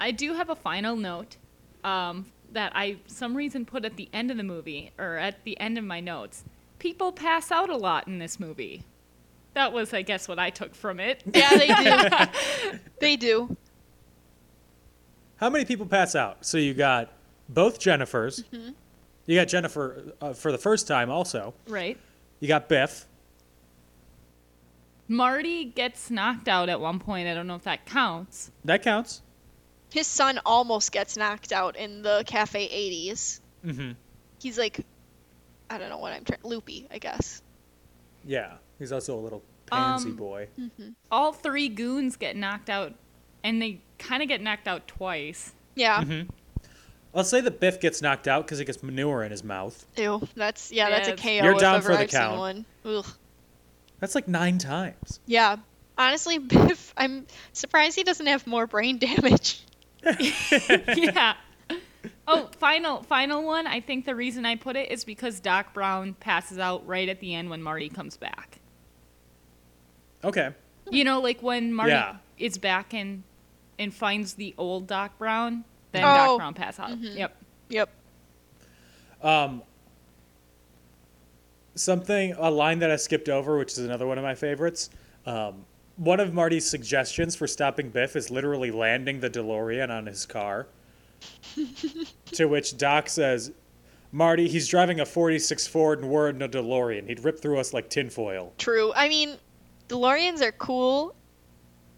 I 0.00 0.10
do 0.10 0.32
have 0.34 0.48
a 0.48 0.56
final 0.56 0.96
note 0.96 1.36
um, 1.84 2.26
that 2.52 2.72
I 2.74 2.96
some 3.06 3.36
reason 3.36 3.64
put 3.66 3.84
at 3.84 3.96
the 3.96 4.08
end 4.12 4.30
of 4.30 4.38
the 4.38 4.42
movie 4.42 4.92
or 4.98 5.16
at 5.16 5.44
the 5.44 5.60
end 5.60 5.78
of 5.78 5.84
my 5.84 6.00
notes. 6.00 6.44
People 6.78 7.12
pass 7.12 7.52
out 7.52 7.68
a 7.68 7.76
lot 7.76 8.08
in 8.08 8.18
this 8.18 8.40
movie. 8.40 8.84
That 9.52 9.72
was, 9.72 9.92
I 9.92 10.02
guess, 10.02 10.28
what 10.28 10.38
I 10.38 10.50
took 10.50 10.74
from 10.74 10.98
it. 11.00 11.22
Yeah, 11.34 11.50
they 11.50 11.68
do. 11.68 12.78
they 13.00 13.16
do. 13.16 13.56
How 15.36 15.50
many 15.50 15.64
people 15.64 15.86
pass 15.86 16.14
out? 16.14 16.44
So 16.46 16.56
you 16.56 16.72
got 16.72 17.12
both 17.48 17.78
Jennifers. 17.80 18.44
Hmm. 18.46 18.70
You 19.26 19.36
got 19.36 19.48
Jennifer 19.48 20.12
uh, 20.20 20.32
for 20.32 20.52
the 20.52 20.58
first 20.58 20.86
time, 20.88 21.10
also. 21.10 21.54
Right. 21.68 21.98
You 22.40 22.48
got 22.48 22.68
Biff. 22.68 23.06
Marty 25.08 25.64
gets 25.64 26.10
knocked 26.10 26.48
out 26.48 26.68
at 26.68 26.80
one 26.80 26.98
point. 26.98 27.28
I 27.28 27.34
don't 27.34 27.46
know 27.46 27.56
if 27.56 27.64
that 27.64 27.84
counts. 27.84 28.50
That 28.64 28.82
counts. 28.82 29.22
His 29.90 30.06
son 30.06 30.40
almost 30.46 30.92
gets 30.92 31.16
knocked 31.16 31.52
out 31.52 31.76
in 31.76 32.02
the 32.02 32.22
Cafe 32.26 32.68
80s. 32.68 33.40
Mm-hmm. 33.66 33.92
He's 34.40 34.56
like, 34.58 34.80
I 35.68 35.78
don't 35.78 35.88
know 35.88 35.98
what 35.98 36.12
I'm 36.12 36.24
trying. 36.24 36.40
Loopy, 36.42 36.86
I 36.90 36.98
guess. 36.98 37.42
Yeah, 38.24 38.54
he's 38.78 38.92
also 38.92 39.18
a 39.18 39.20
little 39.20 39.42
pansy 39.66 40.10
Um, 40.10 40.16
boy. 40.16 40.48
All 41.10 41.32
three 41.32 41.68
goons 41.68 42.16
get 42.16 42.36
knocked 42.36 42.70
out, 42.70 42.94
and 43.42 43.60
they 43.60 43.80
kind 43.98 44.22
of 44.22 44.28
get 44.28 44.40
knocked 44.40 44.68
out 44.68 44.86
twice. 44.86 45.52
Yeah. 45.74 46.02
Mm-hmm. 46.02 46.28
I'll 47.14 47.24
say 47.24 47.40
that 47.40 47.58
Biff 47.58 47.80
gets 47.80 48.02
knocked 48.02 48.28
out 48.28 48.44
because 48.44 48.58
he 48.58 48.64
gets 48.64 48.82
manure 48.82 49.24
in 49.24 49.30
his 49.32 49.42
mouth. 49.42 49.84
Ew. 49.96 50.26
That's 50.36 50.70
yeah. 50.70 50.90
That's 50.90 51.08
a 51.08 51.16
KO. 51.16 51.44
You're 51.44 51.52
if 51.54 51.58
down 51.58 51.76
ever 51.76 51.88
for 51.88 51.92
the 51.96 52.02
I've 52.02 52.10
count. 52.10 52.38
one. 52.38 52.64
Ugh. 52.84 53.06
That's 53.98 54.14
like 54.14 54.28
nine 54.28 54.58
times. 54.58 55.18
Yeah. 55.26 55.56
Honestly, 55.98 56.38
Biff, 56.38 56.94
I'm 56.96 57.26
surprised 57.52 57.96
he 57.96 58.04
doesn't 58.04 58.26
have 58.26 58.46
more 58.46 58.66
brain 58.66 58.98
damage. 58.98 59.60
yeah. 60.96 61.34
Oh, 62.26 62.48
final 62.58 63.02
final 63.02 63.44
one. 63.44 63.66
I 63.66 63.80
think 63.80 64.06
the 64.06 64.14
reason 64.14 64.46
I 64.46 64.56
put 64.56 64.76
it 64.76 64.90
is 64.90 65.04
because 65.04 65.40
Doc 65.40 65.74
Brown 65.74 66.14
passes 66.14 66.58
out 66.58 66.86
right 66.86 67.08
at 67.08 67.20
the 67.20 67.34
end 67.34 67.50
when 67.50 67.62
Marty 67.62 67.88
comes 67.88 68.16
back. 68.16 68.58
Okay. 70.24 70.50
You 70.90 71.04
know, 71.04 71.20
like 71.20 71.42
when 71.42 71.72
Marty 71.74 71.92
Yeah. 71.92 72.16
is 72.38 72.56
back 72.58 72.94
and 72.94 73.22
and 73.78 73.92
finds 73.92 74.34
the 74.34 74.54
old 74.58 74.86
Doc 74.86 75.18
Brown, 75.18 75.64
then 75.92 76.04
Oh. 76.04 76.06
Doc 76.06 76.38
Brown 76.38 76.54
passes 76.54 76.80
out. 76.80 76.98
Yep. 76.98 77.36
Yep. 77.68 77.90
Um, 79.22 79.62
Something, 81.76 82.34
a 82.36 82.50
line 82.50 82.80
that 82.80 82.90
I 82.90 82.96
skipped 82.96 83.28
over, 83.28 83.56
which 83.56 83.72
is 83.72 83.78
another 83.78 84.06
one 84.06 84.18
of 84.18 84.24
my 84.24 84.34
favorites. 84.34 84.90
Um, 85.24 85.64
one 86.00 86.18
of 86.18 86.32
Marty's 86.32 86.64
suggestions 86.68 87.36
for 87.36 87.46
stopping 87.46 87.90
Biff 87.90 88.16
is 88.16 88.30
literally 88.30 88.70
landing 88.70 89.20
the 89.20 89.28
DeLorean 89.28 89.90
on 89.90 90.06
his 90.06 90.24
car. 90.24 90.66
to 92.32 92.46
which 92.46 92.78
Doc 92.78 93.10
says, 93.10 93.52
Marty, 94.10 94.48
he's 94.48 94.66
driving 94.66 94.98
a 95.00 95.04
46 95.04 95.66
Ford 95.66 96.00
and 96.00 96.10
we're 96.10 96.30
in 96.30 96.40
a 96.40 96.48
DeLorean. 96.48 97.06
He'd 97.06 97.22
rip 97.22 97.38
through 97.38 97.58
us 97.60 97.74
like 97.74 97.90
tinfoil. 97.90 98.54
True. 98.56 98.94
I 98.96 99.10
mean, 99.10 99.36
DeLoreans 99.90 100.40
are 100.40 100.52
cool. 100.52 101.14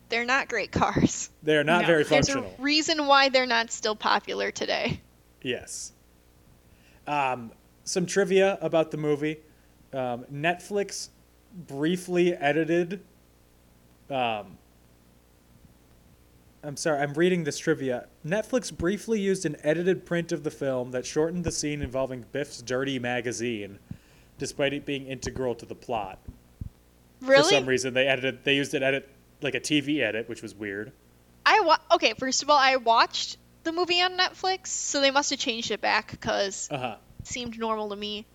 They're 0.09 0.25
not 0.25 0.49
great 0.49 0.73
cars. 0.73 1.31
They're 1.45 1.63
not 1.63 1.83
No. 1.83 1.87
very 1.87 2.03
There's 2.03 2.29
a 2.29 2.33
functional. 2.33 2.57
reason 2.59 3.07
why 3.07 3.29
they're 3.29 3.47
not 3.47 3.71
still 3.71 3.95
popular 3.95 4.51
today. 4.51 5.01
Yes. 5.43 5.93
Um, 7.07 7.53
some 7.85 8.07
trivia 8.07 8.59
about 8.61 8.91
the 8.91 8.97
movie. 8.97 9.39
Um, 9.93 10.25
Netflix 10.33 11.11
briefly 11.55 12.35
edited. 12.35 13.01
Um, 14.13 14.59
I'm 16.65 16.77
sorry, 16.77 17.01
I'm 17.01 17.15
reading 17.15 17.45
this 17.45 17.59
trivia. 17.59 18.07
Netflix 18.25 18.77
briefly 18.77 19.19
used 19.21 19.45
an 19.47 19.57
edited 19.65 20.07
print 20.07 20.31
of 20.31 20.45
the 20.45 20.51
film 20.51 20.93
that 20.93 21.05
shortened 21.05 21.45
the 21.45 21.51
scene 21.51 21.83
involving 21.83 22.25
Biff's 22.31 22.63
dirty 22.63 22.99
magazine, 23.01 23.79
despite 24.39 24.73
it 24.73 24.87
being 24.87 25.07
integral 25.07 25.55
to 25.57 25.67
the 25.67 25.75
plot. 25.75 26.21
Really? 27.21 27.43
For 27.43 27.49
some 27.51 27.67
reason, 27.67 27.95
they 27.95 28.07
edited. 28.07 28.45
They 28.45 28.55
used 28.55 28.75
an 28.75 28.83
edit 28.83 29.09
like 29.41 29.55
a 29.57 29.61
TV 29.61 30.01
edit, 30.01 30.29
which 30.29 30.43
was 30.43 30.55
weird. 30.55 30.93
I 31.45 31.61
wa- 31.61 31.79
okay. 31.95 32.15
First 32.17 32.43
of 32.45 32.51
all, 32.51 32.59
I 32.59 32.77
watched 32.77 33.39
the 33.65 33.73
movie 33.73 34.01
on 34.01 34.17
Netflix, 34.17 34.69
so 34.69 35.01
they 35.01 35.11
must 35.11 35.31
have 35.31 35.39
changed 35.41 35.71
it 35.73 35.81
back 35.81 36.11
because 36.13 36.69
Uh 36.71 36.79
huh. 36.79 36.97
it 37.21 37.27
seemed 37.27 37.59
normal 37.59 37.89
to 37.91 37.97
me. 37.97 38.27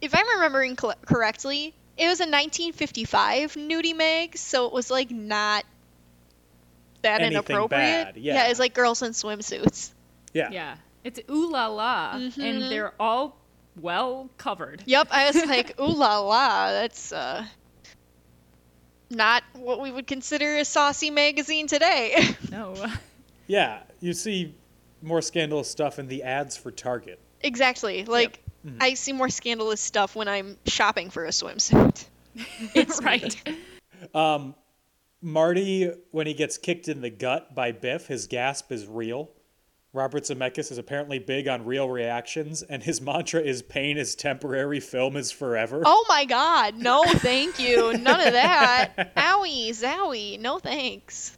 If 0.00 0.14
I'm 0.14 0.26
remembering 0.36 0.76
col- 0.76 0.94
correctly, 1.04 1.74
it 2.00 2.08
was 2.08 2.20
a 2.20 2.24
1955 2.24 3.54
nudie 3.54 3.94
mag, 3.96 4.36
so 4.36 4.66
it 4.66 4.72
was 4.72 4.90
like 4.90 5.10
not 5.10 5.64
that 7.02 7.20
Anything 7.20 7.32
inappropriate. 7.38 7.70
bad, 7.70 8.16
yeah. 8.16 8.48
it's 8.48 8.58
like 8.58 8.74
girls 8.74 9.02
in 9.02 9.12
swimsuits. 9.12 9.92
Yeah. 10.32 10.50
Yeah. 10.50 10.76
It's 11.04 11.20
ooh 11.30 11.50
la 11.50 11.66
la, 11.68 12.14
Mm-hmm. 12.14 12.40
and 12.40 12.62
they're 12.62 12.92
all 13.00 13.36
well 13.80 14.28
covered. 14.36 14.82
Yep, 14.86 15.08
I 15.10 15.26
was 15.26 15.44
like, 15.46 15.80
ooh 15.80 15.86
la 15.86 16.20
la, 16.20 16.70
that's 16.72 17.12
uh 17.12 17.44
not 19.10 19.42
what 19.54 19.80
we 19.80 19.90
would 19.90 20.06
consider 20.06 20.56
a 20.58 20.64
saucy 20.64 21.10
magazine 21.10 21.66
today. 21.66 22.16
No. 22.50 22.74
Yeah. 23.46 23.80
You 24.00 24.12
see 24.12 24.54
more 25.02 25.22
scandalous 25.22 25.70
stuff 25.70 25.98
in 25.98 26.06
the 26.08 26.22
ads 26.22 26.56
for 26.56 26.70
Target. 26.70 27.18
exactly. 27.40 28.04
Like 28.04 28.42
Mm-hmm. 28.66 28.78
I 28.80 28.94
see 28.94 29.12
more 29.12 29.28
scandalous 29.28 29.80
stuff 29.80 30.14
when 30.14 30.28
I'm 30.28 30.56
shopping 30.66 31.10
for 31.10 31.24
a 31.24 31.30
swimsuit. 31.30 32.04
It's 32.74 33.02
right. 33.02 33.34
Marty, 35.22 35.90
when 36.12 36.26
he 36.26 36.34
gets 36.34 36.56
kicked 36.56 36.88
in 36.88 37.02
the 37.02 37.10
gut 37.10 37.54
by 37.54 37.72
Biff, 37.72 38.06
his 38.06 38.26
gasp 38.26 38.72
is 38.72 38.86
real. 38.86 39.30
Robert 39.92 40.22
Zemeckis 40.22 40.70
is 40.70 40.78
apparently 40.78 41.18
big 41.18 41.48
on 41.48 41.64
real 41.64 41.88
reactions, 41.88 42.62
and 42.62 42.82
his 42.82 43.00
mantra 43.00 43.40
is 43.40 43.60
"Pain 43.60 43.98
is 43.98 44.14
temporary, 44.14 44.78
film 44.78 45.16
is 45.16 45.32
forever." 45.32 45.82
Oh 45.84 46.06
my 46.08 46.24
god, 46.24 46.76
no 46.76 47.02
thank 47.04 47.58
you. 47.58 47.92
None 47.98 48.20
of 48.20 48.32
that. 48.32 49.14
Owie, 49.16 49.70
zowie, 49.70 50.38
no 50.38 50.60
thanks. 50.60 51.36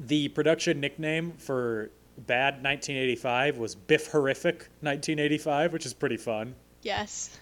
The 0.00 0.28
production 0.28 0.80
nickname 0.80 1.34
for 1.38 1.90
Bad 2.26 2.54
1985 2.64 3.58
was 3.58 3.74
Biff 3.74 4.08
Horrific 4.08 4.68
1985, 4.80 5.72
which 5.72 5.86
is 5.86 5.94
pretty 5.94 6.16
fun. 6.16 6.54
Yes. 6.82 7.38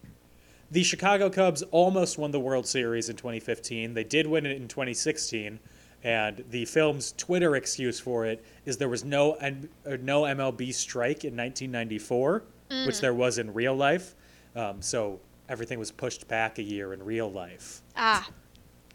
The 0.70 0.82
Chicago 0.82 1.30
Cubs 1.30 1.62
almost 1.70 2.18
won 2.18 2.30
the 2.30 2.40
World 2.40 2.66
Series 2.66 3.08
in 3.08 3.16
2015. 3.16 3.94
They 3.94 4.04
did 4.04 4.26
win 4.26 4.44
it 4.46 4.56
in 4.56 4.68
2016, 4.68 5.60
and 6.04 6.44
the 6.50 6.64
film's 6.66 7.12
Twitter 7.12 7.56
excuse 7.56 7.98
for 8.00 8.26
it 8.26 8.44
is 8.64 8.76
there 8.76 8.88
was 8.88 9.04
no 9.04 9.32
N- 9.34 9.68
uh, 9.86 9.96
no 10.02 10.22
MLB 10.22 10.74
strike 10.74 11.24
in 11.24 11.36
1994, 11.36 12.42
which 12.86 13.00
there 13.00 13.14
was 13.14 13.38
in 13.38 13.54
real 13.54 13.74
life. 13.76 14.14
Um, 14.56 14.82
so 14.82 15.20
everything 15.48 15.78
was 15.78 15.90
pushed 15.92 16.26
back 16.28 16.58
a 16.58 16.62
year 16.62 16.92
in 16.92 17.02
real 17.04 17.30
life. 17.30 17.80
Ah, 17.96 18.28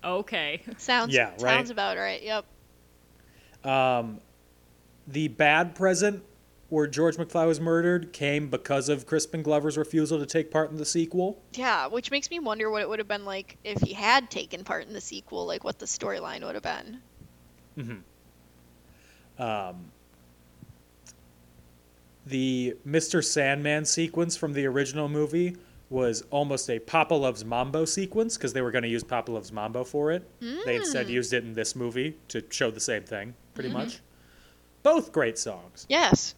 Okay. 0.03 0.61
sounds 0.77 1.13
Yeah, 1.13 1.29
right? 1.31 1.39
sounds 1.39 1.69
about 1.69 1.95
right. 1.97 2.21
Yep. 2.21 2.45
The 5.07 5.27
bad 5.29 5.75
present 5.75 6.23
where 6.71 6.87
George 6.87 7.17
McFly 7.17 7.47
was 7.47 7.59
murdered 7.59 8.13
came 8.13 8.49
because 8.49 8.87
of 8.87 9.05
Crispin 9.05 9.43
Glover's 9.43 9.77
refusal 9.77 10.17
to 10.19 10.25
take 10.25 10.49
part 10.49 10.71
in 10.71 10.77
the 10.77 10.85
sequel. 10.85 11.41
Yeah, 11.53 11.87
which 11.87 12.11
makes 12.11 12.29
me 12.29 12.39
wonder 12.39 12.69
what 12.69 12.81
it 12.81 12.87
would 12.87 12.99
have 12.99 13.09
been 13.09 13.25
like 13.25 13.57
if 13.65 13.81
he 13.81 13.91
had 13.91 14.31
taken 14.31 14.63
part 14.63 14.87
in 14.87 14.93
the 14.93 15.01
sequel, 15.01 15.45
like 15.45 15.65
what 15.65 15.79
the 15.79 15.85
storyline 15.85 16.45
would 16.45 16.55
have 16.55 16.63
been. 16.63 17.01
Mm-hmm. 17.77 19.43
Um, 19.43 19.91
the 22.25 22.77
Mr. 22.87 23.21
Sandman 23.21 23.83
sequence 23.83 24.37
from 24.37 24.53
the 24.53 24.65
original 24.65 25.09
movie 25.09 25.57
was 25.89 26.23
almost 26.31 26.69
a 26.69 26.79
Papa 26.79 27.13
Loves 27.13 27.43
Mambo 27.43 27.83
sequence 27.83 28.37
because 28.37 28.53
they 28.53 28.61
were 28.61 28.71
going 28.71 28.83
to 28.83 28.89
use 28.89 29.03
Papa 29.03 29.29
Loves 29.29 29.51
Mambo 29.51 29.83
for 29.83 30.13
it. 30.13 30.23
They 30.65 30.77
instead 30.77 31.07
hmm. 31.07 31.11
used 31.11 31.33
it 31.33 31.43
in 31.43 31.53
this 31.53 31.75
movie 31.75 32.15
to 32.29 32.41
show 32.49 32.71
the 32.71 32.79
same 32.79 33.03
thing, 33.03 33.33
pretty 33.53 33.67
mm-hmm. 33.67 33.79
much. 33.79 33.99
Both 34.83 35.11
great 35.11 35.37
songs. 35.37 35.85
Yes. 35.89 36.35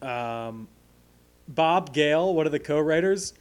Bob 0.00 1.92
Gale, 1.92 2.34
one 2.34 2.46
of 2.46 2.52
the 2.52 2.58
co-writers, 2.58 3.34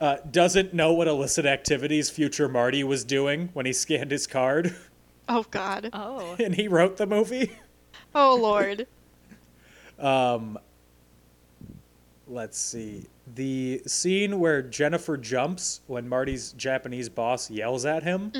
uh, 0.00 0.16
doesn't 0.30 0.74
know 0.74 0.92
what 0.92 1.08
illicit 1.08 1.46
activities 1.46 2.10
future 2.10 2.48
Marty 2.48 2.84
was 2.84 3.04
doing 3.04 3.50
when 3.52 3.66
he 3.66 3.72
scanned 3.72 4.10
his 4.10 4.26
card, 4.26 4.74
Oh 5.28 5.44
god. 5.50 5.90
Oh. 5.92 6.36
and 6.42 6.54
he 6.54 6.68
wrote 6.68 6.96
the 6.96 7.06
movie. 7.06 7.52
Oh 8.14 8.36
lord. 8.36 8.86
um. 9.98 10.58
Let's 12.26 12.58
see. 12.58 13.04
The 13.34 13.82
scene 13.86 14.40
where 14.40 14.62
Jennifer 14.62 15.18
jumps 15.18 15.82
when 15.88 16.08
Marty's 16.08 16.52
Japanese 16.52 17.10
boss 17.10 17.50
yells 17.50 17.84
at 17.84 18.02
him, 18.02 18.32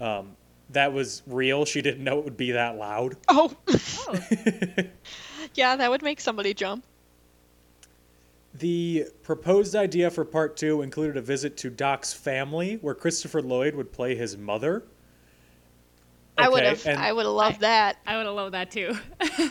um, 0.00 0.36
that 0.72 0.92
was 0.92 1.22
real. 1.26 1.64
She 1.64 1.82
didn't 1.82 2.04
know 2.04 2.18
it 2.18 2.24
would 2.24 2.36
be 2.36 2.52
that 2.52 2.76
loud. 2.76 3.16
Oh. 3.28 3.54
yeah, 5.54 5.76
that 5.76 5.90
would 5.90 6.02
make 6.02 6.20
somebody 6.20 6.54
jump. 6.54 6.84
The 8.54 9.06
proposed 9.22 9.76
idea 9.76 10.10
for 10.10 10.24
part 10.24 10.56
two 10.56 10.82
included 10.82 11.16
a 11.16 11.22
visit 11.22 11.56
to 11.58 11.70
Doc's 11.70 12.12
family, 12.12 12.78
where 12.80 12.94
Christopher 12.94 13.42
Lloyd 13.42 13.74
would 13.74 13.92
play 13.92 14.14
his 14.14 14.36
mother. 14.36 14.84
I 16.36 16.48
would 16.48 16.64
have 16.64 16.86
I 16.86 17.12
would 17.12 17.26
have 17.26 17.34
loved 17.34 17.60
that. 17.60 17.98
I 18.06 18.16
would 18.16 18.26
have 18.26 18.34
loved 18.34 18.54
that 18.54 18.70
too. 18.70 18.96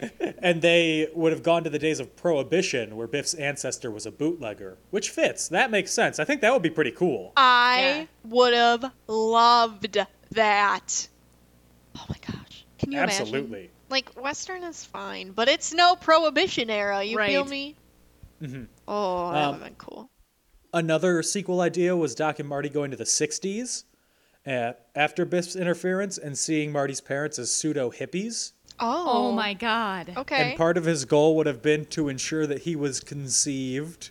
And 0.38 0.62
they 0.62 1.08
would 1.14 1.32
have 1.32 1.42
gone 1.42 1.64
to 1.64 1.70
the 1.70 1.78
days 1.78 2.00
of 2.00 2.16
Prohibition, 2.16 2.96
where 2.96 3.06
Biff's 3.06 3.34
ancestor 3.34 3.90
was 3.90 4.06
a 4.06 4.10
bootlegger, 4.10 4.78
which 4.90 5.10
fits. 5.10 5.48
That 5.48 5.70
makes 5.70 5.92
sense. 5.92 6.18
I 6.18 6.24
think 6.24 6.40
that 6.40 6.52
would 6.54 6.62
be 6.62 6.70
pretty 6.70 6.92
cool. 6.92 7.32
I 7.36 7.80
Yeah. 7.80 8.06
would 8.24 8.54
have 8.54 8.92
loved 9.06 9.98
that. 10.30 11.08
Oh 11.96 12.04
my 12.08 12.16
gosh. 12.26 12.64
Can 12.78 12.92
you 12.92 12.98
imagine? 12.98 13.20
Absolutely. 13.22 13.70
Like 13.88 14.10
Western 14.20 14.62
is 14.62 14.84
fine, 14.84 15.32
but 15.32 15.48
it's 15.48 15.72
no 15.72 15.96
prohibition 15.96 16.70
era, 16.70 17.02
you 17.02 17.18
feel 17.18 17.44
me? 17.44 17.76
Right. 18.40 18.50
me? 18.52 18.66
Oh, 18.88 19.32
that 19.32 19.38
Um, 19.44 19.46
would 19.46 19.54
have 19.60 19.64
been 19.64 19.74
cool. 19.76 20.10
Another 20.72 21.22
sequel 21.22 21.60
idea 21.60 21.96
was 21.96 22.14
Doc 22.14 22.38
and 22.38 22.48
Marty 22.48 22.68
going 22.68 22.90
to 22.92 22.96
the 22.96 23.04
60s 23.04 23.84
uh, 24.46 24.72
after 24.94 25.24
Biff's 25.24 25.56
interference 25.56 26.16
and 26.16 26.38
seeing 26.38 26.70
Marty's 26.72 27.00
parents 27.00 27.38
as 27.38 27.52
pseudo 27.52 27.90
hippies. 27.90 28.52
Oh. 28.78 29.04
Oh 29.28 29.32
my 29.32 29.52
god. 29.52 30.14
Okay. 30.16 30.50
And 30.50 30.56
part 30.56 30.78
of 30.78 30.84
his 30.84 31.04
goal 31.04 31.36
would 31.36 31.46
have 31.46 31.60
been 31.60 31.84
to 31.86 32.08
ensure 32.08 32.46
that 32.46 32.60
he 32.60 32.76
was 32.76 33.00
conceived. 33.00 34.10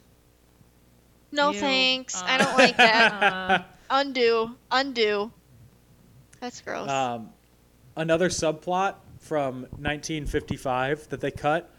No 1.32 1.52
Ew. 1.52 1.60
thanks. 1.60 2.22
I 2.22 2.36
Uh, 2.36 2.38
don't 2.44 2.58
like 2.58 2.78
that. 2.78 3.14
uh, 3.24 3.64
undo. 3.90 4.56
Undo. 4.70 5.32
That's 6.40 6.62
gross. 6.62 6.90
Um, 6.90 7.30
another 7.96 8.30
subplot 8.30 8.96
from 9.20 9.62
1955 9.78 11.10
that 11.10 11.22
they 11.22 11.32
cut 11.32 11.72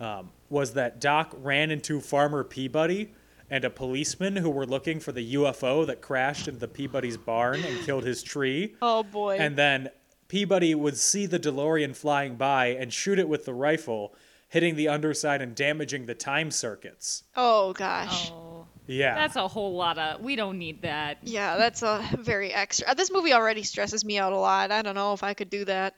um, 0.00 0.30
was 0.48 0.74
that 0.74 1.00
Doc 1.00 1.34
ran 1.42 1.70
into 1.70 2.00
Farmer 2.00 2.44
Peabody 2.44 3.12
and 3.50 3.64
a 3.64 3.70
policeman 3.70 4.36
who 4.36 4.50
were 4.50 4.66
looking 4.66 5.00
for 5.00 5.12
the 5.12 5.34
UFO 5.34 5.86
that 5.86 6.00
crashed 6.00 6.48
into 6.48 6.60
the 6.60 6.68
Peabody's 6.68 7.16
barn 7.16 7.62
and 7.62 7.84
killed 7.84 8.04
his 8.04 8.22
tree. 8.22 8.74
oh 8.82 9.02
boy. 9.02 9.36
And 9.38 9.56
then 9.56 9.90
Peabody 10.28 10.74
would 10.74 10.96
see 10.96 11.26
the 11.26 11.38
DeLorean 11.38 11.94
flying 11.94 12.36
by 12.36 12.66
and 12.66 12.92
shoot 12.92 13.18
it 13.18 13.28
with 13.28 13.44
the 13.44 13.54
rifle, 13.54 14.14
hitting 14.48 14.76
the 14.76 14.88
underside 14.88 15.42
and 15.42 15.54
damaging 15.54 16.06
the 16.06 16.14
time 16.14 16.50
circuits. 16.50 17.24
oh 17.36 17.72
gosh. 17.74 18.30
oh, 18.32 18.43
Yeah. 18.86 19.14
that's 19.14 19.36
a 19.36 19.48
whole 19.48 19.74
lot 19.74 19.98
of. 19.98 20.20
We 20.20 20.36
don't 20.36 20.58
need 20.58 20.82
that. 20.82 21.18
Yeah, 21.22 21.56
that's 21.56 21.82
a 21.82 22.06
very 22.18 22.52
extra. 22.52 22.94
This 22.94 23.10
movie 23.10 23.32
already 23.32 23.62
stresses 23.62 24.04
me 24.04 24.18
out 24.18 24.32
a 24.32 24.38
lot. 24.38 24.70
I 24.70 24.82
don't 24.82 24.94
know 24.94 25.12
if 25.14 25.22
I 25.22 25.32
could 25.34 25.50
do 25.50 25.64
that. 25.64 25.94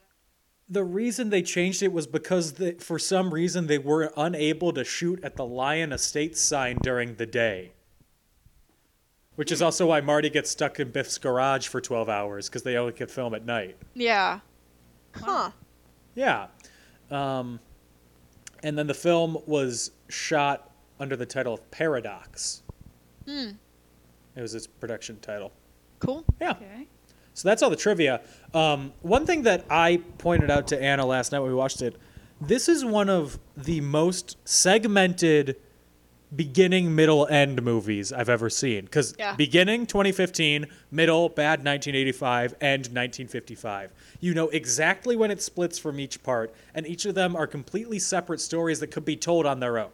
the 0.69 0.83
reason 0.83 1.29
they 1.29 1.41
changed 1.41 1.81
it 1.81 1.91
was 1.93 2.07
because 2.07 2.53
they, 2.53 2.73
for 2.73 2.99
some 2.99 3.33
reason 3.33 3.67
they 3.67 3.77
were 3.77 4.11
unable 4.17 4.71
to 4.73 4.83
shoot 4.83 5.19
at 5.23 5.35
the 5.35 5.45
Lyon 5.45 5.91
Estates 5.93 6.41
sign 6.41 6.77
during 6.81 7.15
the 7.15 7.25
day. 7.25 7.71
Which 9.35 9.51
is 9.51 9.61
also 9.61 9.87
why 9.87 10.01
Marty 10.01 10.29
gets 10.29 10.49
stuck 10.49 10.79
in 10.79 10.89
Biff's 10.91 11.17
garage 11.19 11.67
for 11.67 11.79
12 11.79 12.09
hours 12.09 12.49
because 12.49 12.63
they 12.63 12.75
only 12.75 12.91
could 12.93 13.11
film 13.11 13.35
at 13.35 13.45
night. 13.45 13.77
Yeah. 13.93 14.39
Huh. 15.13 15.51
Yeah. 16.15 16.47
Um, 17.11 17.59
and 18.63 18.77
then 18.77 18.87
the 18.87 18.95
film 18.95 19.37
was 19.45 19.91
shot 20.09 20.71
under 20.99 21.15
the 21.15 21.25
title 21.27 21.53
of 21.53 21.69
Paradox. 21.69 22.63
Hmm. 23.27 23.49
It 24.35 24.41
was 24.41 24.55
its 24.55 24.67
production 24.67 25.19
title. 25.19 25.51
Cool. 25.99 26.23
Yeah. 26.39 26.51
Okay. 26.51 26.87
So 27.33 27.47
that's 27.49 27.61
all 27.61 27.69
the 27.69 27.75
trivia. 27.75 28.21
Um, 28.53 28.93
one 29.01 29.25
thing 29.25 29.43
that 29.43 29.65
I 29.69 30.01
pointed 30.17 30.49
out 30.49 30.67
to 30.67 30.81
Anna 30.81 31.05
last 31.05 31.31
night 31.31 31.39
when 31.39 31.49
we 31.49 31.55
watched 31.55 31.81
it, 31.81 31.95
this 32.41 32.67
is 32.69 32.83
one 32.85 33.09
of 33.09 33.39
the 33.55 33.81
most 33.81 34.37
segmented 34.47 35.55
beginning, 36.35 36.93
middle, 36.93 37.25
end 37.27 37.63
movies 37.63 38.11
I've 38.11 38.27
ever 38.29 38.49
seen. 38.49 38.85
Because 38.85 39.15
Yeah. 39.17 39.35
beginning 39.35 39.85
2015, 39.85 40.67
middle 40.91 41.29
bad 41.29 41.63
1985, 41.63 42.53
end 42.59 42.91
1955. 42.91 43.91
You 44.19 44.33
know 44.33 44.49
exactly 44.49 45.15
when 45.15 45.31
it 45.31 45.41
splits 45.41 45.79
from 45.79 45.99
each 45.99 46.21
part, 46.23 46.53
and 46.75 46.85
each 46.85 47.05
of 47.05 47.15
them 47.15 47.35
are 47.35 47.47
completely 47.47 47.97
separate 47.99 48.41
stories 48.41 48.79
that 48.81 48.87
could 48.87 49.05
be 49.05 49.15
told 49.15 49.45
on 49.45 49.59
their 49.61 49.77
own. 49.77 49.91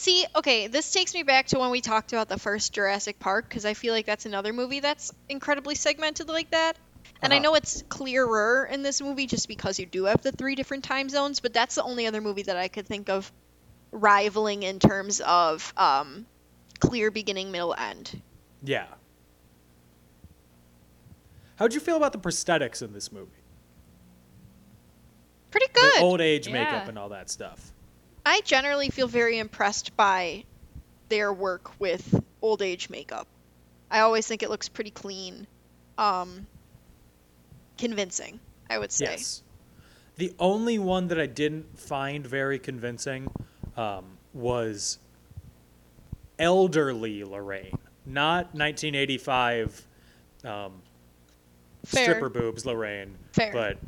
See, 0.00 0.24
okay, 0.36 0.68
this 0.68 0.92
takes 0.92 1.12
me 1.12 1.24
back 1.24 1.48
to 1.48 1.58
when 1.58 1.70
we 1.72 1.80
talked 1.80 2.12
about 2.12 2.28
the 2.28 2.38
first 2.38 2.72
Jurassic 2.72 3.18
Park 3.18 3.48
because 3.48 3.64
I 3.64 3.74
feel 3.74 3.92
like 3.92 4.06
that's 4.06 4.26
another 4.26 4.52
movie 4.52 4.78
that's 4.78 5.10
incredibly 5.28 5.74
segmented 5.74 6.28
like 6.28 6.52
that. 6.52 6.78
And 7.20 7.32
I 7.32 7.38
Uh-huh. 7.38 7.42
know 7.42 7.54
it's 7.56 7.82
clearer 7.88 8.64
in 8.70 8.82
this 8.84 9.00
movie 9.00 9.26
just 9.26 9.48
because 9.48 9.80
you 9.80 9.86
do 9.86 10.04
have 10.04 10.22
the 10.22 10.30
three 10.30 10.54
different 10.54 10.84
time 10.84 11.08
zones, 11.08 11.40
but 11.40 11.52
that's 11.52 11.74
the 11.74 11.82
only 11.82 12.06
other 12.06 12.20
movie 12.20 12.44
that 12.44 12.56
I 12.56 12.68
could 12.68 12.86
think 12.86 13.08
of 13.08 13.32
rivaling 13.90 14.62
in 14.62 14.78
terms 14.78 15.20
of 15.20 15.74
um, 15.76 16.26
clear 16.78 17.10
beginning, 17.10 17.50
middle, 17.50 17.74
end. 17.76 18.22
Yeah. 18.62 18.86
How'd 21.56 21.74
you 21.74 21.80
feel 21.80 21.96
about 21.96 22.12
the 22.12 22.20
prosthetics 22.20 22.82
in 22.82 22.92
this 22.92 23.10
movie? 23.10 23.32
Pretty 25.50 25.66
good. 25.74 25.94
The 25.94 26.02
old 26.02 26.20
age 26.20 26.46
Yeah. 26.46 26.52
makeup 26.52 26.86
and 26.86 26.96
all 26.96 27.08
that 27.08 27.30
stuff. 27.30 27.72
I 28.28 28.42
generally 28.42 28.90
feel 28.90 29.08
very 29.08 29.38
impressed 29.38 29.96
by 29.96 30.44
their 31.08 31.32
work 31.32 31.70
with 31.80 32.22
old 32.42 32.60
age 32.60 32.90
makeup. 32.90 33.26
I 33.90 34.00
always 34.00 34.26
think 34.26 34.42
it 34.42 34.50
looks 34.50 34.68
pretty 34.68 34.90
clean, 34.90 35.46
um, 35.96 36.46
convincing. 37.78 38.38
I 38.68 38.78
would 38.78 38.92
say. 38.92 39.12
Yes. 39.12 39.42
The 40.16 40.34
only 40.38 40.78
one 40.78 41.08
that 41.08 41.18
I 41.18 41.24
didn't 41.24 41.78
find 41.78 42.26
very 42.26 42.58
convincing 42.58 43.30
um, 43.78 44.04
was 44.34 44.98
elderly 46.38 47.24
Lorraine, 47.24 47.78
not 48.04 48.52
1985 48.52 49.86
um, 50.44 50.82
stripper 51.86 52.28
boobs 52.28 52.66
Lorraine, 52.66 53.16
Fair. 53.32 53.52
but 53.54 53.78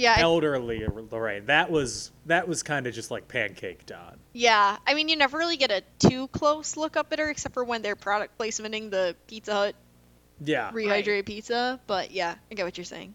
Yeah, 0.00 0.14
I- 0.16 0.20
elderly 0.22 0.84
Lorraine. 1.10 1.46
That 1.46 1.70
was 1.70 2.10
that 2.26 2.48
was 2.48 2.62
kind 2.62 2.86
of 2.86 2.94
just 2.94 3.10
like 3.10 3.28
pancake 3.28 3.82
on. 3.94 4.18
yeah. 4.32 4.76
I 4.86 4.94
mean, 4.94 5.08
you 5.08 5.16
never 5.16 5.36
really 5.38 5.56
get 5.56 5.70
a 5.70 5.82
too 5.98 6.28
close 6.28 6.76
look 6.76 6.96
up 6.96 7.12
at 7.12 7.18
her, 7.18 7.28
except 7.30 7.54
for 7.54 7.64
when 7.64 7.82
they're 7.82 7.96
product 7.96 8.38
placementing 8.38 8.90
the 8.90 9.14
Pizza 9.26 9.52
Hut 9.52 9.74
Yeah. 10.42 10.70
rehydrated 10.72 11.26
pizza. 11.26 11.80
But 11.86 12.10
yeah, 12.12 12.34
I 12.50 12.54
get 12.54 12.64
what 12.64 12.78
you're 12.78 12.84
saying. 12.84 13.14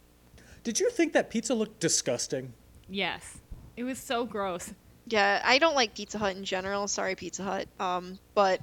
Did 0.64 0.80
you 0.80 0.90
think 0.90 1.14
that 1.14 1.30
pizza 1.30 1.54
looked 1.54 1.80
disgusting? 1.80 2.54
Yes. 2.90 3.38
It 3.78 3.84
was 3.84 3.98
so 4.00 4.26
gross. 4.26 4.74
Yeah, 5.08 5.42
I 5.46 5.60
don't 5.60 5.76
like 5.76 5.94
Pizza 5.96 6.18
Hut 6.18 6.36
in 6.36 6.44
general. 6.46 6.88
Sorry, 6.88 7.14
Pizza 7.16 7.44
Hut. 7.44 7.68
Um, 7.80 8.18
but 8.34 8.62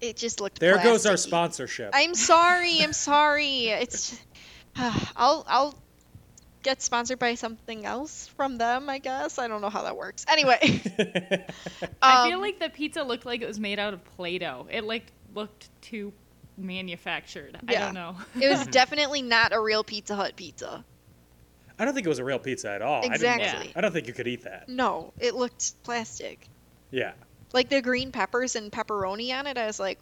it 0.00 0.16
just 0.16 0.40
looked. 0.40 0.58
There 0.58 0.76
goes 0.82 1.06
our 1.06 1.16
sponsorship. 1.16 1.90
I'm 1.94 2.14
sorry. 2.14 2.80
I'm 2.80 2.92
sorry. 2.92 3.66
It's. 3.68 4.18
I'll 4.76 5.44
I'll 5.46 5.78
get 6.64 6.82
sponsored 6.82 7.20
by 7.20 7.36
something 7.36 7.86
else 7.86 8.26
from 8.36 8.56
them. 8.56 8.88
I 8.90 8.98
guess 8.98 9.38
I 9.38 9.46
don't 9.46 9.60
know 9.60 9.70
how 9.70 9.82
that 9.82 9.96
works. 9.96 10.24
Anyway, 10.28 10.58
I 12.02 12.28
feel 12.28 12.36
um, 12.36 12.40
like 12.40 12.58
the 12.58 12.70
pizza 12.70 13.04
looked 13.04 13.24
like 13.24 13.42
it 13.42 13.46
was 13.46 13.60
made 13.60 13.78
out 13.78 13.94
of 13.94 14.04
Play-Doh. 14.16 14.66
It 14.70 14.82
like 14.82 15.12
looked 15.34 15.68
too 15.82 16.12
manufactured. 16.56 17.58
I 17.68 17.74
don't 17.74 17.94
know. 17.94 18.16
it 18.40 18.48
was 18.48 18.66
definitely 18.70 19.22
not 19.22 19.52
a 19.52 19.60
real 19.60 19.84
Pizza 19.84 20.16
Hut 20.16 20.34
pizza. 20.34 20.84
I 21.78 21.84
don't 21.84 21.94
think 21.94 22.06
it 22.06 22.08
was 22.08 22.20
a 22.20 22.24
real 22.24 22.38
pizza 22.38 22.70
at 22.70 22.82
all. 22.82 22.98
I 23.00 23.02
didn't- 23.02 23.14
Exactly. 23.14 23.72
I 23.76 23.80
don't 23.80 23.92
think 23.92 24.06
you 24.06 24.12
could 24.12 24.28
eat 24.28 24.42
that. 24.44 24.68
No, 24.68 25.12
it 25.18 25.34
looked 25.34 25.82
plastic. 25.84 26.48
Yeah. 26.90 27.12
Like 27.52 27.68
the 27.68 27.82
green 27.82 28.12
peppers 28.12 28.56
and 28.56 28.70
pepperoni 28.72 29.32
on 29.36 29.46
it. 29.46 29.58
I 29.58 29.66
was 29.66 29.78
like, 29.78 29.98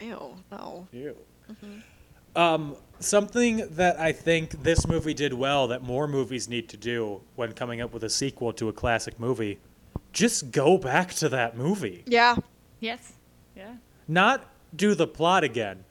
ew, 0.00 0.34
no. 0.50 0.88
Ew. 0.92 1.16
Mm-hmm. 1.50 2.40
Um, 2.40 2.76
something 3.04 3.66
that 3.70 3.98
I 3.98 4.12
think 4.12 4.62
this 4.62 4.86
movie 4.86 5.14
did 5.14 5.32
well 5.32 5.68
that 5.68 5.82
more 5.82 6.08
movies 6.08 6.48
need 6.48 6.68
to 6.70 6.76
do 6.76 7.20
when 7.36 7.52
coming 7.52 7.80
up 7.80 7.92
with 7.92 8.04
a 8.04 8.10
sequel 8.10 8.52
to 8.54 8.68
a 8.68 8.72
classic 8.72 9.18
movie, 9.20 9.58
just 10.12 10.50
go 10.50 10.78
back 10.78 11.12
to 11.14 11.28
that 11.28 11.56
movie. 11.56 12.02
Yeah, 12.06 12.36
yes. 12.80 13.12
Yeah. 13.56 13.74
Not 14.08 14.44
do 14.74 14.94
the 14.94 15.06
plot 15.06 15.44
again. 15.44 15.84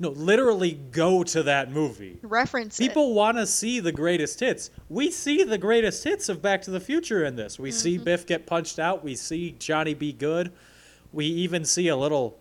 No, 0.00 0.10
literally 0.10 0.72
go 0.92 1.24
to 1.24 1.42
that 1.42 1.72
movie. 1.72 2.20
reference 2.22 2.78
it. 2.78 2.86
People 2.86 3.14
want 3.14 3.36
to 3.36 3.46
see 3.46 3.80
the 3.80 3.90
greatest 3.90 4.38
hits. 4.38 4.70
We 4.88 5.10
see 5.10 5.42
the 5.42 5.58
greatest 5.58 6.04
hits 6.04 6.28
of 6.28 6.40
Back 6.40 6.62
to 6.62 6.70
the 6.70 6.78
Future 6.78 7.24
in 7.24 7.34
this. 7.34 7.58
We 7.58 7.72
see 7.72 7.98
Biff 7.98 8.24
get 8.24 8.46
punched 8.46 8.78
out. 8.78 9.02
We 9.02 9.16
see 9.16 9.56
Johnny 9.58 9.94
B. 9.94 10.12
Goode. 10.12 10.52
We 11.12 11.24
even 11.26 11.64
see 11.64 11.88
a 11.88 11.96
little 11.96 12.38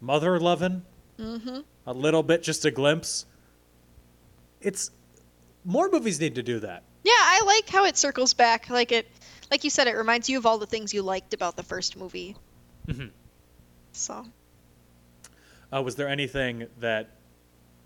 mother 0.00 0.40
loving. 0.40 0.84
Mm-hmm. 1.18 1.60
A 1.86 1.92
little 1.92 2.22
bit, 2.22 2.42
just 2.42 2.64
a 2.64 2.70
glimpse. 2.70 3.26
It's 4.60 4.90
more 5.64 5.88
movies 5.90 6.20
need 6.20 6.34
to 6.34 6.42
do 6.42 6.60
that. 6.60 6.82
Yeah, 7.04 7.12
I 7.14 7.42
like 7.46 7.68
how 7.68 7.84
it 7.84 7.96
circles 7.96 8.34
back. 8.34 8.68
Like 8.68 8.90
it, 8.90 9.08
like 9.50 9.62
you 9.62 9.70
said, 9.70 9.86
it 9.86 9.94
reminds 9.96 10.28
you 10.28 10.38
of 10.38 10.46
all 10.46 10.58
the 10.58 10.66
things 10.66 10.92
you 10.92 11.02
liked 11.02 11.34
about 11.34 11.56
the 11.56 11.62
first 11.62 11.96
movie. 11.96 12.34
Mm-hmm. 12.88 13.08
So 13.92 14.26
Uh, 15.72 15.82
was 15.82 15.94
there 15.96 16.08
anything 16.08 16.66
that 16.80 17.10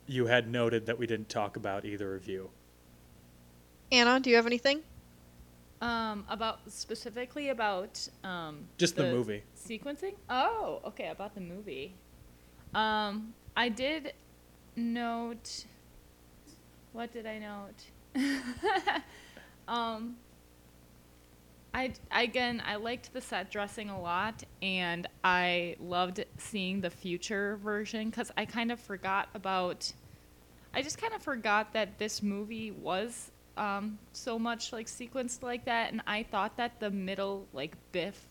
you 0.06 0.26
had 0.26 0.48
noted 0.50 0.86
that 0.86 0.98
we 0.98 1.06
didn't 1.06 1.28
talk 1.28 1.56
about 1.56 1.84
either 1.84 2.14
of 2.14 2.26
you? 2.26 2.50
Anna, 3.92 4.20
do 4.20 4.30
you 4.30 4.36
have 4.36 4.46
anything? 4.46 4.82
Um, 5.82 6.24
about 6.28 6.60
specifically 6.70 7.48
about 7.50 8.06
um 8.24 8.66
Just 8.78 8.96
the 8.96 9.04
movie. 9.04 9.42
sequencing. 9.56 10.14
Oh, 10.28 10.80
okay, 10.86 11.08
about 11.08 11.34
the 11.34 11.40
movie. 11.40 11.94
Um, 12.74 13.34
I 13.60 13.68
did 13.68 14.14
note. 14.74 15.66
What 16.94 17.12
did 17.12 17.26
I 17.26 17.38
note? 17.38 19.02
um, 19.68 20.16
I 21.74 21.92
again 22.10 22.62
I 22.66 22.76
liked 22.76 23.12
the 23.12 23.20
set 23.20 23.50
dressing 23.50 23.90
a 23.90 24.00
lot, 24.00 24.44
and 24.62 25.06
I 25.22 25.76
loved 25.78 26.24
seeing 26.38 26.80
the 26.80 26.88
future 26.88 27.58
version 27.62 28.08
because 28.08 28.32
I 28.34 28.46
kind 28.46 28.72
of 28.72 28.80
forgot 28.80 29.28
about. 29.34 29.92
I 30.72 30.80
just 30.80 30.96
kind 30.96 31.12
of 31.12 31.20
forgot 31.20 31.74
that 31.74 31.98
this 31.98 32.22
movie 32.22 32.70
was 32.70 33.30
um, 33.58 33.98
so 34.14 34.38
much 34.38 34.72
like 34.72 34.86
sequenced 34.86 35.42
like 35.42 35.66
that, 35.66 35.92
and 35.92 36.00
I 36.06 36.22
thought 36.22 36.56
that 36.56 36.80
the 36.80 36.90
middle 36.90 37.46
like 37.52 37.76
Biff 37.92 38.26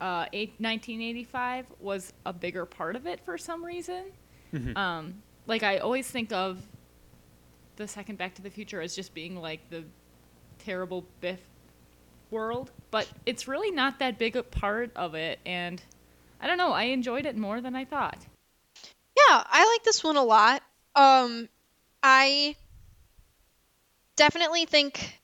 uh, 0.00 0.26
eight, 0.32 0.50
1985 0.58 1.66
was 1.80 2.12
a 2.24 2.32
bigger 2.32 2.64
part 2.64 2.94
of 2.94 3.08
it 3.08 3.18
for 3.24 3.36
some 3.36 3.64
reason. 3.64 4.12
Um, 4.76 5.22
like 5.46 5.62
I 5.62 5.78
always 5.78 6.08
think 6.08 6.32
of 6.32 6.60
the 7.76 7.86
second 7.86 8.16
Back 8.16 8.34
to 8.36 8.42
the 8.42 8.50
Future 8.50 8.80
as 8.80 8.94
just 8.96 9.14
being 9.14 9.36
like 9.36 9.68
the 9.70 9.84
terrible 10.58 11.04
Biff 11.20 11.40
world, 12.30 12.70
but 12.90 13.08
it's 13.24 13.46
really 13.46 13.70
not 13.70 13.98
that 13.98 14.18
big 14.18 14.36
a 14.36 14.42
part 14.42 14.90
of 14.96 15.14
it. 15.14 15.38
And 15.46 15.80
I 16.40 16.46
don't 16.46 16.58
know. 16.58 16.72
I 16.72 16.84
enjoyed 16.84 17.26
it 17.26 17.36
more 17.36 17.60
than 17.60 17.76
I 17.76 17.84
thought. 17.84 18.18
Yeah, 19.16 19.42
I 19.46 19.72
like 19.72 19.84
this 19.84 20.04
one 20.04 20.16
a 20.16 20.22
lot. 20.24 20.62
Um, 20.94 21.48
I 22.02 22.56
definitely 24.16 24.64
think 24.66 25.20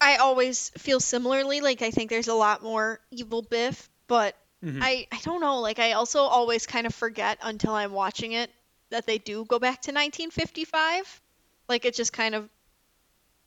I 0.00 0.16
always 0.16 0.70
feel 0.70 1.00
similarly. 1.00 1.60
Like 1.60 1.82
I 1.82 1.90
think 1.90 2.10
there's 2.10 2.28
a 2.28 2.34
lot 2.34 2.62
more 2.62 3.00
evil 3.10 3.42
Biff, 3.42 3.88
but 4.06 4.36
I 4.64 5.06
I 5.12 5.18
don't 5.22 5.40
know. 5.40 5.60
Like 5.60 5.78
I 5.78 5.92
also 5.92 6.20
always 6.20 6.66
kind 6.66 6.86
of 6.86 6.94
forget 6.94 7.38
until 7.42 7.74
I'm 7.74 7.92
watching 7.92 8.32
it 8.32 8.50
that 8.90 9.06
they 9.06 9.18
do 9.18 9.44
go 9.44 9.58
back 9.58 9.82
to 9.82 9.90
1955. 9.92 11.20
Like 11.68 11.84
it 11.84 11.94
just 11.94 12.12
kind 12.12 12.34
of 12.34 12.48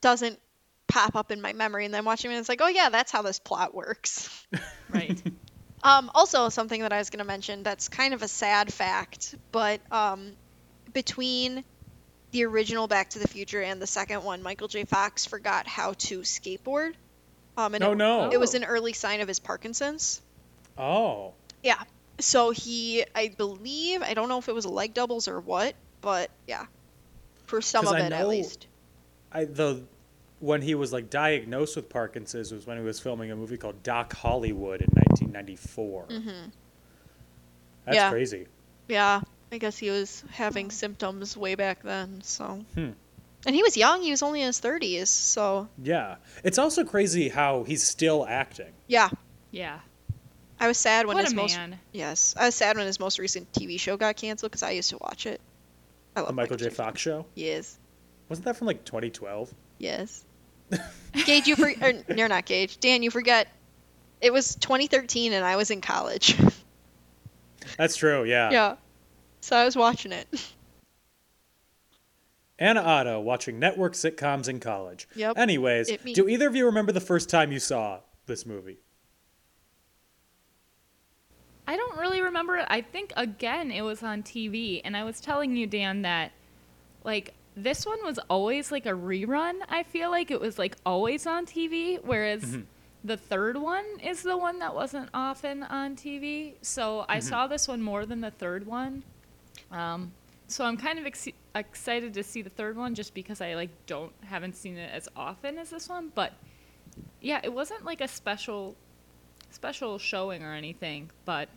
doesn't 0.02 0.40
pop 0.88 1.16
up 1.16 1.32
in 1.32 1.42
my 1.42 1.54
memory, 1.54 1.86
and 1.86 1.94
then 1.94 2.06
watching 2.06 2.32
it, 2.32 2.36
it's 2.38 2.50
like, 2.50 2.62
oh 2.62 2.68
yeah, 2.68 2.90
that's 2.90 3.12
how 3.12 3.22
this 3.22 3.40
plot 3.40 3.74
works. 3.74 4.30
Right. 4.90 5.22
Um, 5.84 6.12
also, 6.14 6.50
something 6.50 6.82
that 6.82 6.92
I 6.92 6.98
was 6.98 7.10
going 7.10 7.20
to 7.20 7.26
mention 7.26 7.64
that's 7.64 7.88
kind 7.88 8.14
of 8.14 8.22
a 8.22 8.28
sad 8.28 8.74
fact, 8.74 9.36
but 9.54 9.80
um, 9.90 10.34
between 10.94 11.64
the 12.32 12.44
original 12.46 12.88
Back 12.88 13.12
to 13.12 13.20
the 13.20 13.28
Future 13.30 13.62
and 13.62 13.82
the 13.82 13.88
second 13.88 14.26
one, 14.26 14.44
Michael 14.44 14.68
J. 14.68 14.84
Fox 14.84 15.26
forgot 15.26 15.66
how 15.66 15.94
to 15.94 16.20
skateboard. 16.20 16.96
Um, 17.56 17.74
and 17.74 17.84
Oh, 17.86 17.94
it, 17.94 17.98
no. 17.98 18.30
It 18.32 18.40
was 18.40 18.54
an 18.54 18.66
early 18.66 18.92
sign 18.92 19.22
of 19.22 19.30
his 19.30 19.40
Parkinson's. 19.40 20.22
Oh. 20.78 21.34
Yeah. 21.64 21.82
So 22.20 22.52
he, 22.52 23.04
I 23.16 23.30
believe, 23.36 24.02
I 24.04 24.14
don't 24.14 24.30
know 24.30 24.38
if 24.38 24.48
it 24.50 24.56
was 24.56 24.66
leg 24.66 24.94
doubles 24.94 25.28
or 25.28 25.40
what, 25.40 25.76
but 26.02 26.30
yeah, 26.48 26.66
for 27.46 27.62
some 27.62 27.88
of 27.88 27.94
I 27.94 28.00
it 28.00 28.12
at 28.12 28.20
know- 28.22 28.28
least. 28.28 28.68
I 29.32 29.46
the 29.46 29.84
when 30.40 30.62
he 30.62 30.74
was 30.76 30.92
like 30.92 31.10
diagnosed 31.10 31.76
with 31.76 31.88
Parkinson's 31.88 32.52
was 32.52 32.66
when 32.68 32.78
he 32.78 32.84
was 32.84 33.00
filming 33.00 33.32
a 33.32 33.36
movie 33.36 33.58
called 33.58 33.82
Doc 33.84 34.14
Hollywood 34.14 34.82
in 34.82 34.88
1994. 34.94 36.06
That's 36.10 36.20
Mm-hmm. 36.26 36.50
Yeah. 37.94 38.10
crazy. 38.10 38.48
Yeah, 38.88 39.22
I 39.52 39.58
guess 39.58 39.78
he 39.78 39.90
was 39.90 40.24
having 40.32 40.70
symptoms 40.72 41.38
way 41.38 41.56
back 41.56 41.84
then. 41.84 42.22
So, 42.24 42.66
Hmm. 42.76 42.90
and 43.46 43.56
he 43.56 43.64
was 43.64 43.78
young. 43.78 44.02
He 44.02 44.12
was 44.12 44.22
only 44.24 44.42
in 44.42 44.48
his 44.48 44.60
30s. 44.60 45.08
So, 45.10 45.68
Yeah. 45.82 46.16
It's 46.44 46.58
also 46.58 46.84
crazy 46.84 47.30
how 47.30 47.64
he's 47.64 47.84
still 47.84 48.26
acting. 48.28 48.74
yeah, 48.88 49.10
Yeah. 49.52 49.80
I 50.62 50.68
was 50.68 50.78
sad 50.78 51.08
when 51.08 51.16
What 51.16 51.24
his 51.24 51.34
a 51.34 51.36
most 51.36 51.58
man. 51.58 51.80
yes, 51.92 52.36
I 52.38 52.46
was 52.46 52.54
sad 52.54 52.78
when 52.78 52.86
his 52.86 53.00
most 53.00 53.18
recent 53.18 53.52
TV 53.52 53.80
show 53.80 53.98
got 53.98 54.16
canceled 54.16 54.52
because 54.52 54.62
I 54.62 54.70
used 54.72 54.92
to 54.92 54.98
watch 55.02 55.26
it. 55.26 55.42
I 56.16 56.20
love 56.20 56.28
The 56.28 56.34
Michael 56.34 56.56
J. 56.58 56.70
Fox 56.70 57.02
show. 57.02 57.26
Yes, 57.34 57.80
Wasn't 58.30 58.46
that 58.46 58.56
from 58.56 58.68
like 58.68 58.86
2012? 58.86 59.52
yes. 59.80 60.24
Gage, 61.26 61.48
you 61.48 61.56
for 61.56 61.68
er, 61.68 61.74
or, 61.82 62.16
you're 62.16 62.30
not 62.30 62.46
Gage. 62.46 62.80
Dan, 62.80 63.02
you 63.04 63.10
forget. 63.10 63.48
It 64.22 64.32
was 64.32 64.56
2013 64.56 65.34
and 65.34 65.44
I 65.44 65.56
was 65.56 65.72
in 65.72 65.82
college. 65.82 66.38
That's 67.78 67.96
true. 67.98 68.24
Yeah. 68.24 68.52
yeah, 68.52 68.76
so 69.42 69.58
I 69.58 69.66
was 69.66 69.76
watching 69.76 70.12
it. 70.12 70.28
Anna 72.60 72.82
Otto 72.82 73.20
watching 73.20 73.58
network 73.58 73.94
sitcoms 73.94 74.48
in 74.48 74.60
college. 74.60 75.08
Yep. 75.16 75.40
Anyways, 75.40 75.92
do 76.14 76.30
either 76.30 76.48
of 76.48 76.56
you 76.56 76.68
remember 76.68 76.92
the 76.92 77.02
first 77.02 77.30
time 77.30 77.52
you 77.52 77.60
saw 77.60 78.02
this 78.28 78.46
movie? 78.46 78.78
I 81.68 81.78
don't 81.78 81.98
really 81.98 82.22
remember 82.22 82.58
it. 82.58 82.66
I 82.70 82.82
think 82.82 83.14
again 83.16 83.72
it 83.72 83.82
was 83.82 84.04
on 84.04 84.24
TV, 84.24 84.82
and 84.84 84.96
I 84.98 85.04
was 85.04 85.20
telling 85.22 85.56
you, 85.56 85.68
Dan, 85.68 86.02
that 86.02 86.32
like 87.04 87.34
this 87.56 87.86
one 87.86 88.00
was 88.04 88.20
always 88.30 88.72
like 88.72 88.86
a 88.86 88.92
rerun. 88.92 89.56
I 89.70 89.84
feel 89.84 90.10
like 90.10 90.32
it 90.32 90.40
was 90.40 90.58
like 90.58 90.76
always 90.86 91.28
on 91.28 91.46
TV, 91.46 92.00
whereas 92.04 92.58
the 93.04 93.18
third 93.18 93.58
one 93.58 93.86
is 94.04 94.24
the 94.24 94.38
one 94.38 94.60
that 94.60 94.74
wasn't 94.74 95.10
often 95.14 95.64
on 95.64 95.96
TV. 95.96 96.54
So 96.62 97.06
I 97.10 97.20
saw 97.20 97.48
this 97.48 97.68
one 97.68 97.82
more 97.82 98.06
than 98.06 98.22
the 98.22 98.32
third 98.32 98.66
one. 98.66 99.04
Um, 99.72 100.12
so 100.48 100.66
I'm 100.66 100.78
kind 100.78 101.00
of 101.00 101.06
ex- 101.06 101.28
excited 101.56 102.14
to 102.14 102.24
see 102.24 102.42
the 102.42 102.50
third 102.50 102.78
one 102.78 102.94
just 102.94 103.14
because 103.14 103.42
I 103.42 103.54
like 103.56 103.70
don't 103.86 104.12
haven't 104.26 104.56
seen 104.56 104.78
it 104.78 104.92
as 104.94 105.08
often 105.16 105.58
as 105.58 105.70
this 105.70 105.90
one. 105.90 106.12
But 106.14 106.34
yeah, 107.22 107.40
it 107.44 107.54
wasn't 107.54 107.86
like 107.86 108.02
a 108.02 108.08
special 108.08 108.76
special 109.52 109.98
showing 110.00 110.44
or 110.44 110.54
anything, 110.54 111.10
but 111.26 111.50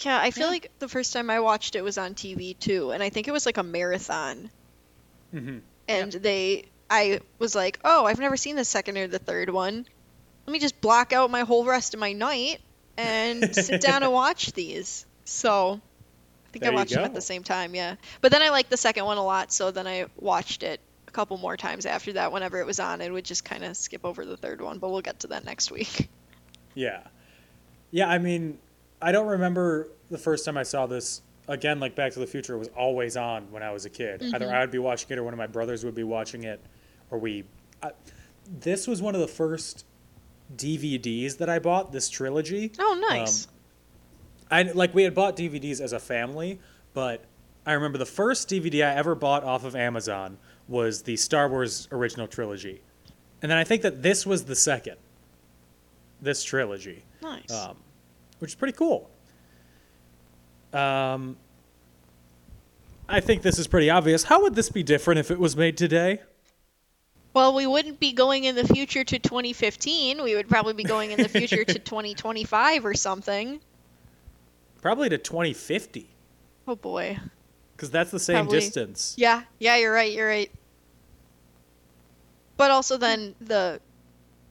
Yeah, 0.00 0.18
I 0.20 0.30
feel 0.30 0.44
Yeah. 0.46 0.50
like 0.50 0.70
the 0.78 0.88
first 0.88 1.12
time 1.14 1.30
I 1.30 1.40
watched 1.40 1.74
it 1.74 1.82
was 1.82 1.96
on 1.96 2.14
TV 2.14 2.52
too, 2.58 2.90
and 2.90 3.02
I 3.02 3.08
think 3.08 3.28
it 3.28 3.32
was 3.32 3.46
like 3.46 3.56
a 3.56 3.62
marathon. 3.62 4.50
Mhm. 5.34 5.62
And 5.88 6.12
they, 6.12 6.66
I 6.90 7.20
was 7.38 7.54
like, 7.54 7.78
oh, 7.84 8.04
I've 8.04 8.18
never 8.18 8.36
seen 8.36 8.56
the 8.56 8.64
second 8.64 8.98
or 8.98 9.06
the 9.06 9.18
third 9.18 9.48
one. 9.50 9.86
Let 10.46 10.52
me 10.52 10.58
just 10.58 10.80
block 10.80 11.12
out 11.12 11.30
my 11.30 11.40
whole 11.40 11.64
rest 11.64 11.94
of 11.94 12.00
my 12.00 12.12
night 12.12 12.60
and 12.98 13.54
sit 13.54 13.80
down 13.80 14.02
and 14.02 14.12
watch 14.22 14.52
these. 14.52 15.06
So, 15.24 15.80
I 16.46 16.50
think 16.50 16.62
There 16.64 16.72
I 16.72 16.74
watched 16.74 16.92
them 16.92 17.04
at 17.04 17.14
the 17.14 17.20
same 17.22 17.42
time, 17.42 17.74
yeah. 17.74 17.96
But 18.20 18.32
then 18.32 18.42
I 18.42 18.50
liked 18.50 18.70
the 18.70 18.76
second 18.76 19.04
one 19.06 19.16
a 19.18 19.24
lot, 19.24 19.50
so 19.52 19.70
then 19.70 19.86
I 19.86 20.06
watched 20.16 20.62
it 20.62 20.80
a 21.08 21.10
couple 21.10 21.38
more 21.38 21.56
times 21.56 21.86
after 21.86 22.12
that. 22.14 22.32
Whenever 22.32 22.60
it 22.60 22.66
was 22.66 22.80
on, 22.80 23.00
I 23.00 23.08
would 23.10 23.24
just 23.24 23.44
kind 23.44 23.64
of 23.64 23.76
skip 23.76 24.04
over 24.04 24.24
the 24.26 24.36
third 24.36 24.60
one, 24.60 24.78
but 24.78 24.90
we'll 24.90 25.00
get 25.02 25.20
to 25.20 25.28
that 25.28 25.44
next 25.44 25.70
week. 25.70 26.08
Yeah. 26.74 27.00
Yeah, 27.90 28.08
I 28.08 28.18
mean, 28.18 28.58
I 29.00 29.12
don't 29.12 29.26
remember 29.26 29.88
the 30.10 30.18
first 30.18 30.44
time 30.44 30.56
I 30.56 30.62
saw 30.62 30.86
this. 30.86 31.22
Again, 31.48 31.78
like 31.78 31.94
Back 31.94 32.12
to 32.12 32.18
the 32.18 32.26
Future 32.26 32.58
was 32.58 32.68
always 32.76 33.16
on 33.16 33.50
when 33.52 33.62
I 33.62 33.70
was 33.70 33.84
a 33.84 33.90
kid. 33.90 34.20
Either 34.22 34.46
mm-hmm. 34.46 34.54
I 34.54 34.60
would 34.60 34.72
be 34.72 34.78
watching 34.78 35.08
it 35.10 35.18
or 35.18 35.22
one 35.22 35.32
of 35.32 35.38
my 35.38 35.46
brothers 35.46 35.84
would 35.84 35.94
be 35.94 36.02
watching 36.02 36.42
it, 36.44 36.60
or 37.10 37.18
we. 37.18 37.44
I, 37.82 37.92
this 38.60 38.86
was 38.88 39.00
one 39.00 39.14
of 39.14 39.20
the 39.20 39.28
first 39.28 39.84
DVDs 40.56 41.38
that 41.38 41.48
I 41.48 41.60
bought. 41.60 41.92
This 41.92 42.08
trilogy. 42.08 42.72
Oh, 42.78 42.92
um, 42.92 43.00
nice. 43.00 43.46
I 44.50 44.62
like 44.62 44.94
we 44.94 45.04
had 45.04 45.14
bought 45.14 45.36
DVDs 45.36 45.80
as 45.80 45.92
a 45.92 46.00
family, 46.00 46.58
but 46.94 47.24
I 47.64 47.74
remember 47.74 47.98
the 47.98 48.06
first 48.06 48.48
DVD 48.48 48.86
I 48.86 48.94
ever 48.94 49.14
bought 49.14 49.44
off 49.44 49.64
of 49.64 49.76
Amazon 49.76 50.38
was 50.66 51.02
the 51.02 51.16
Star 51.16 51.48
Wars 51.48 51.86
original 51.92 52.26
trilogy, 52.26 52.80
and 53.40 53.50
then 53.50 53.58
I 53.58 53.64
think 53.64 53.82
that 53.82 54.02
this 54.02 54.26
was 54.26 54.44
the 54.44 54.56
second. 54.56 54.96
This 56.20 56.42
trilogy 56.42 57.04
nice. 57.30 57.50
um, 57.52 57.76
which 58.38 58.50
is 58.52 58.54
pretty 58.54 58.76
cool. 58.76 59.10
Um, 60.72 61.36
I 63.08 63.20
think 63.20 63.42
this 63.42 63.58
is 63.58 63.66
pretty 63.66 63.88
obvious. 63.90 64.24
How 64.24 64.42
would 64.42 64.54
this 64.54 64.68
be 64.68 64.82
different 64.82 65.18
if 65.20 65.30
it 65.30 65.38
was 65.38 65.56
made 65.56 65.76
today? 65.76 66.20
Well, 67.34 67.54
we 67.54 67.66
wouldn't 67.66 68.00
be 68.00 68.12
going 68.12 68.44
in 68.44 68.54
the 68.56 68.66
future 68.66 69.04
to 69.04 69.18
2015. 69.18 70.22
We 70.22 70.34
would 70.34 70.48
probably 70.48 70.72
be 70.72 70.84
going 70.84 71.10
in 71.10 71.20
the 71.22 71.28
future 71.28 71.64
to 71.64 71.78
2025 71.78 72.84
or 72.86 72.94
something. 72.94 73.60
Probably 74.82 75.08
to 75.08 75.18
2050, 75.18 76.08
Oh 76.68 76.76
boy. 76.76 77.18
because 77.74 77.90
that's 77.90 78.10
the 78.10 78.18
same 78.20 78.36
Probably. 78.36 78.60
distance. 78.60 79.14
Yeah, 79.18 79.42
yeah, 79.58 79.76
you're 79.76 79.92
right, 79.92 80.12
you're 80.12 80.28
right. 80.28 80.50
But 82.56 82.70
also 82.70 82.96
then 82.96 83.34
the 83.40 83.80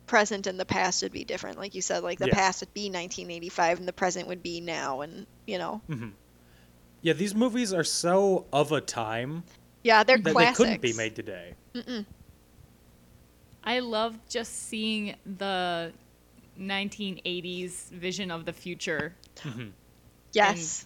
present 0.07 0.47
and 0.47 0.59
the 0.59 0.65
past 0.65 1.01
would 1.03 1.11
be 1.11 1.23
different. 1.23 1.57
Like 1.57 1.75
you 1.75 1.81
said, 1.81 2.03
like 2.03 2.19
the 2.19 2.27
Yeah. 2.27 2.33
past 2.35 2.61
would 2.61 2.73
be 2.73 2.89
1985 2.89 3.79
and 3.79 3.87
the 3.87 3.93
present 3.93 4.27
would 4.27 4.43
be 4.43 4.61
now 4.61 5.01
and, 5.01 5.25
you 5.45 5.57
know. 5.57 5.81
Mm-hmm. 5.89 6.09
Yeah, 7.01 7.13
these 7.13 7.35
movies 7.35 7.73
are 7.73 7.83
so 7.83 8.45
of 8.51 8.71
a 8.71 8.81
time 8.81 9.43
Yeah, 9.83 10.03
they're 10.03 10.17
that 10.17 10.31
classics. 10.31 10.57
they 10.57 10.63
couldn't 10.63 10.81
be 10.81 10.93
made 10.93 11.15
today. 11.15 11.53
I 13.63 13.79
love 13.79 14.17
just 14.29 14.67
seeing 14.67 15.15
the 15.25 15.91
1980s 16.59 17.89
vision 17.91 18.31
of 18.31 18.45
the 18.45 18.53
future. 18.53 19.15
Mm-hmm. 19.37 19.69
Yes. 20.33 20.85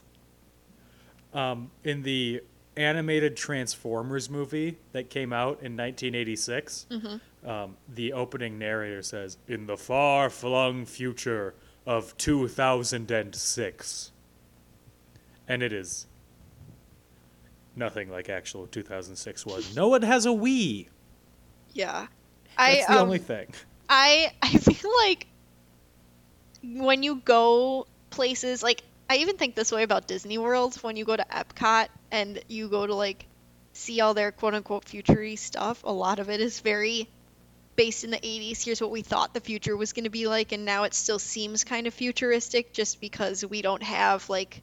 Um, 1.33 1.71
in 1.83 2.03
the 2.03 2.41
animated 2.75 3.35
Transformers 3.35 4.29
movie 4.29 4.77
that 4.93 5.09
came 5.09 5.33
out 5.33 5.61
in 5.61 5.75
1986, 5.75 6.87
mm-hmm. 6.89 7.17
Um, 7.45 7.77
the 7.87 8.13
opening 8.13 8.59
narrator 8.59 9.01
says, 9.01 9.37
"In 9.47 9.65
the 9.65 9.77
far-flung 9.77 10.85
future 10.85 11.55
of 11.85 12.17
2006," 12.17 14.11
and 15.47 15.63
it 15.63 15.73
is 15.73 16.07
nothing 17.75 18.09
like 18.11 18.29
actual 18.29 18.67
2006 18.67 19.45
was. 19.45 19.75
No 19.75 19.87
one 19.87 20.01
has 20.01 20.25
a 20.25 20.29
Wii. 20.29 20.87
Yeah. 21.73 22.07
That's 22.57 22.83
I 22.89 22.93
the 22.93 22.99
um, 22.99 23.05
only 23.07 23.19
thing. 23.19 23.47
I 23.87 24.31
I 24.41 24.49
feel 24.49 24.91
like 25.01 25.27
when 26.61 27.03
you 27.03 27.15
go 27.15 27.87
places 28.09 28.61
like 28.61 28.83
I 29.09 29.17
even 29.17 29.37
think 29.37 29.55
this 29.55 29.71
way 29.71 29.83
about 29.83 30.07
Disney 30.07 30.37
World 30.37 30.75
when 30.77 30.95
you 30.95 31.05
go 31.05 31.15
to 31.15 31.25
Epcot 31.31 31.87
and 32.11 32.41
you 32.47 32.67
go 32.67 32.85
to 32.85 32.93
like 32.93 33.25
see 33.73 34.01
all 34.01 34.13
their 34.13 34.31
quote 34.31 34.53
unquote 34.53 34.85
futury 34.85 35.35
stuff, 35.35 35.83
a 35.83 35.91
lot 35.91 36.19
of 36.19 36.29
it 36.29 36.41
is 36.41 36.59
very 36.59 37.09
based 37.79 38.03
in 38.03 38.11
the 38.11 38.17
80s. 38.17 38.61
Here's 38.61 38.81
what 38.81 38.91
we 38.91 39.01
thought 39.03 39.33
the 39.33 39.39
future 39.39 39.77
was 39.77 39.93
going 39.93 40.03
to 40.03 40.09
be 40.09 40.27
like 40.27 40.51
and 40.51 40.65
now 40.65 40.83
it 40.83 40.93
still 40.93 41.17
seems 41.17 41.63
kind 41.63 41.87
of 41.87 41.93
futuristic 41.93 42.73
just 42.73 42.99
because 42.99 43.45
we 43.45 43.61
don't 43.61 43.81
have 43.81 44.29
like 44.29 44.61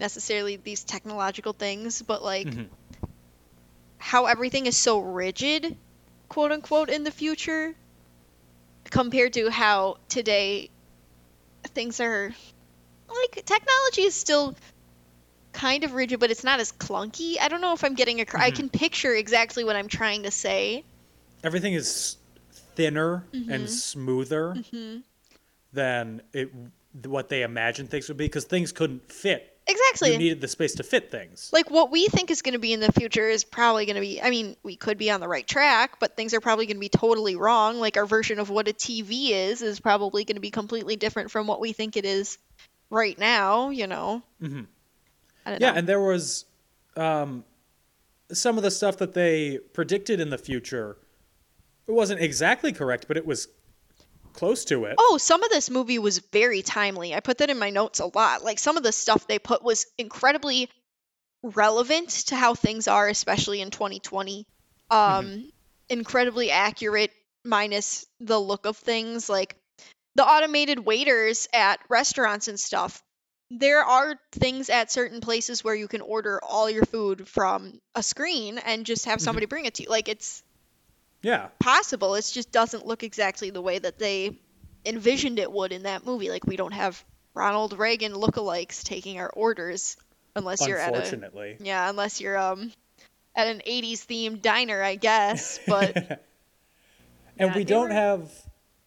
necessarily 0.00 0.56
these 0.56 0.82
technological 0.82 1.52
things, 1.52 2.02
but 2.02 2.24
like 2.24 2.48
Mhm. 2.48 2.68
how 3.98 4.26
everything 4.26 4.66
is 4.66 4.76
so 4.76 4.98
rigid, 4.98 5.76
quote 6.28 6.50
unquote, 6.50 6.90
in 6.90 7.04
the 7.04 7.12
future 7.12 7.76
compared 8.90 9.34
to 9.34 9.48
how 9.48 9.98
today 10.08 10.70
things 11.68 12.00
are 12.00 12.34
like 13.06 13.44
technology 13.46 14.02
is 14.02 14.16
still 14.16 14.56
kind 15.52 15.84
of 15.84 15.92
rigid, 15.92 16.18
but 16.18 16.32
it's 16.32 16.42
not 16.42 16.58
as 16.58 16.72
clunky. 16.72 17.36
I 17.40 17.46
don't 17.46 17.60
know 17.60 17.74
if 17.74 17.84
I'm 17.84 17.94
getting 17.94 18.20
across. 18.20 18.42
I 18.42 18.50
can 18.50 18.68
picture 18.68 19.14
exactly 19.14 19.62
what 19.62 19.76
I'm 19.76 19.86
trying 19.86 20.24
to 20.24 20.32
say. 20.32 20.82
Everything 21.44 21.74
is 21.74 22.16
thinner 22.74 23.24
Mm-hmm. 23.32 23.50
and 23.52 23.68
smoother 23.70 24.56
than 25.72 26.22
it 26.32 26.50
what 27.04 27.28
they 27.28 27.42
imagined 27.42 27.88
things 27.90 28.08
would 28.08 28.16
be 28.16 28.24
because 28.24 28.44
things 28.44 28.72
couldn't 28.72 29.10
fit. 29.12 29.46
Exactly. 29.68 30.10
You 30.12 30.18
needed 30.18 30.40
the 30.40 30.48
space 30.48 30.74
to 30.76 30.82
fit 30.82 31.12
things. 31.12 31.48
like 31.52 31.70
what 31.70 31.92
we 31.92 32.08
think 32.08 32.32
is 32.32 32.42
going 32.42 32.54
to 32.54 32.58
be 32.58 32.72
in 32.72 32.80
the 32.80 32.90
future 32.90 33.28
is 33.28 33.44
probably 33.44 33.86
going 33.86 33.94
to 33.94 34.00
be 34.00 34.20
i 34.20 34.28
mean 34.30 34.56
we 34.64 34.74
could 34.74 34.98
be 34.98 35.10
on 35.12 35.20
the 35.20 35.28
right 35.28 35.46
track 35.46 36.00
but 36.00 36.16
things 36.16 36.34
are 36.34 36.40
probably 36.40 36.66
going 36.66 36.76
to 36.76 36.80
be 36.80 36.88
totally 36.88 37.36
wrong 37.36 37.78
like 37.78 37.96
our 37.96 38.06
version 38.06 38.40
of 38.40 38.50
what 38.50 38.66
a 38.66 38.72
tv 38.72 39.30
is 39.30 39.62
is 39.62 39.78
probably 39.78 40.24
going 40.24 40.34
to 40.34 40.40
be 40.40 40.50
completely 40.50 40.96
different 40.96 41.30
from 41.30 41.46
what 41.46 41.60
we 41.60 41.72
think 41.72 41.96
it 41.96 42.04
is 42.04 42.38
right 42.88 43.16
now 43.18 43.70
you 43.70 43.86
know 43.86 44.22
mm-hmm. 44.42 44.62
I 45.46 45.50
don't 45.50 45.60
Yeah, 45.60 45.70
know. 45.72 45.76
and 45.78 45.86
there 45.88 46.00
was 46.00 46.46
um, 46.96 47.44
some 48.32 48.56
of 48.56 48.64
the 48.64 48.70
stuff 48.72 48.96
that 48.98 49.14
they 49.14 49.58
predicted 49.72 50.18
in 50.20 50.30
the 50.30 50.38
future. 50.38 50.96
It 51.90 51.94
wasn't 51.94 52.20
exactly 52.20 52.72
correct, 52.72 53.06
but 53.08 53.16
it 53.16 53.26
was 53.26 53.48
close 54.32 54.64
to 54.66 54.84
it. 54.84 54.94
oh 54.96 55.18
some 55.18 55.42
of 55.42 55.50
this 55.50 55.68
movie 55.68 55.98
was 55.98 56.18
very 56.18 56.62
timely. 56.62 57.16
I 57.16 57.18
put 57.18 57.38
that 57.38 57.50
in 57.50 57.58
my 57.58 57.70
notes 57.70 57.98
a 57.98 58.06
lot. 58.06 58.44
Like 58.44 58.60
some 58.60 58.76
of 58.76 58.84
the 58.84 58.92
stuff 58.92 59.26
they 59.26 59.40
put 59.40 59.64
was 59.64 59.86
incredibly 59.98 60.70
relevant 61.42 62.10
to 62.28 62.36
how 62.36 62.54
things 62.54 62.86
are 62.86 63.08
especially 63.08 63.60
in 63.60 63.72
2020 63.72 64.46
um 64.90 65.50
incredibly 65.88 66.52
accurate 66.52 67.10
minus 67.44 68.06
the 68.20 68.38
look 68.38 68.66
of 68.66 68.76
things. 68.76 69.28
Like 69.28 69.56
the 70.14 70.24
automated 70.24 70.78
waiters 70.78 71.48
at 71.52 71.80
restaurants 71.88 72.46
and 72.46 72.60
stuff 72.60 73.02
there 73.50 73.82
are 73.82 74.14
things 74.30 74.70
at 74.70 74.92
certain 74.92 75.20
places 75.20 75.64
where 75.64 75.74
you 75.74 75.88
can 75.88 76.02
order 76.02 76.38
all 76.40 76.70
your 76.70 76.84
food 76.84 77.26
from 77.26 77.80
a 77.96 78.02
screen 78.04 78.58
and 78.58 78.86
just 78.86 79.06
have 79.06 79.20
somebody 79.20 79.46
bring 79.46 79.64
it 79.64 79.74
to 79.74 79.82
you. 79.82 79.88
Like 79.88 80.08
it's 80.08 80.44
Yeah, 81.22 81.48
possible. 81.58 82.14
It 82.14 82.28
just 82.32 82.50
doesn't 82.52 82.86
look 82.86 83.02
exactly 83.02 83.50
the 83.50 83.60
way 83.60 83.78
that 83.78 83.98
they 83.98 84.38
envisioned 84.86 85.38
it 85.38 85.52
would 85.52 85.72
in 85.72 85.82
that 85.82 86.06
movie. 86.06 86.30
Like 86.30 86.46
we 86.46 86.56
don't 86.56 86.72
have 86.72 87.02
Ronald 87.34 87.78
Reagan 87.78 88.12
lookalikes 88.12 88.82
taking 88.82 89.18
our 89.20 89.28
orders 89.30 89.96
unless 90.34 90.66
you're 90.66 90.78
at 90.78 90.94
a 90.94 91.56
yeah, 91.60 91.90
unless 91.90 92.20
you're 92.20 92.38
um 92.38 92.72
at 93.36 93.46
an 93.48 93.60
80s 93.66 94.06
themed 94.06 94.42
diner, 94.42 94.82
I 94.82 94.94
guess. 94.96 95.60
But 95.66 95.96
and 95.96 97.50
Yeah, 97.52 97.56
we 97.56 97.64
don't 97.64 97.88
were- 97.88 97.94
have. 97.94 98.30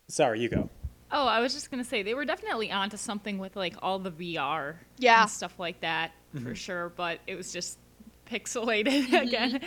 Sorry, 0.07 0.41
you 0.41 0.49
go. 0.49 0.69
Oh, 1.11 1.27
I 1.27 1.39
was 1.41 1.53
just 1.53 1.69
gonna 1.69 1.83
say 1.83 2.01
they 2.03 2.13
were 2.15 2.25
definitely 2.25 2.71
onto 2.71 2.97
something 2.97 3.37
with 3.37 3.55
like 3.55 3.75
all 3.81 3.99
the 3.99 4.11
VR 4.11 4.75
Yeah. 4.97 5.21
and 5.21 5.29
stuff 5.31 5.57
like 5.59 5.81
that 5.81 6.11
Mm-hmm. 6.35 6.47
for 6.47 6.55
sure, 6.55 6.89
but 6.95 7.19
it 7.27 7.35
was 7.35 7.53
just 7.53 7.77
pixelated 8.25 8.87
Mm-hmm. 9.05 9.15
again. 9.27 9.61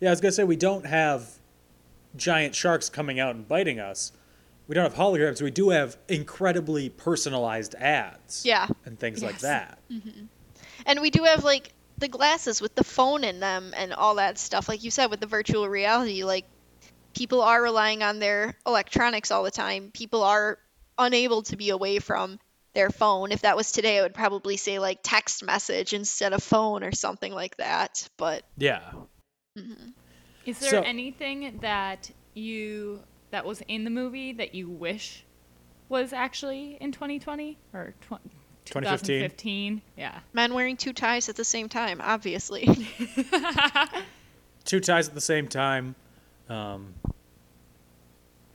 Yeah, 0.00 0.08
I 0.08 0.12
was 0.12 0.22
gonna 0.22 0.32
say 0.32 0.44
we 0.44 0.56
don't 0.56 0.86
have 0.86 1.28
giant 2.16 2.54
sharks 2.54 2.88
coming 2.88 3.18
out 3.20 3.34
and 3.34 3.46
biting 3.48 3.80
us. 3.80 4.12
We 4.68 4.74
don't 4.74 4.84
have 4.84 4.94
holograms. 4.94 5.42
We 5.42 5.50
do 5.50 5.70
have 5.70 5.96
incredibly 6.08 6.88
personalized 6.88 7.74
ads. 7.74 8.44
Yeah. 8.46 8.68
and 8.84 8.98
things 8.98 9.22
like 9.22 9.34
Yes. 9.34 9.42
that. 9.42 9.78
Mm-hmm. 9.90 10.24
and 10.86 11.00
we 11.00 11.10
do 11.10 11.24
have 11.24 11.44
like 11.44 11.72
the 11.98 12.08
glasses 12.08 12.60
with 12.60 12.74
the 12.74 12.84
phone 12.84 13.22
in 13.24 13.38
them 13.40 13.72
and 13.76 13.92
all 13.92 14.16
that 14.16 14.38
stuff. 14.38 14.68
Like 14.68 14.82
you 14.82 14.90
said 14.90 15.06
with 15.10 15.20
the 15.20 15.26
virtual 15.26 15.68
reality, 15.68 16.24
like 16.24 16.44
people 17.14 17.42
are 17.42 17.62
relying 17.62 18.02
on 18.02 18.18
their 18.18 18.56
electronics 18.66 19.30
all 19.30 19.42
the 19.42 19.50
time. 19.50 19.90
People 19.92 20.22
are 20.22 20.58
unable 20.98 21.42
to 21.42 21.56
be 21.56 21.70
away 21.70 21.98
from 21.98 22.38
their 22.74 22.88
phone. 22.90 23.32
If 23.32 23.42
that 23.42 23.56
was 23.56 23.70
today, 23.70 23.98
I 23.98 24.02
would 24.02 24.14
probably 24.14 24.56
say 24.56 24.78
like 24.78 25.00
text 25.02 25.44
message 25.44 25.92
instead 25.92 26.32
of 26.32 26.42
phone 26.42 26.82
or 26.82 26.92
something 26.92 27.32
like 27.32 27.56
that. 27.58 28.08
But 28.16 28.44
Yeah. 28.56 28.80
Mm-hmm. 29.58 29.90
Is 30.46 30.58
there 30.58 30.70
So- 30.70 30.82
anything 30.82 31.58
that 31.60 32.10
you 32.34 33.02
that 33.30 33.44
was 33.46 33.62
in 33.68 33.84
the 33.84 33.90
movie 33.90 34.32
that 34.34 34.54
you 34.54 34.68
wish 34.68 35.24
was 35.88 36.12
actually 36.12 36.76
in 36.80 36.92
2020 36.92 37.58
or 37.72 37.94
tw- 38.02 38.20
2015? 38.64 39.20
2015? 39.20 39.82
Yeah. 39.96 40.20
men 40.32 40.54
wearing 40.54 40.76
two 40.76 40.92
ties 40.92 41.28
at 41.28 41.36
the 41.36 41.44
same 41.44 41.68
time, 41.68 42.00
obviously. 42.02 42.66
Two 44.64 44.80
ties 44.80 45.08
at 45.08 45.14
the 45.14 45.20
same 45.20 45.48
time. 45.48 45.94
Um, 46.48 46.94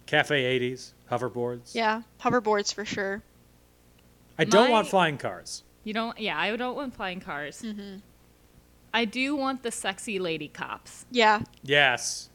Cafe 0.05 0.59
80s, 0.59 0.93
hoverboards. 1.11 1.75
yeah, 1.75 2.03
hoverboards 2.21 2.73
for 2.73 2.85
sure. 2.85 3.21
I 4.39 4.45
don't 4.45 4.67
My- 4.67 4.71
want 4.71 4.88
flying 4.88 5.17
cars. 5.17 5.63
You 5.83 5.93
don't 5.93 6.17
yeah, 6.19 6.38
I 6.39 6.55
don't 6.55 6.75
want 6.75 6.95
flying 6.95 7.19
cars. 7.19 7.61
Mm-hmm. 7.61 7.97
I 8.93 9.05
do 9.05 9.35
want 9.35 9.63
the 9.63 9.71
sexy 9.71 10.19
lady 10.19 10.47
cops. 10.47 11.05
Yeah, 11.11 11.41
Yes. 11.63 12.29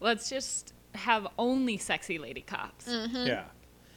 Let's 0.00 0.28
just 0.28 0.74
have 0.94 1.26
only 1.38 1.78
sexy 1.78 2.18
lady 2.18 2.42
cops. 2.42 2.88
Mm. 2.88 3.26
Yeah. 3.26 3.44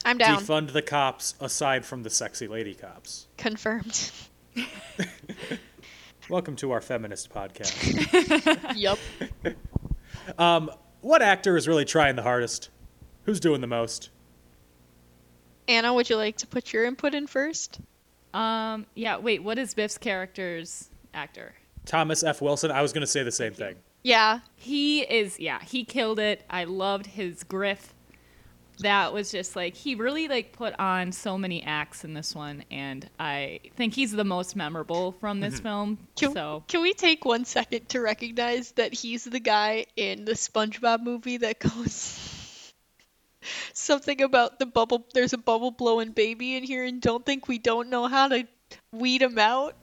I'm 0.06 0.18
down. 0.18 0.40
Defund 0.40 0.72
the 0.72 0.82
cops 0.82 1.36
aside 1.42 1.86
from 1.86 2.04
the 2.04 2.10
sexy 2.10 2.48
lady 2.48 2.74
cops. 2.74 3.28
Confirmed. 3.38 4.12
Welcome 6.30 6.56
to 6.58 6.72
our 6.72 6.82
feminist 6.82 7.30
podcast. 7.30 8.76
yup. 8.76 9.00
what 11.02 11.22
actor 11.22 11.58
is 11.58 11.68
really 11.68 11.86
trying 11.86 12.16
the 12.16 12.24
hardest? 12.24 12.70
Who's 13.24 13.40
doing 13.40 13.62
the 13.62 13.68
most? 13.68 14.10
Anna, 15.68 15.94
would 15.94 16.10
you 16.10 16.16
like 16.16 16.38
to 16.38 16.48
put 16.48 16.72
your 16.72 16.86
input 16.86 17.14
in 17.14 17.28
first? 17.28 17.82
Um 18.34 18.86
yeah, 18.96 19.18
wait, 19.18 19.44
what 19.44 19.58
is 19.58 19.74
Biff's 19.74 19.98
character's 19.98 20.90
actor? 21.14 21.54
Thomas 21.86 22.24
F. 22.24 22.42
Wilson. 22.42 22.72
I 22.72 22.82
was 22.82 22.94
going 22.94 23.02
to 23.02 23.08
say 23.08 23.24
the 23.24 23.32
same 23.32 23.54
thing. 23.54 23.76
Yeah, 24.04 24.40
He 24.56 25.02
is 25.02 25.40
yeah, 25.40 25.60
he 25.62 25.84
killed 25.84 26.20
it. 26.20 26.44
I 26.50 26.66
loved 26.66 27.08
his 27.08 27.44
griff. 27.44 27.94
That 28.80 29.12
was 29.12 29.32
just 29.32 29.56
like 29.56 29.76
he 29.76 29.96
really 29.96 30.28
like 30.28 30.54
put 30.54 30.76
on 30.80 31.12
so 31.12 31.38
many 31.38 31.64
acts 31.64 32.04
in 32.04 32.14
this 32.14 32.36
one 32.36 32.64
and 32.70 33.10
I 33.20 33.60
think 33.76 33.96
he's 33.96 34.12
the 34.12 34.24
most 34.24 34.56
memorable 34.56 35.14
from 35.14 35.40
this 35.40 35.56
mm-hmm. 35.56 35.64
film. 35.64 35.98
Can, 36.16 36.34
so 36.34 36.64
can 36.68 36.84
we 36.84 36.94
take 36.94 37.26
one 37.26 37.44
second 37.44 37.90
to 37.90 38.02
recognize 38.02 38.72
that 38.74 38.94
he's 38.94 39.24
the 39.24 39.40
guy 39.40 39.88
in 39.96 40.26
the 40.26 40.34
SpongeBob 40.34 41.02
movie 41.02 41.38
that 41.38 41.60
goes 41.76 42.72
something 43.74 44.22
about 44.22 44.60
the 44.60 44.68
bubble? 44.68 45.08
There's 45.14 45.34
a 45.34 45.40
bubble 45.40 45.72
blowing 45.72 46.12
baby 46.12 46.56
in 46.56 46.64
here, 46.64 46.86
and 46.86 47.02
don't 47.02 47.26
think 47.26 47.48
we 47.48 47.58
don't 47.58 47.90
know 47.90 48.08
how 48.08 48.28
to 48.28 48.48
weed 48.92 49.22
him 49.22 49.40
out. 49.40 49.76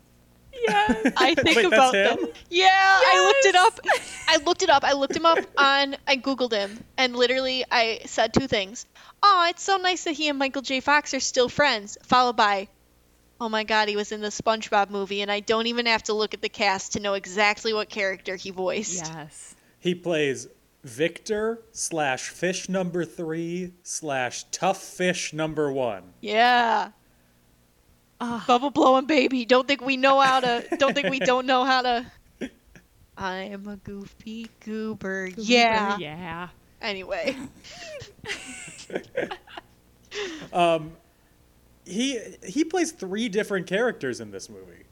Yeah. 0.68 1.11
I 1.16 1.34
think 1.34 1.57
Wait, 1.57 1.64
about 1.66 1.92
that's 1.92 2.16
them. 2.16 2.26
him? 2.26 2.34
Yeah, 2.50 2.68
I 2.70 3.24
looked 3.26 3.46
it 3.46 3.55
up. 3.55 3.80
I 4.28 4.36
looked 4.44 4.62
it 4.62 4.70
up. 4.70 4.84
I 4.84 4.92
looked 4.92 5.16
him 5.16 5.26
up 5.26 5.38
on. 5.59 5.96
I 6.07 6.16
googled 6.16 6.52
him, 6.52 6.82
and 6.96 7.16
literally, 7.16 7.64
I 7.70 8.00
said 8.07 8.32
two 8.34 8.46
things. 8.46 8.86
Oh, 9.22 9.46
it's 9.48 9.62
so 9.62 9.76
nice 9.76 10.05
that 10.05 10.12
he 10.12 10.28
and 10.28 10.38
Michael 10.38 10.62
J. 10.62 10.80
Fox 10.80 11.14
are 11.14 11.20
still 11.20 11.48
friends. 11.48 11.96
Followed 12.02 12.36
by, 12.36 12.68
oh 13.40 13.48
my 13.48 13.64
God, 13.64 13.88
he 13.88 13.96
was 13.96 14.12
in 14.12 14.20
the 14.20 14.28
SpongeBob 14.28 14.90
movie, 14.90 15.22
and 15.22 15.30
I 15.30 15.40
don't 15.40 15.66
even 15.66 15.86
have 15.86 16.02
to 16.05 16.12
look 16.12 16.34
at 16.34 16.42
the 16.42 16.48
cast 16.48 16.92
to 16.92 17.00
know 17.00 17.14
exactly 17.14 17.72
what 17.72 17.88
character 17.88 18.36
he 18.36 18.50
voiced. 18.50 19.05
yes. 19.05 19.55
He 19.80 19.94
plays 19.94 20.48
Victor 20.82 21.62
slash 21.72 22.28
fish 22.28 22.68
number 22.68 23.05
three 23.05 23.72
slash 23.82 24.44
tough 24.50 24.82
fish 24.82 25.32
number 25.32 25.72
one. 25.72 26.02
Yeah. 26.20 26.90
Bubble 28.19 28.71
blowing 28.71 29.07
baby. 29.07 29.45
Don't 29.45 29.67
think 29.69 29.81
we 29.83 29.97
know 29.97 30.21
how 30.21 30.41
to. 30.41 30.65
Don't 30.79 30.95
think 30.95 31.09
we 31.11 31.19
don't 31.21 31.47
know 31.47 31.65
how 31.65 31.83
to. 31.83 32.07
I 33.17 33.35
am 33.37 33.69
a 33.69 33.77
goofy 33.77 34.49
goober. 34.61 35.29
Yeah. 35.37 35.99
Yeah. 35.99 36.49
Anyway. 36.81 37.37
um, 40.53 40.93
He 41.85 42.19
he 42.47 42.65
plays 42.65 42.93
three 42.93 43.29
different 43.29 43.67
characters 43.67 44.21
in 44.21 44.31
this 44.31 44.49
movie. 44.49 44.85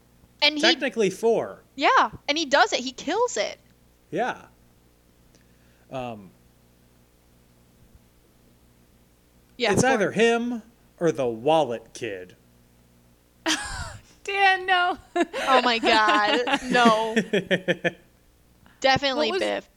And 0.42 0.56
he 0.56 0.60
Technically 0.60 1.10
four. 1.10 1.62
Yeah, 1.76 2.10
and 2.28 2.36
he 2.36 2.44
does 2.46 2.72
it. 2.72 2.80
He 2.80 2.92
kills 2.92 3.36
it. 3.36 3.58
Yeah. 4.10 4.42
Um, 5.90 6.30
Yeah. 9.56 9.72
it's 9.72 9.82
for- 9.82 9.88
either 9.88 10.10
him 10.12 10.62
or 10.98 11.12
the 11.12 11.26
Wallet 11.26 11.92
Kid. 11.94 12.34
Dan, 14.24 14.66
no. 14.66 14.98
Oh 15.16 15.62
my 15.62 15.78
god. 15.78 16.40
No. 16.70 17.14
Definitely 18.80 19.30
What 19.30 19.40
was- 19.40 19.48
Biff. 19.48 19.68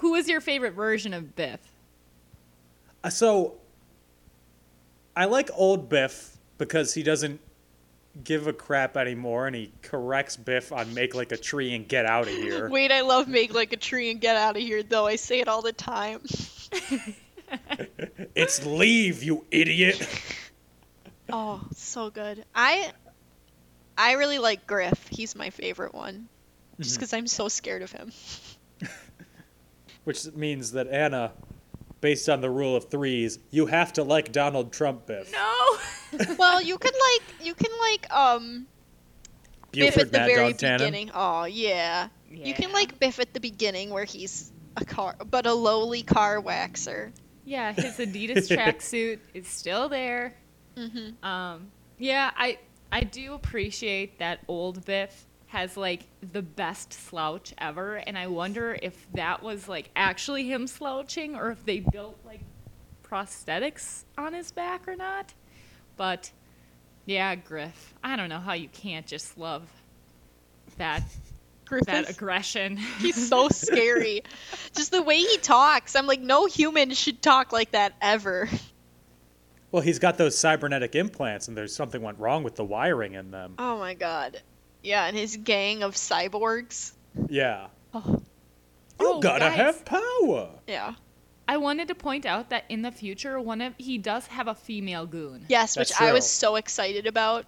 Who 0.00 0.14
is 0.16 0.28
your 0.28 0.40
favorite 0.40 0.72
version 0.74 1.14
of 1.14 1.36
Biff? 1.36 1.60
Uh, 3.02 3.10
So 3.10 3.54
I 5.16 5.26
like 5.26 5.50
old 5.54 5.88
Biff 5.88 6.36
because 6.58 6.92
he 6.94 7.02
doesn't 7.02 7.40
give 8.22 8.46
a 8.46 8.52
crap 8.52 8.96
anymore 8.96 9.46
and 9.46 9.54
he 9.56 9.72
corrects 9.82 10.36
Biff 10.36 10.72
on 10.72 10.92
make 10.94 11.14
like 11.14 11.32
a 11.32 11.36
tree 11.36 11.74
and 11.74 11.86
get 11.88 12.06
out 12.06 12.22
of 12.28 12.34
here. 12.34 12.68
Wait, 12.68 12.90
I 12.92 13.00
love 13.02 13.28
make 13.28 13.54
like 13.54 13.72
a 13.72 13.76
tree 13.76 14.10
and 14.10 14.20
get 14.20 14.36
out 14.36 14.56
of 14.56 14.62
here 14.62 14.82
though. 14.82 15.06
I 15.06 15.16
say 15.16 15.40
it 15.40 15.48
all 15.48 15.62
the 15.62 15.72
time. 15.72 16.20
It's 18.34 18.64
leave, 18.66 19.22
you 19.22 19.44
idiot. 19.50 20.06
Oh, 21.30 21.62
so 21.74 22.10
good. 22.10 22.44
I 22.54 22.92
I 23.96 24.12
really 24.12 24.38
like 24.38 24.66
Griff. 24.66 25.08
He's 25.08 25.36
my 25.36 25.50
favorite 25.50 25.94
one. 25.94 26.28
Just 26.80 26.96
because 26.96 27.12
I'm 27.12 27.26
so 27.26 27.48
scared 27.48 27.82
of 27.82 27.92
him. 27.92 28.12
Which 30.04 30.26
means 30.34 30.72
that 30.72 30.88
Anna, 30.88 31.32
based 32.00 32.28
on 32.28 32.40
the 32.40 32.50
rule 32.50 32.76
of 32.76 32.90
threes, 32.90 33.38
you 33.50 33.66
have 33.66 33.92
to 33.94 34.02
like 34.02 34.32
Donald 34.32 34.72
Trump, 34.72 35.06
Biff. 35.06 35.32
No. 35.32 36.34
well, 36.38 36.60
you 36.60 36.76
can 36.78 36.92
like 36.92 37.46
you 37.46 37.54
can 37.54 37.70
like 37.80 38.12
um 38.12 38.66
Biff 39.72 39.96
at 39.96 40.12
the 40.12 40.18
Mad 40.18 40.26
very 40.26 40.52
Dog 40.52 40.60
Tannen. 40.60 40.78
beginning. 40.78 41.10
Oh 41.14 41.44
yeah. 41.44 42.08
yeah. 42.30 42.46
You 42.46 42.54
can 42.54 42.72
like 42.72 42.98
Biff 42.98 43.20
at 43.20 43.32
the 43.32 43.40
beginning 43.40 43.90
where 43.90 44.04
he's 44.04 44.52
a 44.76 44.84
car, 44.84 45.16
but 45.30 45.46
a 45.46 45.54
lowly 45.54 46.02
car 46.02 46.42
waxer. 46.42 47.12
Yeah, 47.44 47.72
his 47.72 47.94
Adidas 47.98 48.48
tracksuit 48.48 49.20
is 49.32 49.46
still 49.46 49.88
there. 49.88 50.34
Mm-hmm. 50.76 51.24
Um, 51.24 51.68
yeah, 51.98 52.30
I 52.36 52.58
I 52.94 53.02
do 53.02 53.34
appreciate 53.34 54.20
that 54.20 54.38
old 54.46 54.84
Biff 54.84 55.26
has 55.48 55.76
like 55.76 56.02
the 56.32 56.42
best 56.42 56.92
slouch 56.92 57.52
ever, 57.58 57.96
and 57.96 58.16
I 58.16 58.28
wonder 58.28 58.78
if 58.80 59.10
that 59.14 59.42
was 59.42 59.68
like 59.68 59.90
actually 59.96 60.44
him 60.44 60.68
slouching 60.68 61.34
or 61.34 61.50
if 61.50 61.64
they 61.66 61.80
built 61.80 62.16
like 62.24 62.42
prosthetics 63.02 64.04
on 64.16 64.32
his 64.32 64.52
back 64.52 64.86
or 64.86 64.94
not. 64.94 65.34
But 65.96 66.30
yeah, 67.04 67.34
Griff, 67.34 67.94
I 68.04 68.14
don't 68.14 68.28
know 68.28 68.38
how 68.38 68.52
you 68.52 68.68
can't 68.68 69.08
just 69.08 69.36
love 69.36 69.68
that 70.78 71.02
Griff 71.64 71.86
that 71.86 72.08
aggression. 72.08 72.76
He's 72.76 73.28
so 73.28 73.48
scary. 73.52 74.22
Just 74.72 74.92
the 74.92 75.02
way 75.02 75.18
he 75.18 75.38
talks. 75.38 75.96
I'm 75.96 76.06
like, 76.06 76.20
no 76.20 76.46
human 76.46 76.92
should 76.92 77.20
talk 77.20 77.52
like 77.52 77.72
that 77.72 77.94
ever. 78.00 78.48
Well, 79.74 79.82
he's 79.82 79.98
got 79.98 80.18
those 80.18 80.38
cybernetic 80.38 80.94
implants, 80.94 81.48
and 81.48 81.56
there's 81.56 81.74
something 81.74 82.00
went 82.00 82.20
wrong 82.20 82.44
with 82.44 82.54
the 82.54 82.64
wiring 82.64 83.14
in 83.14 83.32
them. 83.32 83.56
Oh 83.58 83.76
my 83.76 83.94
god. 83.94 84.40
Yeah, 84.84 85.04
and 85.04 85.16
his 85.16 85.36
gang 85.36 85.82
of 85.82 85.96
cyborgs. 85.96 86.92
Yeah. 87.28 87.66
Oh. 87.92 88.04
You 88.08 88.24
Oh, 89.00 89.20
gotta 89.20 89.46
guys. 89.46 89.56
have 89.56 89.84
power. 89.84 90.50
Yeah. 90.68 90.94
I 91.48 91.56
wanted 91.56 91.88
to 91.88 91.96
point 91.96 92.24
out 92.24 92.50
that 92.50 92.66
in 92.68 92.82
the 92.82 92.92
future, 92.92 93.40
one 93.40 93.60
of 93.60 93.74
he 93.76 93.98
does 93.98 94.28
have 94.28 94.46
a 94.46 94.54
female 94.54 95.06
goon. 95.06 95.44
Yes, 95.48 95.74
That's 95.74 95.90
which 95.90 96.00
I 96.00 96.12
was 96.12 96.30
so 96.30 96.54
excited 96.54 97.08
about. 97.08 97.44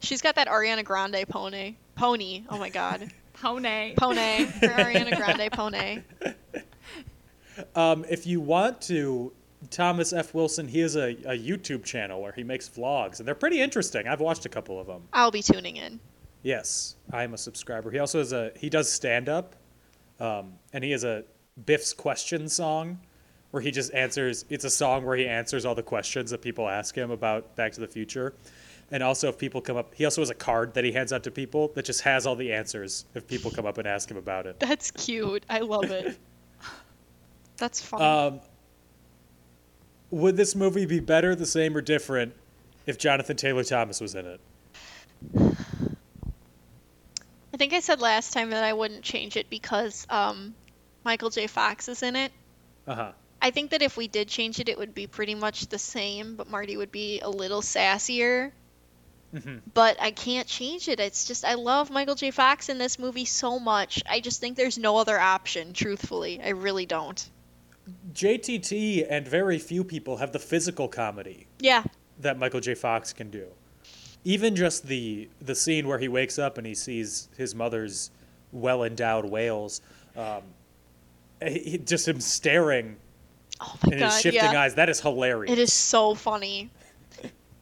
She's 0.00 0.20
got 0.20 0.34
that 0.34 0.48
Ariana 0.48 0.84
Grande 0.84 1.24
pony. 1.26 1.76
Pony. 1.94 2.42
Oh 2.50 2.58
my 2.58 2.68
god. 2.68 3.10
pony. 3.32 3.94
Pony. 3.96 4.44
Ariana 4.44 5.16
Grande 5.16 5.50
pony. 5.50 6.02
Um, 7.74 8.04
if 8.10 8.26
you 8.26 8.42
want 8.42 8.82
to, 8.82 9.32
Thomas 9.70 10.12
F. 10.12 10.34
Wilson, 10.34 10.68
he 10.68 10.80
has 10.80 10.96
a, 10.96 11.10
a 11.10 11.38
YouTube 11.38 11.84
channel 11.84 12.20
where 12.20 12.32
he 12.32 12.42
makes 12.42 12.68
vlogs, 12.68 13.18
and 13.18 13.28
they're 13.28 13.34
pretty 13.34 13.60
interesting. 13.60 14.08
I've 14.08 14.20
watched 14.20 14.44
a 14.44 14.48
couple 14.48 14.80
of 14.80 14.86
them. 14.86 15.02
I'll 15.12 15.30
be 15.30 15.42
tuning 15.42 15.76
in. 15.76 16.00
Yes, 16.42 16.96
I'm 17.12 17.34
a 17.34 17.38
subscriber. 17.38 17.90
He 17.90 17.98
also 17.98 18.18
has 18.18 18.32
a 18.32 18.50
he 18.56 18.68
does 18.68 18.90
stand 18.90 19.28
up, 19.28 19.54
um, 20.18 20.54
and 20.72 20.82
he 20.82 20.90
has 20.90 21.04
a 21.04 21.24
Biff's 21.66 21.92
question 21.92 22.48
song, 22.48 22.98
where 23.52 23.62
he 23.62 23.70
just 23.70 23.94
answers. 23.94 24.44
It's 24.48 24.64
a 24.64 24.70
song 24.70 25.04
where 25.04 25.16
he 25.16 25.26
answers 25.26 25.64
all 25.64 25.74
the 25.74 25.82
questions 25.82 26.30
that 26.32 26.42
people 26.42 26.68
ask 26.68 26.96
him 26.96 27.12
about 27.12 27.54
Back 27.54 27.72
to 27.72 27.80
the 27.80 27.86
Future, 27.86 28.34
and 28.90 29.02
also 29.02 29.28
if 29.28 29.38
people 29.38 29.60
come 29.60 29.76
up, 29.76 29.94
he 29.94 30.04
also 30.04 30.20
has 30.20 30.30
a 30.30 30.34
card 30.34 30.74
that 30.74 30.82
he 30.82 30.90
hands 30.90 31.12
out 31.12 31.22
to 31.24 31.30
people 31.30 31.68
that 31.74 31.84
just 31.84 32.00
has 32.00 32.26
all 32.26 32.34
the 32.34 32.52
answers 32.52 33.04
if 33.14 33.28
people 33.28 33.50
come 33.50 33.66
up 33.66 33.78
and 33.78 33.86
ask 33.86 34.10
him 34.10 34.16
about 34.16 34.46
it. 34.46 34.58
That's 34.58 34.90
cute. 34.90 35.46
I 35.48 35.60
love 35.60 35.92
it. 35.92 36.18
That's 37.56 37.80
fun. 37.80 38.02
Um, 38.02 38.40
would 40.12 40.36
this 40.36 40.54
movie 40.54 40.86
be 40.86 41.00
better, 41.00 41.34
the 41.34 41.46
same, 41.46 41.76
or 41.76 41.80
different 41.80 42.34
if 42.86 42.98
Jonathan 42.98 43.36
Taylor 43.36 43.64
Thomas 43.64 44.00
was 44.00 44.14
in 44.14 44.26
it? 44.26 44.40
I 47.52 47.56
think 47.56 47.72
I 47.72 47.80
said 47.80 48.00
last 48.00 48.32
time 48.32 48.50
that 48.50 48.62
I 48.62 48.72
wouldn't 48.72 49.02
change 49.02 49.36
it 49.36 49.50
because 49.50 50.06
um, 50.10 50.54
Michael 51.02 51.30
J. 51.30 51.46
Fox 51.46 51.88
is 51.88 52.02
in 52.02 52.14
it. 52.14 52.30
Uh 52.86 52.94
huh. 52.94 53.12
I 53.40 53.50
think 53.50 53.70
that 53.70 53.82
if 53.82 53.96
we 53.96 54.06
did 54.06 54.28
change 54.28 54.60
it, 54.60 54.68
it 54.68 54.78
would 54.78 54.94
be 54.94 55.06
pretty 55.06 55.34
much 55.34 55.66
the 55.66 55.78
same, 55.78 56.36
but 56.36 56.48
Marty 56.48 56.76
would 56.76 56.92
be 56.92 57.20
a 57.20 57.28
little 57.28 57.62
sassier. 57.62 58.52
Mm-hmm. 59.34 59.58
But 59.72 60.00
I 60.00 60.10
can't 60.10 60.46
change 60.46 60.88
it. 60.88 61.00
It's 61.00 61.24
just 61.26 61.44
I 61.44 61.54
love 61.54 61.90
Michael 61.90 62.14
J. 62.14 62.30
Fox 62.30 62.68
in 62.68 62.76
this 62.76 62.98
movie 62.98 63.24
so 63.24 63.58
much. 63.58 64.02
I 64.08 64.20
just 64.20 64.40
think 64.40 64.58
there's 64.58 64.76
no 64.76 64.98
other 64.98 65.18
option. 65.18 65.72
Truthfully, 65.72 66.40
I 66.42 66.50
really 66.50 66.84
don't. 66.84 67.30
JTT 68.14 69.06
and 69.08 69.26
very 69.26 69.58
few 69.58 69.84
people 69.84 70.18
have 70.18 70.32
the 70.32 70.38
physical 70.38 70.88
comedy 70.88 71.46
Yeah, 71.58 71.84
that 72.20 72.38
Michael 72.38 72.60
J. 72.60 72.74
Fox 72.74 73.12
can 73.12 73.30
do. 73.30 73.46
Even 74.24 74.54
just 74.54 74.86
the 74.86 75.28
the 75.40 75.54
scene 75.54 75.88
where 75.88 75.98
he 75.98 76.08
wakes 76.08 76.38
up 76.38 76.58
and 76.58 76.66
he 76.66 76.74
sees 76.74 77.28
his 77.36 77.54
mother's 77.54 78.10
well 78.52 78.84
endowed 78.84 79.24
whales, 79.24 79.80
um, 80.16 80.42
he, 81.42 81.78
just 81.78 82.06
him 82.06 82.20
staring 82.20 82.96
Oh 83.60 83.76
my 83.86 83.92
in 83.92 83.98
god, 84.00 84.06
his 84.06 84.20
shifting 84.20 84.42
yeah. 84.52 84.60
eyes. 84.62 84.74
That 84.74 84.88
is 84.88 85.00
hilarious. 85.00 85.52
It 85.52 85.58
is 85.58 85.72
so 85.72 86.14
funny. 86.14 86.70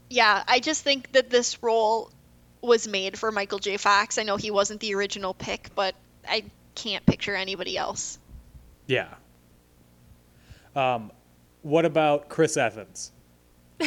Yeah, 0.09 0.43
I 0.49 0.61
just 0.61 0.83
think 0.83 1.13
that 1.13 1.31
this 1.31 1.63
role 1.63 2.11
was 2.63 2.89
made 2.89 3.19
for 3.19 3.31
Michael 3.31 3.59
J. 3.59 3.77
Fox. 3.77 4.19
I 4.19 4.23
know 4.23 4.37
he 4.37 4.51
wasn't 4.51 4.81
the 4.81 4.95
original 4.95 5.35
pick, 5.35 5.71
but 5.75 5.95
I 6.29 6.45
can't 6.75 7.05
picture 7.07 7.35
anybody 7.35 7.77
else. 7.77 8.19
Yeah. 8.87 9.09
Um, 10.77 11.11
what 11.63 11.85
about 11.85 12.29
Chris 12.29 12.57
Evans? 12.57 13.13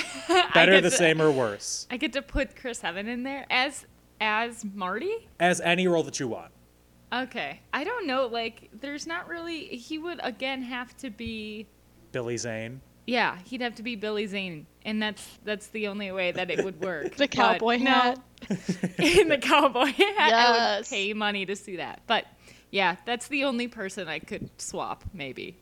Better, 0.53 0.81
the 0.81 0.89
to- 0.89 0.91
same, 0.91 1.21
or 1.21 1.31
worse? 1.31 1.87
I 1.91 1.97
get 1.97 2.13
to 2.13 2.21
put 2.21 2.55
Chris 2.55 2.83
Evans 2.83 3.09
in 3.09 3.23
there 3.23 3.45
as 3.49 3.85
as 4.19 4.63
Marty. 4.65 5.27
As 5.39 5.59
any 5.61 5.87
role 5.87 6.03
that 6.03 6.19
you 6.19 6.27
want. 6.27 6.51
Okay, 7.13 7.59
I 7.73 7.83
don't 7.83 8.07
know. 8.07 8.25
Like, 8.25 8.69
there's 8.79 9.05
not 9.05 9.27
really. 9.27 9.65
He 9.67 9.97
would 9.99 10.19
again 10.23 10.61
have 10.63 10.95
to 10.97 11.09
be. 11.09 11.67
Billy 12.11 12.37
Zane. 12.37 12.81
Yeah, 13.05 13.37
he'd 13.43 13.61
have 13.61 13.75
to 13.75 13.83
be 13.83 13.95
Billy 13.95 14.25
Zane, 14.27 14.65
and 14.85 15.01
that's 15.01 15.27
that's 15.43 15.67
the 15.67 15.87
only 15.87 16.11
way 16.11 16.31
that 16.31 16.49
it 16.49 16.63
would 16.63 16.81
work. 16.81 17.15
The 17.17 17.27
But 17.27 17.31
cowboy 17.31 17.77
no, 17.77 17.91
hat. 17.91 18.19
in 18.99 19.27
the 19.29 19.37
cowboy 19.37 19.85
hat, 19.87 20.33
I 20.33 20.77
would 20.77 20.87
pay 20.87 21.13
money 21.13 21.45
to 21.45 21.55
see 21.55 21.75
that. 21.77 22.01
But 22.07 22.25
yeah, 22.71 22.95
that's 23.05 23.27
the 23.27 23.43
only 23.43 23.67
person 23.67 24.07
I 24.07 24.19
could 24.19 24.49
swap, 24.59 25.03
maybe. 25.13 25.57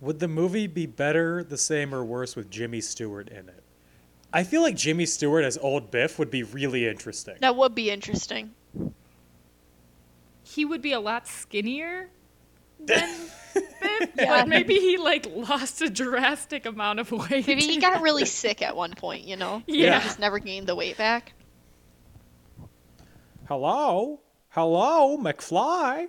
Would 0.00 0.18
the 0.20 0.28
movie 0.28 0.66
be 0.66 0.86
better, 0.86 1.42
the 1.42 1.56
same, 1.56 1.94
or 1.94 2.04
worse 2.04 2.36
with 2.36 2.50
Jimmy 2.50 2.80
Stewart 2.80 3.28
in 3.28 3.48
it? 3.48 3.62
I 4.32 4.44
feel 4.44 4.60
like 4.60 4.76
Jimmy 4.76 5.06
Stewart 5.06 5.44
as 5.44 5.56
old 5.58 5.90
Biff 5.90 6.18
would 6.18 6.30
be 6.30 6.42
really 6.42 6.86
interesting. 6.86 7.36
That 7.40 7.56
would 7.56 7.74
be 7.74 7.90
interesting. 7.90 8.52
He 10.42 10.64
would 10.64 10.82
be 10.82 10.92
a 10.92 11.00
lot 11.00 11.26
skinnier 11.26 12.10
than 12.84 13.08
Biff, 13.54 14.10
Yeah. 14.16 14.40
but 14.40 14.48
maybe 14.48 14.74
he 14.74 14.98
like 14.98 15.26
lost 15.34 15.80
a 15.80 15.88
drastic 15.88 16.66
amount 16.66 17.00
of 17.00 17.10
weight. 17.10 17.46
Maybe 17.46 17.62
he 17.62 17.78
got 17.78 18.02
really 18.02 18.24
sick 18.26 18.60
at 18.60 18.76
one 18.76 18.92
point, 18.94 19.24
you 19.24 19.36
know? 19.36 19.62
Yeah. 19.66 19.98
He 19.98 20.04
just 20.04 20.18
never 20.18 20.38
gained 20.38 20.66
the 20.66 20.74
weight 20.74 20.98
back. 20.98 21.32
Hello? 23.48 24.20
Hello, 24.50 25.16
McFly? 25.18 26.08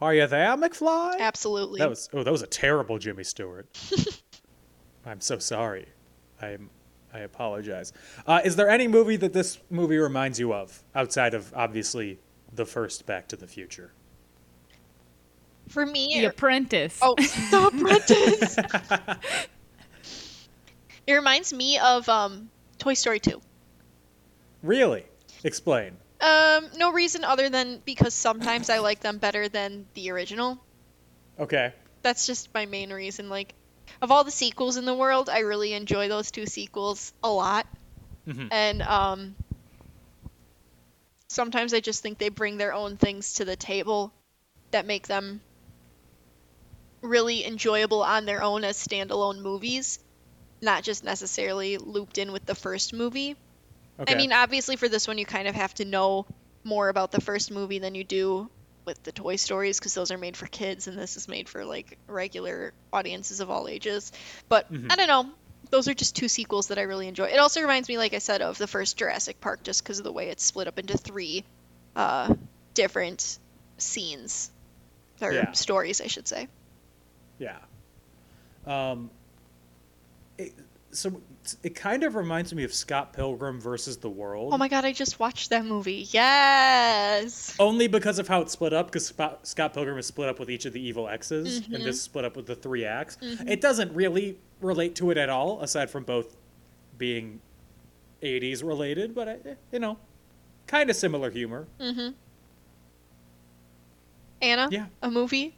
Are 0.00 0.14
you 0.14 0.26
there, 0.26 0.56
McFly? 0.56 1.18
Absolutely. 1.18 1.78
That 1.78 1.90
was 1.90 2.08
oh, 2.12 2.22
that 2.22 2.30
was 2.30 2.42
a 2.42 2.46
terrible 2.46 2.98
Jimmy 2.98 3.24
Stewart. 3.24 3.66
I'm 5.06 5.20
so 5.20 5.38
sorry. 5.38 5.86
I'm 6.40 6.70
I 7.12 7.20
apologize. 7.20 7.92
Uh, 8.26 8.40
is 8.44 8.56
there 8.56 8.68
any 8.68 8.86
movie 8.86 9.16
that 9.16 9.32
this 9.32 9.58
movie 9.70 9.96
reminds 9.96 10.38
you 10.38 10.52
of 10.52 10.82
outside 10.94 11.34
of 11.34 11.52
obviously 11.54 12.18
the 12.52 12.66
first 12.66 13.06
Back 13.06 13.28
to 13.28 13.36
the 13.36 13.46
Future? 13.46 13.92
For 15.68 15.84
me, 15.84 16.20
The 16.20 16.26
Apprentice. 16.26 16.98
Oh, 17.02 17.14
The 17.16 17.66
Apprentice. 17.66 18.56
it 21.06 21.12
reminds 21.12 21.52
me 21.52 21.78
of 21.78 22.08
um, 22.08 22.48
Toy 22.78 22.94
Story 22.94 23.20
2. 23.20 23.40
Really? 24.62 25.04
Explain. 25.44 25.98
Um, 26.20 26.68
no 26.76 26.92
reason 26.92 27.24
other 27.24 27.48
than 27.48 27.80
because 27.84 28.12
sometimes 28.12 28.70
I 28.70 28.78
like 28.78 29.00
them 29.00 29.18
better 29.18 29.48
than 29.48 29.86
the 29.94 30.10
original. 30.10 30.58
Okay. 31.38 31.72
That's 32.02 32.26
just 32.26 32.52
my 32.54 32.66
main 32.66 32.92
reason. 32.92 33.28
Like, 33.28 33.54
of 34.02 34.10
all 34.10 34.24
the 34.24 34.30
sequels 34.30 34.76
in 34.76 34.84
the 34.84 34.94
world, 34.94 35.28
I 35.28 35.40
really 35.40 35.72
enjoy 35.74 36.08
those 36.08 36.30
two 36.30 36.46
sequels 36.46 37.12
a 37.22 37.30
lot. 37.30 37.66
Mhm. 38.26 38.48
And 38.50 38.82
um, 38.82 39.36
sometimes 41.28 41.72
I 41.72 41.80
just 41.80 42.02
think 42.02 42.18
they 42.18 42.30
bring 42.30 42.56
their 42.56 42.72
own 42.72 42.96
things 42.96 43.34
to 43.34 43.44
the 43.44 43.56
table 43.56 44.12
that 44.72 44.86
make 44.86 45.06
them 45.06 45.40
really 47.00 47.44
enjoyable 47.44 48.02
on 48.02 48.26
their 48.26 48.42
own 48.42 48.64
as 48.64 48.76
standalone 48.76 49.40
movies, 49.40 49.98
not 50.60 50.82
just 50.82 51.04
necessarily 51.04 51.78
looped 51.78 52.18
in 52.18 52.32
with 52.32 52.44
the 52.44 52.54
first 52.54 52.92
movie. 52.92 53.36
Okay. 54.00 54.12
I 54.12 54.16
mean, 54.16 54.32
obviously 54.32 54.76
for 54.76 54.88
this 54.88 55.08
one, 55.08 55.18
you 55.18 55.26
kind 55.26 55.48
of 55.48 55.54
have 55.54 55.74
to 55.74 55.84
know 55.84 56.26
more 56.64 56.88
about 56.88 57.10
the 57.10 57.20
first 57.20 57.50
movie 57.50 57.78
than 57.78 57.94
you 57.94 58.04
do 58.04 58.48
with 58.86 59.02
the 59.02 59.12
Toy 59.12 59.36
Stories 59.36 59.78
because 59.78 59.94
those 59.94 60.10
are 60.10 60.18
made 60.18 60.36
for 60.36 60.46
kids 60.46 60.86
and 60.86 60.96
this 60.98 61.16
is 61.16 61.28
made 61.28 61.48
for 61.48 61.64
like 61.64 61.98
regular 62.08 62.72
audiences 62.92 63.40
of 63.40 63.50
all 63.50 63.68
ages. 63.68 64.12
But 64.48 64.70
Mhm. 64.72 64.86
I 64.90 64.96
don't 64.96 65.08
know. 65.08 65.30
those 65.70 65.88
are 65.88 65.94
just 65.94 66.14
two 66.16 66.28
sequels 66.28 66.68
that 66.68 66.78
I 66.78 66.82
really 66.82 67.08
enjoy. 67.08 67.24
It 67.26 67.38
also 67.38 67.60
reminds 67.60 67.88
me, 67.88 67.98
like 67.98 68.14
I 68.14 68.18
said, 68.18 68.40
of 68.42 68.56
the 68.58 68.68
first 68.68 68.96
Jurassic 68.96 69.40
Park, 69.40 69.64
just 69.64 69.82
because 69.82 69.98
of 69.98 70.04
the 70.04 70.12
way 70.12 70.28
it's 70.28 70.44
split 70.44 70.68
up 70.68 70.78
into 70.78 70.96
three 70.96 71.44
uh, 71.96 72.32
different 72.74 73.38
scenes 73.76 74.50
or 75.20 75.32
Yeah. 75.32 75.52
stories, 75.52 76.00
I 76.00 76.06
should 76.06 76.28
say. 76.28 76.48
Yeah. 77.38 77.58
Um, 78.66 79.10
it, 80.38 80.54
so 80.92 81.20
it 81.62 81.74
kind 81.74 82.02
of 82.04 82.14
reminds 82.14 82.54
me 82.54 82.64
of 82.64 82.72
Scott 82.72 83.12
Pilgrim 83.12 83.60
versus 83.60 83.96
the 83.96 84.08
World. 84.10 84.52
Oh 84.52 84.58
my 84.58 84.68
god, 84.68 84.84
I 84.84 84.92
just 84.92 85.18
watched 85.20 85.50
that 85.50 85.64
movie. 85.64 86.06
Yes. 86.10 87.54
Only 87.58 87.88
because 87.88 88.18
of 88.18 88.28
how 88.28 88.40
it's 88.40 88.52
split 88.52 88.72
up, 88.72 88.86
because 88.86 89.06
Scott, 89.06 89.46
Scott 89.46 89.74
Pilgrim 89.74 89.98
is 89.98 90.06
split 90.06 90.28
up 90.28 90.38
with 90.38 90.50
each 90.50 90.64
of 90.66 90.72
the 90.72 90.80
evil 90.80 91.08
X's, 91.08 91.60
Mm-hmm. 91.60 91.74
and 91.74 91.84
this 91.84 91.96
is 91.96 92.02
split 92.02 92.24
up 92.24 92.36
with 92.36 92.46
the 92.46 92.54
three 92.56 92.84
acts. 92.84 93.18
It 93.22 93.60
doesn't 93.60 93.92
really 93.94 94.38
relate 94.60 94.94
to 94.96 95.10
it 95.10 95.16
at 95.16 95.28
all, 95.28 95.60
aside 95.62 95.90
from 95.90 96.04
both 96.04 96.36
being 96.98 97.40
80s 98.22 98.64
related, 98.64 99.14
but, 99.14 99.28
I, 99.28 99.36
you 99.72 99.78
know, 99.78 99.96
kind 100.66 100.90
of 100.90 100.96
similar 100.96 101.30
humor. 101.30 101.66
Anna? 104.40 104.68
Yeah. 104.70 104.86
A 105.02 105.10
movie? 105.10 105.54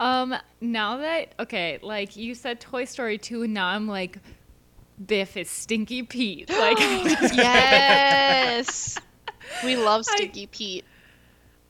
Um, 0.00 0.34
now 0.60 0.98
that 0.98 1.34
okay, 1.40 1.80
like 1.82 2.14
you 2.16 2.34
said, 2.36 2.60
Toy 2.60 2.84
Story 2.84 3.18
two, 3.18 3.42
and 3.42 3.52
now 3.52 3.66
I'm 3.66 3.88
like, 3.88 4.18
Biff 5.04 5.36
is 5.36 5.48
Stinky 5.50 6.02
Pete. 6.02 6.50
Like, 6.58 6.78
Yes. 7.32 8.98
we 9.64 9.76
love 9.76 10.04
Stinky 10.04 10.46
Pete. 10.46 10.84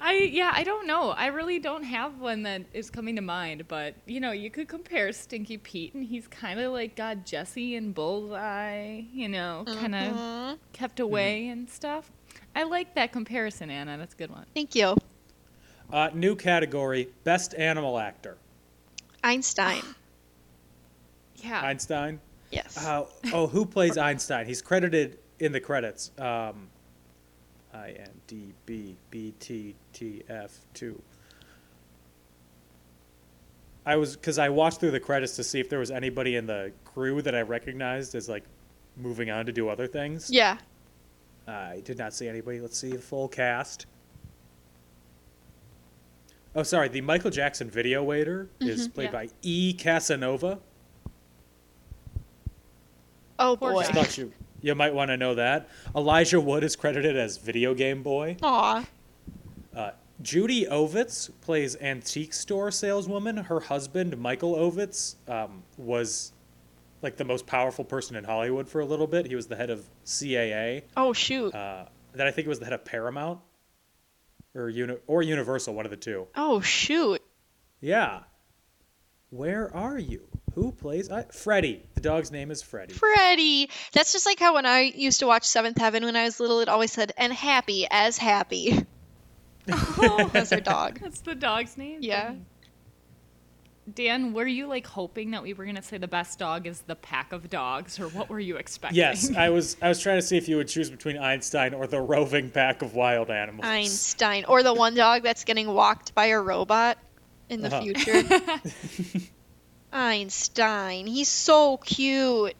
I 0.00 0.12
yeah, 0.12 0.52
I 0.54 0.62
don't 0.62 0.86
know. 0.86 1.10
I 1.10 1.26
really 1.26 1.58
don't 1.58 1.82
have 1.82 2.20
one 2.20 2.44
that 2.44 2.62
is 2.72 2.88
coming 2.88 3.16
to 3.16 3.22
mind, 3.22 3.66
but 3.66 3.94
you 4.06 4.20
know, 4.20 4.30
you 4.30 4.48
could 4.48 4.68
compare 4.68 5.10
Stinky 5.12 5.58
Pete, 5.58 5.92
and 5.94 6.04
he's 6.04 6.28
kind 6.28 6.60
of 6.60 6.72
like 6.72 6.94
got 6.94 7.26
Jesse 7.26 7.74
and 7.74 7.92
Bullseye, 7.94 9.02
you 9.12 9.28
know, 9.28 9.64
kind 9.66 9.94
of 9.96 10.58
kept 10.72 11.00
away 11.00 11.48
and 11.48 11.68
stuff. 11.68 12.12
I 12.54 12.62
like 12.62 12.94
that 12.94 13.10
comparison, 13.10 13.70
Anna. 13.70 13.98
That's 13.98 14.14
a 14.14 14.16
good 14.16 14.30
one. 14.30 14.46
Thank 14.54 14.76
you. 14.76 14.96
Uh, 15.92 16.10
new 16.14 16.36
category 16.36 17.08
Best 17.24 17.54
Animal 17.54 17.98
Actor. 17.98 18.36
Einstein. 19.24 19.82
Yeah. 21.40 21.60
Einstein. 21.60 22.20
Yes. 22.50 22.76
Uh, 22.84 23.04
oh, 23.32 23.46
who 23.46 23.64
plays 23.66 23.98
Einstein? 23.98 24.46
He's 24.46 24.62
credited 24.62 25.18
in 25.38 25.52
the 25.52 25.60
credits. 25.60 26.12
Um, 26.18 26.68
I 27.74 27.90
M 27.90 28.10
D 28.26 28.52
B 28.66 28.96
B 29.10 29.34
T 29.38 29.74
T 29.92 30.22
F 30.28 30.58
two. 30.74 31.00
I 33.84 33.96
was 33.96 34.16
because 34.16 34.38
I 34.38 34.48
watched 34.48 34.80
through 34.80 34.90
the 34.90 35.00
credits 35.00 35.36
to 35.36 35.44
see 35.44 35.60
if 35.60 35.68
there 35.68 35.78
was 35.78 35.90
anybody 35.90 36.36
in 36.36 36.46
the 36.46 36.72
crew 36.84 37.22
that 37.22 37.34
I 37.34 37.42
recognized 37.42 38.14
as 38.14 38.28
like 38.28 38.44
moving 38.96 39.30
on 39.30 39.46
to 39.46 39.52
do 39.52 39.68
other 39.68 39.86
things. 39.86 40.30
yeah. 40.30 40.58
I 41.46 41.80
did 41.84 41.96
not 41.96 42.12
see 42.12 42.28
anybody. 42.28 42.60
Let's 42.60 42.76
see 42.76 42.90
the 42.90 42.98
full 42.98 43.26
cast. 43.28 43.86
Oh, 46.54 46.62
sorry. 46.62 46.88
The 46.88 47.00
Michael 47.00 47.30
Jackson 47.30 47.70
video 47.70 48.02
waiter 48.02 48.50
is 48.60 48.86
played 48.88 49.06
Yeah. 49.06 49.10
by 49.12 49.28
E. 49.40 49.72
Casanova. 49.72 50.58
Oh 53.38 53.56
Poor 53.56 53.72
boy. 53.72 53.80
I 53.80 53.84
thought 53.92 54.18
you 54.18 54.32
you 54.60 54.74
might 54.74 54.92
want 54.94 55.10
to 55.10 55.16
know 55.16 55.34
that. 55.36 55.68
Elijah 55.94 56.40
Wood 56.40 56.64
is 56.64 56.74
credited 56.76 57.16
as 57.16 57.36
video 57.36 57.74
game 57.74 58.02
boy. 58.02 58.36
Aw. 58.42 58.84
Uh, 59.74 59.90
Judy 60.20 60.66
Ovitz 60.66 61.30
plays 61.42 61.76
antique 61.80 62.32
store 62.32 62.70
saleswoman. 62.72 63.36
Her 63.36 63.60
husband 63.60 64.18
Michael 64.18 64.54
Ovitz 64.56 65.14
um, 65.28 65.62
was 65.76 66.32
like 67.02 67.16
the 67.16 67.24
most 67.24 67.46
powerful 67.46 67.84
person 67.84 68.16
in 68.16 68.24
Hollywood 68.24 68.68
for 68.68 68.80
a 68.80 68.84
little 68.84 69.06
bit. 69.06 69.26
He 69.26 69.36
was 69.36 69.46
the 69.46 69.54
head 69.56 69.70
of 69.70 69.88
CAA. 70.04 70.82
Oh 70.96 71.12
shoot. 71.12 71.54
Uh, 71.54 71.84
then 72.12 72.26
I 72.26 72.32
think 72.32 72.46
it 72.46 72.48
was 72.48 72.58
the 72.58 72.64
head 72.64 72.74
of 72.74 72.84
Paramount 72.84 73.38
or 74.54 74.68
Uni- 74.68 74.96
or 75.06 75.22
Universal, 75.22 75.74
one 75.74 75.84
of 75.84 75.90
the 75.90 75.96
two. 75.96 76.26
oh 76.34 76.60
shoot. 76.60 77.22
Yeah. 77.80 78.20
Where 79.30 79.72
are 79.76 79.98
you? 79.98 80.27
Who 80.58 80.72
plays 80.72 81.08
I- 81.08 81.22
Freddy? 81.32 81.84
The 81.94 82.00
dog's 82.00 82.32
name 82.32 82.50
is 82.50 82.62
Freddy. 82.62 82.92
Freddy. 82.92 83.70
That's 83.92 84.12
just 84.12 84.26
like 84.26 84.40
how 84.40 84.54
when 84.54 84.66
I 84.66 84.80
used 84.80 85.20
to 85.20 85.26
watch 85.28 85.44
Seventh 85.44 85.78
Heaven 85.78 86.04
when 86.04 86.16
I 86.16 86.24
was 86.24 86.40
little, 86.40 86.58
it 86.60 86.68
always 86.68 86.90
said, 86.90 87.12
and 87.16 87.32
happy 87.32 87.86
as 87.88 88.18
happy. 88.18 88.84
That's 89.66 90.52
our 90.52 90.60
dog. 90.60 90.98
That's 91.00 91.20
the 91.20 91.36
dog's 91.36 91.76
name. 91.76 91.98
Yeah. 92.02 92.34
Dan, 93.94 94.32
were 94.32 94.46
you 94.46 94.66
like 94.66 94.86
hoping 94.86 95.30
that 95.30 95.42
we 95.44 95.54
were 95.54 95.64
gonna 95.64 95.80
say 95.80 95.96
the 95.96 96.08
best 96.08 96.38
dog 96.40 96.66
is 96.66 96.80
the 96.82 96.96
pack 96.96 97.32
of 97.32 97.48
dogs, 97.48 98.00
or 98.00 98.08
what 98.08 98.28
were 98.28 98.40
you 98.40 98.56
expecting? 98.56 98.96
Yes, 98.98 99.34
I 99.34 99.48
was. 99.50 99.76
I 99.80 99.88
was 99.88 100.00
trying 100.00 100.18
to 100.18 100.22
see 100.26 100.36
if 100.36 100.48
you 100.48 100.56
would 100.56 100.68
choose 100.68 100.90
between 100.90 101.16
Einstein 101.18 101.72
or 101.72 101.86
the 101.86 102.00
roving 102.00 102.50
pack 102.50 102.82
of 102.82 102.94
wild 102.94 103.30
animals. 103.30 103.64
Einstein. 103.66 104.44
Or 104.46 104.62
the 104.62 104.74
one 104.74 104.94
dog 104.94 105.22
that's 105.22 105.44
getting 105.44 105.68
walked 105.72 106.14
by 106.14 106.26
a 106.26 106.40
robot 106.40 106.98
in 107.48 107.62
the 107.62 107.68
Uh-huh. 107.74 107.80
future. 107.82 109.20
Einstein. 109.92 111.06
He's 111.06 111.28
so 111.28 111.76
cute. 111.78 112.54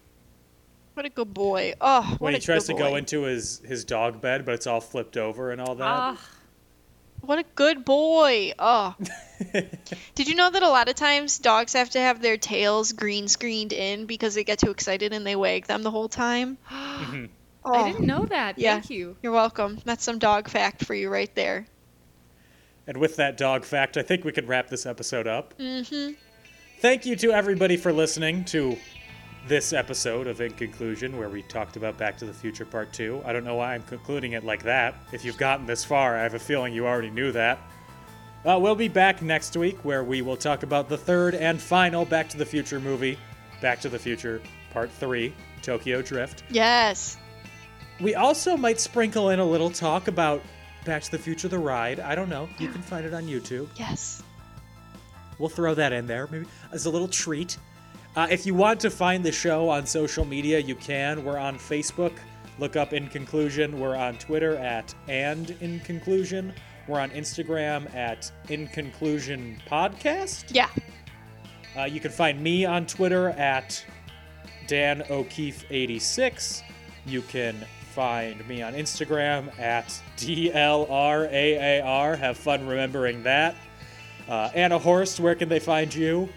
What 0.95 1.07
a 1.07 1.11
good 1.11 1.33
boy. 1.33 1.75
Oh, 1.81 2.03
what 2.03 2.21
when 2.21 2.35
a 2.35 2.39
he 2.39 2.43
tries 2.45 2.67
to 2.67 2.73
good 2.73 2.79
go 2.81 2.91
boy. 2.91 2.97
into 2.99 3.23
his 3.23 3.61
his 3.65 3.85
dog 3.85 4.21
bed, 4.21 4.45
but 4.45 4.55
it's 4.55 4.67
all 4.67 4.81
flipped 4.81 5.17
over 5.17 5.51
and 5.53 5.61
all 5.61 5.75
that. 5.77 5.85
Ah, 5.87 6.21
What 7.21 7.39
a 7.39 7.45
good 7.55 7.85
boy. 7.85 8.53
Oh. 8.59 8.95
Did 10.15 10.29
you 10.29 10.35
know 10.35 10.51
that 10.51 10.63
a 10.63 10.69
lot 10.69 10.89
of 10.89 10.97
times 10.97 11.39
dogs 11.39 11.75
have 11.75 11.91
to 11.91 12.01
have 12.01 12.21
their 12.21 12.37
tails 12.37 12.93
green 12.93 13.29
screened 13.29 13.73
in 13.73 14.07
because 14.07 14.35
they 14.35 14.43
get 14.45 14.59
too 14.59 14.71
excited 14.71 15.13
and 15.13 15.25
they 15.27 15.37
wag 15.37 15.67
them 15.67 15.83
the 15.85 15.91
whole 15.91 16.09
time? 16.09 16.59
I 16.71 17.29
Oh, 17.65 17.93
didn't 17.93 18.07
know 18.07 18.25
that. 18.25 18.59
Yeah. 18.59 18.75
Thank 18.75 18.91
you. 18.91 19.17
You're 19.23 19.33
welcome. 19.33 19.79
That's 19.85 20.03
some 20.03 20.19
dog 20.19 20.49
fact 20.49 20.85
for 20.85 20.95
you 20.95 21.11
right 21.11 21.33
there. 21.35 21.67
And 22.87 22.97
with 22.97 23.17
that 23.17 23.37
dog 23.37 23.65
fact, 23.65 23.97
I 23.99 24.03
think 24.03 24.25
we 24.25 24.33
can 24.33 24.47
wrap 24.47 24.69
this 24.69 24.87
episode 24.87 25.27
up. 25.27 25.53
Mm-hmm. 25.59 26.13
Thank 26.81 27.07
you 27.07 27.17
to 27.17 27.33
everybody 27.33 27.77
for 27.77 27.93
listening 27.93 28.45
to 28.47 28.77
this 29.49 29.73
episode 29.73 30.29
of 30.29 30.41
In 30.41 30.53
Conclusion, 30.53 31.19
where 31.19 31.29
we 31.29 31.43
talked 31.43 31.77
about 31.77 31.99
Back 31.99 32.17
to 32.19 32.25
the 32.25 32.33
Future 32.33 32.65
Part 32.65 32.93
2. 32.93 33.23
I 33.25 33.33
don't 33.33 33.43
know 33.43 33.57
why 33.57 33.75
I'm 33.75 33.83
concluding 33.83 34.35
it 34.35 34.45
like 34.45 34.63
that. 34.63 34.95
If 35.11 35.25
you've 35.25 35.39
gotten 35.39 35.67
this 35.67 35.85
far, 35.85 36.17
I 36.17 36.23
have 36.23 36.35
a 36.35 36.39
feeling 36.39 36.73
you 36.73 36.87
already 36.87 37.11
knew 37.11 37.33
that. 37.33 37.59
Uh, 38.45 38.61
we'll 38.63 38.77
be 38.77 38.87
back 38.87 39.23
next 39.23 39.57
week, 39.57 39.85
where 39.85 40.05
we 40.05 40.23
will 40.23 40.37
talk 40.37 40.63
about 40.63 40.89
the 40.89 40.97
third 40.97 41.35
and 41.35 41.61
final 41.61 42.05
Back 42.05 42.29
to 42.29 42.37
the 42.37 42.47
Future 42.47 42.79
movie, 42.79 43.19
Back 43.61 43.81
to 43.81 43.89
the 43.89 43.99
Future 43.99 44.41
Part 44.73 44.93
3, 44.93 45.35
Tokyo 45.63 46.01
Drift. 46.01 46.45
Yes. 46.49 47.17
We 48.01 48.15
also 48.15 48.57
might 48.57 48.79
sprinkle 48.79 49.31
in 49.31 49.41
a 49.41 49.45
little 49.45 49.71
talk 49.71 50.07
about 50.07 50.45
Back 50.85 51.03
to 51.03 51.11
the 51.11 51.19
Future 51.19 51.49
the 51.49 51.59
ride. 51.59 51.99
I 51.99 52.15
don't 52.15 52.29
know. 52.29 52.49
You 52.61 52.69
can 52.69 52.83
find 52.83 53.05
it 53.05 53.15
on 53.15 53.25
YouTube. 53.25 53.67
Yes. 53.75 54.23
We'll 55.39 55.49
throw 55.49 55.75
that 55.75 55.93
in 55.93 56.07
there, 56.07 56.29
maybe 56.31 56.47
as 56.73 56.87
a 56.87 56.91
little 56.91 57.09
treat. 57.09 57.59
Uh, 58.17 58.27
if 58.31 58.47
you 58.47 58.55
want 58.55 58.81
to 58.81 58.91
find 58.91 59.25
the 59.25 59.33
show 59.33 59.69
on 59.69 59.87
social 59.87 60.25
media, 60.25 60.59
you 60.59 60.75
can. 60.75 61.25
We're 61.25 61.39
on 61.39 61.59
Facebook. 61.59 62.13
Look 62.59 62.75
up 62.75 62.93
In 62.93 63.09
Conclusion. 63.09 63.79
We're 63.79 63.97
on 63.97 64.19
Twitter 64.19 64.57
at 64.57 64.93
And 65.07 65.51
In 65.61 65.79
Conclusion. 65.81 66.53
We're 66.89 67.01
on 67.01 67.11
Instagram 67.11 67.95
at 67.95 68.33
In 68.49 68.67
Conclusion 68.69 69.61
Podcast. 69.71 70.53
Yeah. 70.53 70.69
Uh, 71.77 71.85
you 71.85 72.01
can 72.01 72.11
find 72.11 72.41
me 72.41 72.65
on 72.65 72.87
Twitter 72.87 73.29
at 73.31 73.85
Dan 74.67 75.03
O'Keefe86. 75.11 76.63
You 77.07 77.23
can 77.23 77.65
find 77.95 78.47
me 78.49 78.63
on 78.63 78.75
Instagram 78.75 79.57
at 79.61 79.87
DLRAAR. 80.17 82.19
Have 82.19 82.37
fun 82.37 82.67
remembering 82.67 83.23
that. 83.23 83.55
Uh, 84.29 84.51
Anna 84.55 84.79
Horst, 84.79 85.21
where 85.21 85.35
can 85.35 85.49
they 85.49 85.59
find 85.59 85.95
you? 85.95 86.29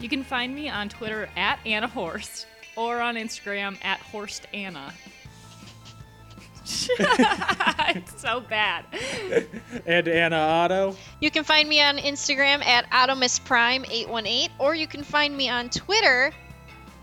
You 0.00 0.08
can 0.08 0.24
find 0.24 0.54
me 0.54 0.68
on 0.68 0.88
Twitter 0.88 1.28
at 1.36 1.58
Anna 1.64 1.86
Horst 1.86 2.46
or 2.76 3.00
on 3.00 3.14
Instagram 3.14 3.78
at 3.84 4.00
Horst 4.00 4.46
Anna. 4.52 4.92
it's 6.88 8.20
so 8.20 8.40
bad. 8.40 8.84
And 9.86 10.08
Anna 10.08 10.36
Otto. 10.36 10.96
You 11.20 11.30
can 11.30 11.44
find 11.44 11.68
me 11.68 11.80
on 11.80 11.98
Instagram 11.98 12.64
at 12.64 12.90
AutomisPrime818, 12.90 14.48
or 14.58 14.74
you 14.74 14.88
can 14.88 15.04
find 15.04 15.36
me 15.36 15.48
on 15.48 15.70
Twitter 15.70 16.32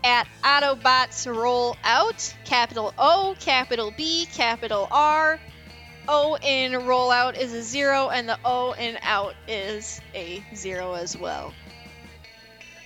at 0.04 0.28
AutobotsRollout, 0.42 2.34
capital 2.44 2.92
O, 2.98 3.34
capital 3.40 3.90
B, 3.96 4.28
capital 4.34 4.86
R. 4.90 5.40
O 6.08 6.36
in 6.42 6.72
rollout 6.72 7.38
is 7.38 7.52
a 7.52 7.62
zero, 7.62 8.10
and 8.10 8.28
the 8.28 8.38
O 8.44 8.72
in 8.72 8.98
out 9.02 9.34
is 9.48 10.00
a 10.14 10.44
zero 10.54 10.94
as 10.94 11.16
well. 11.16 11.54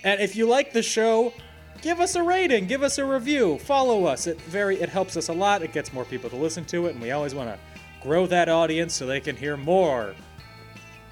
And 0.03 0.21
if 0.21 0.35
you 0.35 0.47
like 0.47 0.71
the 0.71 0.81
show, 0.81 1.33
give 1.81 1.99
us 1.99 2.15
a 2.15 2.23
rating, 2.23 2.67
give 2.67 2.83
us 2.83 2.97
a 2.97 3.05
review, 3.05 3.57
follow 3.59 4.05
us. 4.05 4.27
It 4.27 4.39
very 4.41 4.79
it 4.81 4.89
helps 4.89 5.17
us 5.17 5.27
a 5.27 5.33
lot. 5.33 5.61
It 5.61 5.73
gets 5.73 5.91
more 5.91 6.05
people 6.05 6.29
to 6.29 6.35
listen 6.35 6.63
to 6.65 6.87
it, 6.87 6.91
and 6.93 7.01
we 7.01 7.11
always 7.11 7.35
want 7.35 7.49
to 7.49 7.59
grow 8.01 8.25
that 8.27 8.47
audience 8.47 8.93
so 8.93 9.05
they 9.05 9.19
can 9.19 9.35
hear 9.35 9.57
more. 9.57 10.15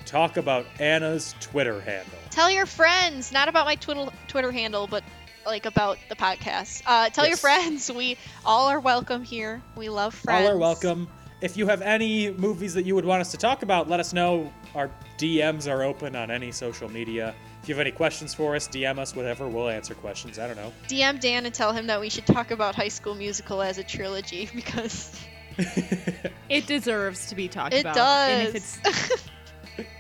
Talk 0.06 0.38
about 0.38 0.66
Anna's 0.80 1.36
Twitter 1.42 1.82
handle. 1.82 2.18
Tell 2.30 2.50
your 2.50 2.66
friends, 2.66 3.34
not 3.34 3.50
about 3.50 3.66
my 3.66 3.76
Twitter 3.76 4.08
Twitter 4.30 4.54
handle, 4.54 4.88
but 4.88 5.04
like 5.46 5.66
about 5.66 5.98
the 6.08 6.16
podcast. 6.16 6.84
Uh, 6.86 7.10
tell 7.10 7.28
your 7.28 7.38
friends. 7.38 7.92
We 7.98 8.18
all 8.46 8.68
are 8.68 8.80
welcome 8.80 9.24
here. 9.24 9.62
We 9.76 9.90
love 9.90 10.14
friends. 10.14 10.48
All 10.48 10.56
are 10.56 10.58
welcome. 10.58 11.10
If 11.40 11.56
you 11.56 11.68
have 11.68 11.82
any 11.84 12.32
movies 12.32 12.74
that 12.74 12.84
you 12.84 12.96
would 12.96 13.06
want 13.06 13.22
us 13.22 13.32
to 13.32 13.38
talk 13.38 13.62
about, 13.62 13.88
let 13.88 14.00
us 14.00 14.12
know. 14.12 14.52
Our 14.74 14.90
DMs 15.18 15.72
are 15.72 15.84
open 15.84 16.16
on 16.16 16.32
any 16.32 16.52
social 16.52 16.90
media. 16.90 17.36
If 17.62 17.70
you 17.70 17.76
have 17.76 17.82
any 17.82 17.92
questions 17.92 18.34
for 18.34 18.56
us, 18.56 18.68
DM 18.68 18.98
us, 18.98 19.16
whatever. 19.16 19.48
We'll 19.48 19.70
answer 19.70 19.94
questions. 19.94 20.40
I 20.40 20.48
don't 20.48 20.56
know. 20.56 20.74
DM 20.88 21.20
Dan 21.20 21.46
and 21.46 21.54
tell 21.54 21.74
him 21.74 21.86
that 21.88 22.00
we 22.00 22.10
should 22.10 22.26
talk 22.26 22.50
about 22.52 22.74
High 22.76 22.88
School 22.88 23.14
Musical 23.14 23.62
as 23.62 23.78
a 23.78 23.84
trilogy 23.84 24.50
because 24.56 25.20
It 26.50 26.66
deserves 26.66 27.28
to 27.28 27.36
be 27.36 27.48
talked 27.48 27.74
it 27.74 27.82
about. 27.82 27.96
does. 27.96 28.30
And 28.32 28.48
if 28.48 28.56
it's 28.56 28.80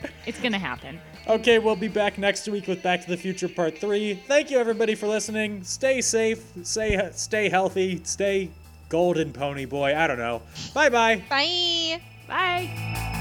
it's 0.26 0.40
gonna 0.40 0.60
happen. 0.60 1.00
Okay, 1.28 1.60
we'll 1.60 1.76
be 1.76 1.88
back 1.90 2.18
next 2.18 2.48
week 2.48 2.68
with 2.68 2.82
Back 2.82 3.02
to 3.02 3.10
the 3.10 3.18
Future 3.18 3.50
Part 3.50 3.78
3. 3.78 4.16
Thank 4.28 4.50
you, 4.50 4.60
everybody, 4.60 4.96
for 4.96 5.08
listening. 5.08 5.62
Stay 5.64 6.00
safe, 6.02 6.42
stay, 6.64 7.10
stay 7.14 7.50
healthy, 7.50 8.02
stay 8.06 8.50
golden 8.90 9.34
pony 9.34 9.66
boy. 9.66 9.96
I 9.96 10.08
don't 10.08 10.18
know. 10.18 10.42
Bye 10.74 10.90
bye. 10.90 11.24
Bye. 11.30 12.02
Bye. 12.28 13.18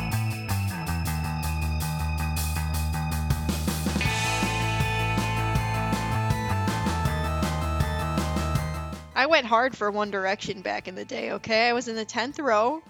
I 9.15 9.27
went 9.29 9.47
hard 9.47 9.77
for 9.77 9.91
One 9.91 10.11
Direction 10.11 10.61
back 10.61 10.89
in 10.89 10.95
the 10.95 11.05
day, 11.05 11.33
okay? 11.33 11.69
I 11.69 11.73
was 11.73 11.89
in 11.89 11.97
the 11.97 12.05
10th 12.05 12.39
row, 12.39 12.83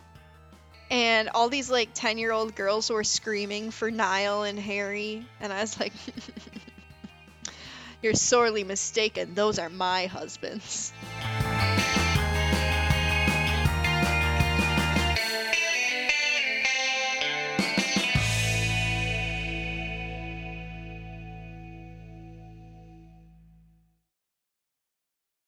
and 0.90 1.28
all 1.32 1.48
these 1.48 1.70
like 1.70 1.90
10 1.94 2.18
year 2.18 2.32
old 2.32 2.56
girls 2.56 2.90
were 2.90 3.04
screaming 3.04 3.70
for 3.70 3.90
Niall 3.92 4.42
and 4.42 4.58
Harry, 4.58 5.24
and 5.40 5.52
I 5.52 5.60
was 5.60 5.78
like, 5.78 5.92
You're 8.02 8.14
sorely 8.14 8.62
mistaken. 8.62 9.34
Those 9.34 9.58
are 9.58 9.68
my 9.68 10.06
husbands. 10.06 10.92